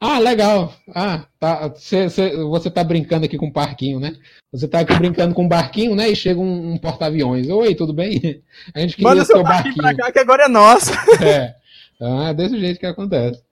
[0.01, 0.75] ah, legal.
[0.95, 4.17] Ah, tá, cê, cê, você tá brincando aqui com um parquinho, né?
[4.53, 6.09] Você tá aqui brincando com um barquinho, né?
[6.09, 7.49] E chega um, um porta-aviões.
[7.49, 8.43] Oi, tudo bem?
[8.75, 10.93] A gente queria Manda seu barquinho, barquinho pra cá que agora é nosso.
[11.25, 11.55] É.
[12.01, 13.43] Ah, é desse jeito que acontece.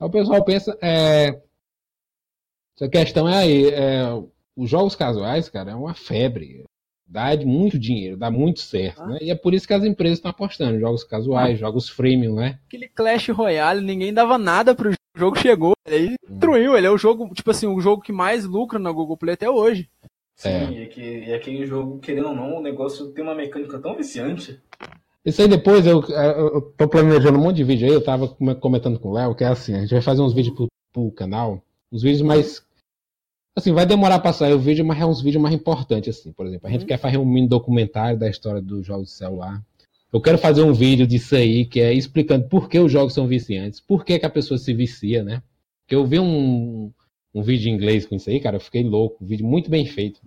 [0.00, 1.40] Aí o pessoal pensa, é,
[2.80, 4.02] a questão é aí, é,
[4.56, 6.64] os jogos casuais, cara, é uma febre.
[7.06, 9.06] Dá muito dinheiro, dá muito certo, ah.
[9.06, 9.18] né?
[9.20, 11.60] E é por isso que as empresas estão apostando em jogos casuais, ah.
[11.60, 12.58] jogos freemium, né?
[12.66, 16.16] Aquele Clash Royale, ninguém dava nada pro jogo, o jogo chegou, ele hum.
[16.28, 19.34] destruiu, ele é o jogo, tipo assim, o jogo que mais lucra na Google Play
[19.34, 19.88] até hoje.
[20.36, 20.70] Sim, é.
[20.70, 24.58] e, que, e aquele jogo, querendo ou não, o negócio tem uma mecânica tão viciante.
[25.24, 28.28] Isso aí depois, eu, eu tô planejando um monte de vídeo aí, eu tava
[28.58, 31.12] comentando com o Léo, que é assim, a gente vai fazer uns vídeos pro, pro
[31.12, 32.64] canal, uns vídeos mais
[33.56, 36.32] Assim, vai demorar para sair o vídeo, mas é uns vídeos mais importantes, assim.
[36.32, 36.86] Por exemplo, a gente uhum.
[36.86, 39.60] quer fazer um mini documentário da história dos jogos de celular.
[40.12, 43.26] Eu quero fazer um vídeo disso aí, que é explicando por que os jogos são
[43.26, 45.42] viciantes, por que, que a pessoa se vicia, né?
[45.82, 46.90] Porque eu vi um,
[47.32, 49.22] um vídeo em inglês com isso aí, cara, eu fiquei louco.
[49.22, 50.20] Um vídeo muito bem feito.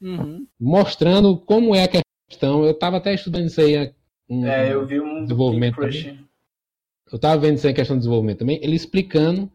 [0.00, 0.46] Uhum.
[0.58, 2.64] Mostrando como é a questão.
[2.64, 3.92] Eu tava até estudando isso aí.
[4.28, 5.76] Um, é, eu vi um desenvolvimento.
[7.12, 9.50] eu tava vendo isso em questão de desenvolvimento também, ele explicando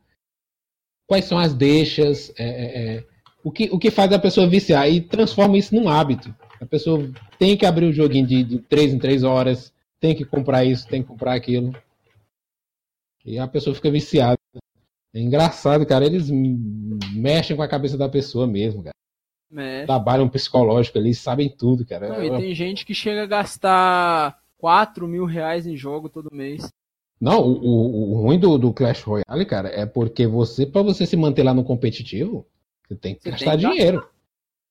[1.08, 3.04] quais são as deixas, é, é, é,
[3.44, 6.34] o, que, o que faz a pessoa viciar e transforma isso num hábito.
[6.62, 10.24] A pessoa tem que abrir o joguinho de, de 3 em 3 horas, tem que
[10.24, 11.76] comprar isso, tem que comprar aquilo.
[13.26, 14.38] E a pessoa fica viciada.
[15.14, 16.06] É engraçado, cara.
[16.06, 19.86] Eles mexem com a cabeça da pessoa mesmo, cara.
[19.86, 22.08] Trabalham psicológico ali, sabem tudo, cara.
[22.08, 26.72] Não, e tem gente que chega a gastar 4 mil reais em jogo todo mês.
[27.20, 31.18] Não, o, o, ruim do, do, Clash Royale, cara, é porque você, para você se
[31.18, 32.48] manter lá no competitivo,
[32.88, 34.08] você tem que você gastar tem que dinheiro.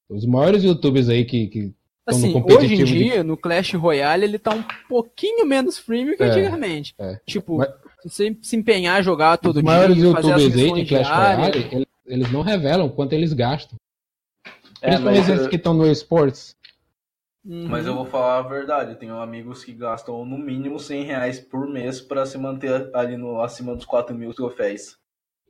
[0.09, 1.75] Os maiores youtubers aí que, que
[2.11, 3.23] assim, hoje em dia, de...
[3.23, 6.95] no Clash Royale, ele tá um pouquinho menos freemium que é, antigamente.
[6.99, 7.19] É.
[7.27, 7.69] Tipo, Mas...
[8.03, 11.69] se você se empenhar a jogar todo Os dia, maiores youtubers aí de Clash Royale,
[11.73, 13.77] eles, eles, não revelam quanto eles gastam.
[14.83, 15.49] É, Principalmente esses eu...
[15.49, 16.55] que estão no esportes.
[17.45, 17.69] Uhum.
[17.69, 21.41] Mas eu vou falar a verdade, eu tenho amigos que gastam no mínimo 100 reais
[21.41, 24.99] por mês para se manter ali no, acima dos 4 mil troféus.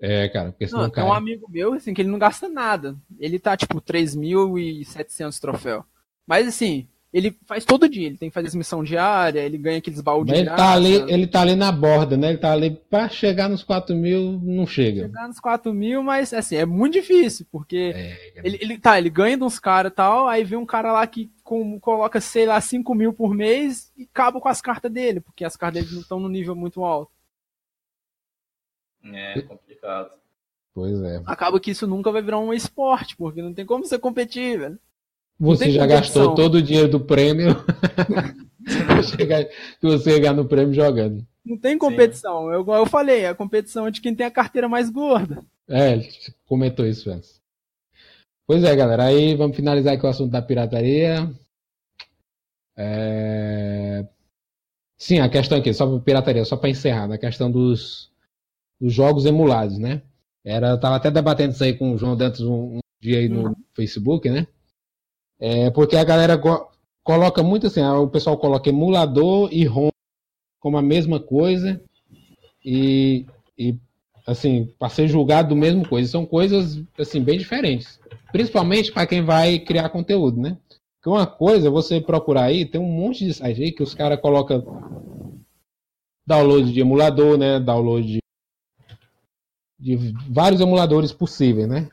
[0.00, 1.04] É, cara, porque senão não, cai.
[1.04, 2.96] Tem um amigo meu, assim, que ele não gasta nada.
[3.18, 5.84] Ele tá, tipo, 3.700 troféus.
[6.31, 9.78] Mas, assim, ele faz todo dia, ele tem que fazer as missão diária, ele ganha
[9.78, 10.32] aqueles baldes.
[10.32, 12.28] Ele tá, ali, ele tá ali na borda, né?
[12.28, 15.02] Ele tá ali pra chegar nos 4 mil, não chega.
[15.02, 19.11] Chegar nos 4 mil, mas assim, é muito difícil, porque é, ele, ele, tá, ele
[19.11, 22.47] ganha de uns caras e tal, aí vem um cara lá que com, coloca, sei
[22.47, 25.94] lá, 5 mil por mês e acaba com as cartas dele, porque as cartas dele
[25.97, 27.11] não estão no nível muito alto.
[29.02, 30.12] É, complicado.
[30.73, 31.20] Pois é.
[31.27, 34.78] Acaba que isso nunca vai virar um esporte, porque não tem como você competir, velho.
[35.40, 37.56] Você já gastou todo o dinheiro do prêmio
[39.80, 41.26] que você chegar no prêmio jogando.
[41.42, 42.52] Não tem competição.
[42.52, 45.42] Eu, eu falei, a competição é de quem tem a carteira mais gorda.
[45.66, 45.98] É,
[46.46, 47.40] comentou isso antes.
[48.46, 49.04] Pois é, galera.
[49.04, 51.32] Aí vamos finalizar aqui o assunto da pirataria.
[52.76, 54.06] É...
[54.98, 58.10] Sim, a questão aqui, só para pirataria, só para encerrar, na questão dos,
[58.78, 60.02] dos jogos emulados, né?
[60.44, 63.28] Era, eu tava até debatendo isso aí com o João Dantas um, um dia aí
[63.28, 63.54] no uhum.
[63.74, 64.46] Facebook, né?
[65.40, 66.40] É, porque a galera
[67.02, 69.88] coloca muito assim, o pessoal coloca emulador e ROM
[70.60, 71.80] como a mesma coisa
[72.62, 73.24] e,
[73.58, 73.74] e
[74.26, 76.10] assim, para ser julgado do mesmo coisa.
[76.10, 77.98] São coisas assim bem diferentes.
[78.30, 80.56] Principalmente para quem vai criar conteúdo, né?
[80.96, 84.20] Porque uma coisa, você procurar aí, tem um monte de site aí que os caras
[84.20, 84.62] colocam
[86.26, 87.58] download de emulador, né?
[87.58, 88.20] Download de,
[89.78, 91.88] de vários emuladores possíveis, né?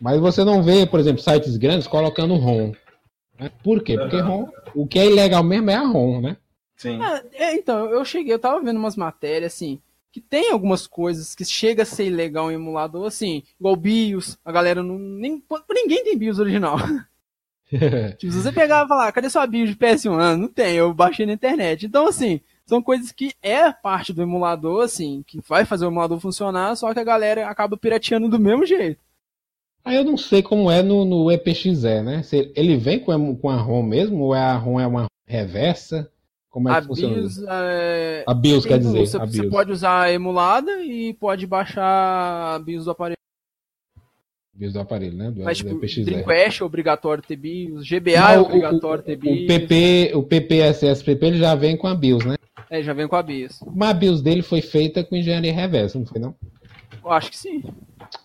[0.00, 2.72] Mas você não vê, por exemplo, sites grandes colocando ROM.
[3.40, 3.50] Né?
[3.64, 3.96] Por quê?
[3.96, 6.36] Porque ROM, o que é ilegal mesmo é a ROM, né?
[6.76, 7.00] Sim.
[7.02, 9.80] Ah, é, então, eu cheguei, eu tava vendo umas matérias, assim,
[10.12, 14.52] que tem algumas coisas que chega a ser ilegal em emulador, assim, igual BIOS, a
[14.52, 14.98] galera não.
[14.98, 16.76] Nem, ninguém tem BIOS original.
[18.18, 20.20] tipo, se você pegar e falar, cadê sua BIOS de PS1?
[20.20, 21.86] Ah, não tem, eu baixei na internet.
[21.86, 26.20] Então, assim, são coisas que é parte do emulador, assim, que vai fazer o emulador
[26.20, 29.00] funcionar, só que a galera acaba pirateando do mesmo jeito.
[29.84, 32.22] Aí eu não sei como é no, no EPXE, né?
[32.22, 35.06] Se ele vem com a, com a ROM mesmo, ou é a ROM é uma
[35.26, 36.10] reversa?
[36.50, 37.14] Como é a que funciona?
[37.14, 38.24] BIOS, é...
[38.26, 38.98] A BIOS quer dizer.
[38.98, 43.16] Você, a você pode usar emulada e pode baixar a BIOS do aparelho.
[44.52, 45.30] BIOS do aparelho, né?
[45.30, 49.44] Do, Mas, tipo, Dreamcast é obrigatório ter BIOS, GBA não, é obrigatório o, ter BIOS.
[49.44, 52.34] O PP, o PPSSPP ele já vem com a BIOS, né?
[52.68, 53.60] É, já vem com a BIOS.
[53.72, 56.34] Mas a BIOS dele foi feita com engenharia reversa, não foi não?
[57.02, 57.62] Eu acho que sim.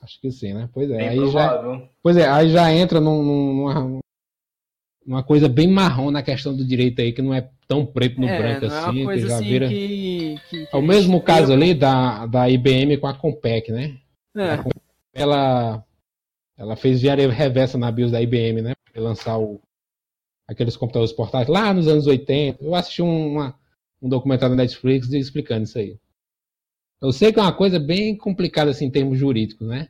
[0.05, 0.69] Acho que sim, né?
[0.71, 1.09] Pois é.
[1.09, 3.99] aí já, pois é, aí já entra num, numa,
[5.03, 8.27] uma coisa bem marrom na questão do direito aí, que não é tão preto no
[8.27, 9.67] é, branco assim, é que já assim vira.
[9.67, 13.97] Que, que, que é o mesmo caso ali da, da IBM com a Compaq, né?
[14.35, 14.57] É.
[14.57, 14.79] Compaq,
[15.11, 15.83] ela,
[16.55, 18.73] ela fez engenharia reversa na BIOS da IBM, né?
[18.93, 19.59] Pra lançar o,
[20.47, 22.63] aqueles computadores portáteis lá nos anos 80.
[22.63, 23.57] Eu assisti uma,
[23.99, 25.97] um documentário da Netflix explicando isso aí.
[27.01, 29.89] Eu sei que é uma coisa bem complicada assim, em termos jurídicos, né?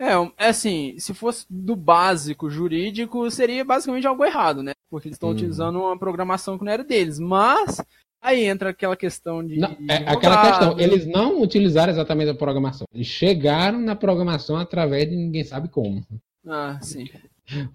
[0.00, 4.72] É, é assim, se fosse do básico jurídico, seria basicamente algo errado, né?
[4.88, 5.32] Porque eles estão hum.
[5.32, 7.18] utilizando uma programação que não era deles.
[7.18, 7.82] Mas
[8.22, 9.58] aí entra aquela questão de.
[9.58, 12.86] Não, é, aquela questão, eles não utilizaram exatamente a programação.
[12.94, 16.02] Eles chegaram na programação através de ninguém sabe como.
[16.48, 17.04] Ah, sim.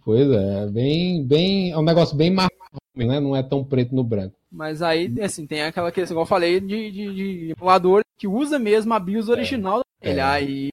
[0.03, 2.49] Pois é, bem, bem, é um negócio bem marrom,
[2.95, 3.19] né?
[3.19, 4.35] Não é tão preto no branco.
[4.49, 8.57] Mas aí, assim, tem aquela questão, igual eu falei, de, de, de emulador que usa
[8.57, 10.07] mesmo a BIOS original é.
[10.07, 10.19] dele.
[10.21, 10.23] É.
[10.23, 10.69] Aí,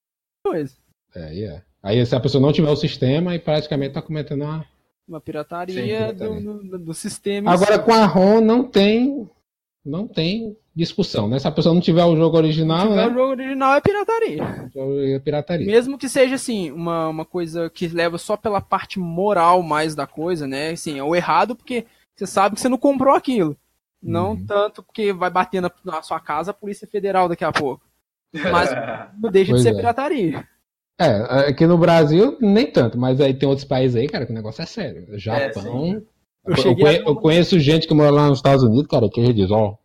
[0.47, 0.82] coisa.
[1.15, 1.63] É, yeah.
[1.83, 4.65] Aí se a pessoa não tiver o sistema, aí praticamente está cometendo uma...
[5.07, 6.41] Uma pirataria, Sim, pirataria.
[6.41, 7.53] Do, do, do, sistema.
[7.53, 9.29] Agora com a ROM não tem
[9.85, 11.39] não tem discussão, né?
[11.39, 13.07] Se a pessoa não tiver o jogo original, Se né?
[13.09, 14.71] o jogo original é pirataria.
[15.15, 15.67] É pirataria.
[15.67, 20.07] Mesmo que seja assim, uma, uma coisa que leva só pela parte moral mais da
[20.07, 20.71] coisa, né?
[20.71, 21.85] Assim, é o errado porque
[22.15, 23.57] você sabe que você não comprou aquilo.
[24.03, 24.47] Não Uhum.
[24.47, 27.83] tanto porque vai bater na, na sua casa a Polícia Federal daqui a pouco.
[28.33, 28.71] Mas
[29.21, 29.77] não deixa Pois de ser é.
[29.77, 30.49] pirataria.
[31.05, 34.35] É, aqui no Brasil nem tanto, mas aí tem outros países aí, cara, que o
[34.35, 35.07] negócio é sério.
[35.19, 35.63] Japão.
[35.63, 36.03] sim.
[36.45, 39.25] Eu Eu, conhe- a- eu conheço gente que mora lá nos Estados Unidos, cara, que
[39.25, 39.79] já diz, ó,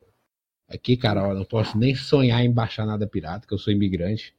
[0.67, 4.33] aqui, cara, ó, não posso nem sonhar em baixar nada pirata, que eu sou imigrante.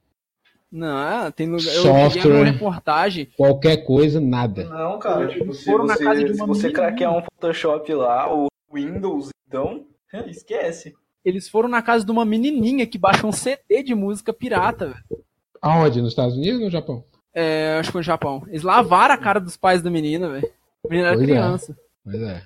[0.71, 1.73] Não, tem lugar.
[1.73, 2.21] Eu Software.
[2.21, 3.27] peguei uma reportagem.
[3.35, 4.65] Qualquer coisa, nada.
[4.65, 7.91] Não, cara, tipo, se foram na você, casa de se uma você craquear um Photoshop
[7.93, 9.85] lá, o Windows, então,
[10.27, 10.93] esquece.
[11.25, 15.23] Eles foram na casa de uma menininha que baixou um CD de música pirata, velho.
[15.61, 16.01] Aonde?
[16.01, 17.03] Nos Estados Unidos ou no Japão?
[17.33, 18.43] É, acho que foi no Japão.
[18.47, 20.49] Eles lavaram a cara dos pais da menina, velho.
[20.85, 21.31] A menina era Pois é.
[21.31, 21.77] criança.
[22.03, 22.43] Pois é.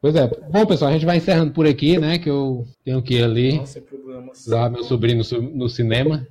[0.00, 0.26] Pois é.
[0.50, 2.18] Bom, pessoal, a gente vai encerrando por aqui, né?
[2.18, 4.46] Que eu tenho que ir ali Não, sem problemas.
[4.46, 6.26] levar meu sobrinho no, ci- no cinema.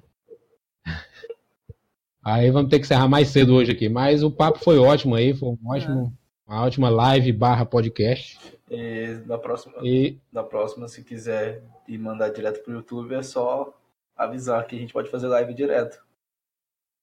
[2.24, 3.90] Aí vamos ter que encerrar mais cedo hoje aqui.
[3.90, 6.14] Mas o papo foi ótimo aí, foi um ótimo,
[6.48, 8.40] uma ótima live barra podcast.
[8.70, 13.74] E da próxima, E da próxima, se quiser ir mandar direto pro YouTube, é só
[14.16, 15.98] avisar que a gente pode fazer live direto.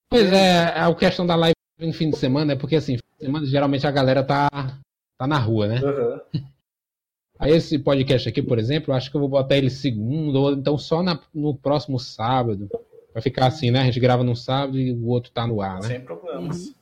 [0.09, 3.25] Pois é, a questão da live em fim de semana é porque assim, fim de
[3.25, 4.49] semana geralmente a galera tá,
[5.17, 5.77] tá na rua, né?
[5.83, 6.21] Aham.
[7.39, 10.77] Aí esse podcast aqui, por exemplo, acho que eu vou botar ele segundo, ou então
[10.77, 12.69] só na- no próximo sábado.
[13.13, 13.79] Vai ficar assim, né?
[13.79, 15.87] A gente grava num sábado e o outro tá no ar, né?
[15.87, 16.73] Sem problemas.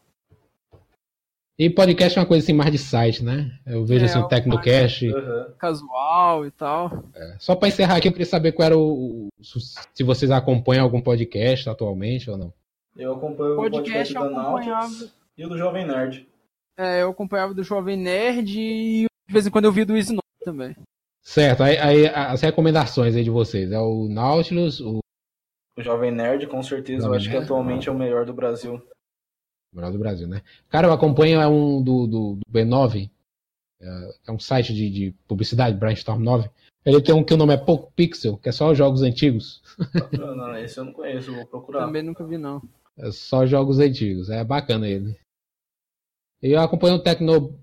[1.61, 3.51] E podcast é uma coisa assim mais de site, né?
[3.67, 5.05] Eu vejo É, assim o o Tecnocast.
[5.13, 5.53] Aham.
[5.59, 7.03] Casual e tal.
[7.37, 9.27] Só pra encerrar aqui, eu queria saber qual era o.
[9.27, 9.29] o-
[9.93, 12.53] Se vocês acompanham algum podcast atualmente ou não.
[12.95, 14.81] Eu acompanho o Podcast podcast eu da acompanhava.
[14.87, 16.27] Nautilus e o do Jovem Nerd.
[16.77, 20.13] É, eu acompanhava do Jovem Nerd e de vez em quando eu vi do Easy
[20.13, 20.75] Note também.
[21.21, 23.69] Certo, aí, aí as recomendações aí de vocês.
[23.71, 24.99] É o Nautilus, o
[25.77, 27.43] O Jovem Nerd, com certeza, eu Jovem acho que Nerd?
[27.45, 28.81] atualmente é o melhor do Brasil.
[29.73, 30.41] Melhor do Brasil, né?
[30.69, 33.09] Cara, eu acompanho é um do, do, do B9,
[33.81, 36.49] é, é um site de, de publicidade, Brainstorm 9.
[36.85, 39.61] Ele tem um que o nome é Poco Pixel, que é só jogos antigos.
[40.17, 41.85] não, não, esse eu não conheço, vou procurar.
[41.85, 42.61] Também nunca vi, não.
[42.97, 44.29] É só jogos antigos.
[44.29, 45.17] É bacana ele.
[46.41, 47.59] E eu acompanho o Tecno,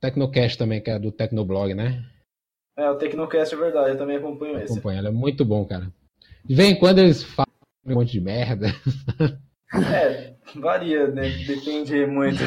[0.00, 2.04] Tecnocast também, que é do Tecnoblog, né?
[2.76, 4.72] É, o Tecnocast é verdade, eu também acompanho esse.
[4.72, 5.92] Acompanho, ele é muito bom, cara.
[6.44, 7.50] De vez em quando eles falam
[7.84, 8.68] um monte de merda.
[9.72, 11.28] É, varia, né?
[11.46, 12.38] Depende muito.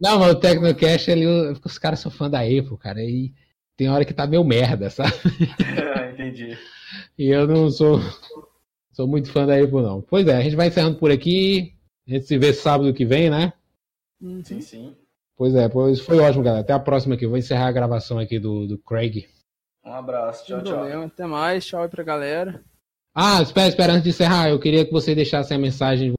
[0.00, 3.02] Não, mas o Tecnocast, ele, os caras são fã da Apple, cara.
[3.02, 3.32] E
[3.76, 5.12] tem hora que tá meio merda, sabe?
[6.12, 6.56] Entendi.
[7.18, 8.00] E eu não sou,
[8.92, 10.00] sou muito fã da Apple, não.
[10.00, 11.74] Pois é, a gente vai encerrando por aqui.
[12.06, 13.52] A gente se vê sábado que vem, né?
[14.20, 14.42] Uhum.
[14.44, 14.96] Sim, sim.
[15.36, 16.62] Pois é, pois foi ótimo, galera.
[16.62, 17.24] Até a próxima aqui.
[17.24, 19.26] Eu vou encerrar a gravação aqui do, do Craig.
[19.84, 20.78] Um abraço, tchau, Sem tchau.
[20.78, 21.04] problema.
[21.06, 21.66] Até mais.
[21.66, 22.62] Tchau aí pra galera.
[23.14, 26.12] Ah, espera, espera, antes de encerrar, eu queria que você deixasse a mensagem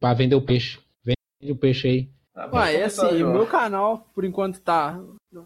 [0.00, 0.78] para vender o peixe.
[1.04, 2.10] Vende o peixe aí.
[2.34, 5.00] Ah, Ué, pode é começar, assim, o meu canal, por enquanto, tá.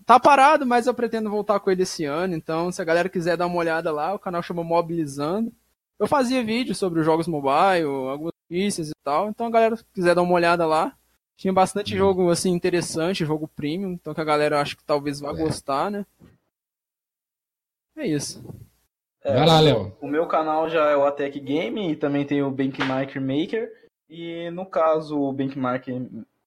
[0.05, 2.35] Tá parado, mas eu pretendo voltar com ele esse ano.
[2.35, 5.53] Então, se a galera quiser dar uma olhada lá, o canal chama Mobilizando.
[5.99, 9.29] Eu fazia vídeos sobre os jogos mobile, algumas notícias e tal.
[9.29, 10.97] Então, a galera quiser dar uma olhada lá.
[11.37, 15.31] Tinha bastante jogo assim interessante, jogo premium, então que a galera acho que talvez vá
[15.31, 15.35] É.
[15.35, 16.05] gostar, né?
[17.97, 18.43] É isso.
[19.23, 19.97] É, Vai lá, Léo.
[20.01, 23.71] O meu canal já é o Atec Game e também tem o Benchmark Maker.
[24.11, 25.87] E no caso, o Benchmark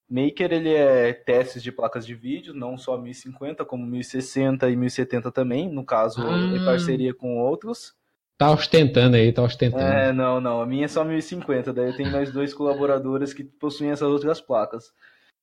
[0.09, 5.31] Maker ele é testes de placas de vídeo, não só 1050, como 1060 e 1070
[5.31, 5.69] também.
[5.69, 6.37] No caso, Ah.
[6.37, 7.95] em parceria com outros.
[8.37, 9.81] Tá ostentando aí, tá ostentando.
[9.83, 10.61] É, não, não.
[10.61, 11.71] A minha é só 1050.
[11.71, 14.91] Daí eu tenho mais dois colaboradores que possuem essas outras placas.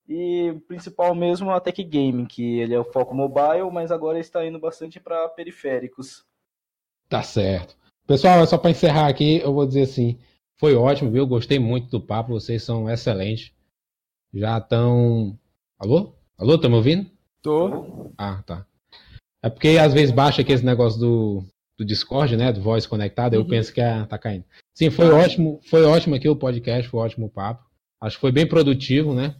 [0.06, 3.90] E o principal mesmo é o Atec Game, que ele é o foco mobile, mas
[3.90, 6.24] agora está indo bastante para periféricos.
[7.09, 7.76] Tá certo.
[8.06, 10.18] Pessoal, é só para encerrar aqui, eu vou dizer assim,
[10.60, 11.26] foi ótimo, viu?
[11.26, 13.50] Gostei muito do papo, vocês são excelentes.
[14.32, 15.38] Já estão.
[15.78, 16.14] Alô?
[16.38, 17.10] Alô, tá me ouvindo?
[17.42, 18.12] Tô.
[18.18, 18.66] Ah, tá.
[19.42, 21.44] É porque às vezes baixa aqui esse negócio do,
[21.78, 22.52] do Discord, né?
[22.52, 23.48] Do voz conectado, eu Uhum.
[23.48, 24.44] penso que é, tá caindo.
[24.76, 27.64] Sim, foi ótimo, foi ótimo aqui o podcast, foi ótimo o papo.
[27.98, 29.34] Acho que foi bem produtivo, né?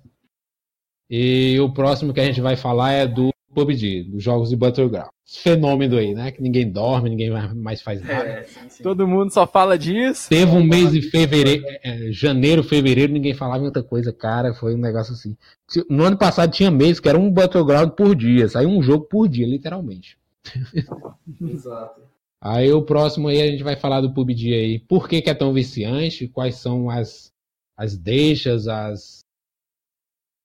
[1.11, 5.09] E o próximo que a gente vai falar é do PUBG, dos jogos de Battleground.
[5.27, 6.31] Esse fenômeno aí, né?
[6.31, 8.25] Que ninguém dorme, ninguém mais faz nada.
[8.25, 8.83] É, sim, sim.
[8.83, 10.29] Todo mundo só fala disso.
[10.29, 14.55] Teve um mês de fevereiro, é, janeiro, fevereiro, ninguém falava em outra coisa, cara.
[14.55, 15.37] Foi um negócio assim.
[15.89, 19.29] No ano passado tinha mês que era um Battleground por dia, saiu um jogo por
[19.29, 20.19] dia, literalmente.
[21.41, 22.01] Exato.
[22.41, 24.79] Aí o próximo aí a gente vai falar do PUBG aí.
[24.79, 26.27] Por que, que é tão viciante?
[26.27, 27.31] Quais são as,
[27.77, 29.21] as deixas, as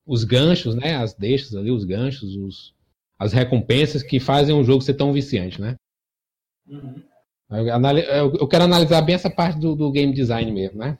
[0.06, 0.95] os ganchos, né?
[0.95, 2.74] As deixas ali, os ganchos, os,
[3.18, 5.76] as recompensas que fazem um jogo ser tão viciante, né?
[6.68, 7.02] Uhum.
[8.40, 10.98] Eu, quero analisar bem essa parte do, do game design mesmo, né?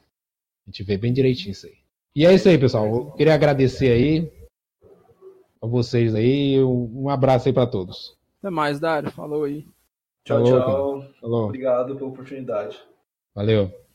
[0.66, 1.74] A gente vê bem direitinho isso aí.
[2.14, 2.86] E é isso aí, pessoal.
[2.86, 4.32] Eu queria agradecer aí
[5.62, 6.62] a vocês aí.
[6.62, 8.16] Um um abraço aí para todos.
[8.40, 9.10] Até mais, Dário.
[9.10, 9.66] Falou aí.
[10.24, 11.12] Tchau, Falou, tchau.
[11.20, 11.44] Falou.
[11.44, 12.76] Obrigado pela oportunidade.
[13.34, 13.85] Valeu.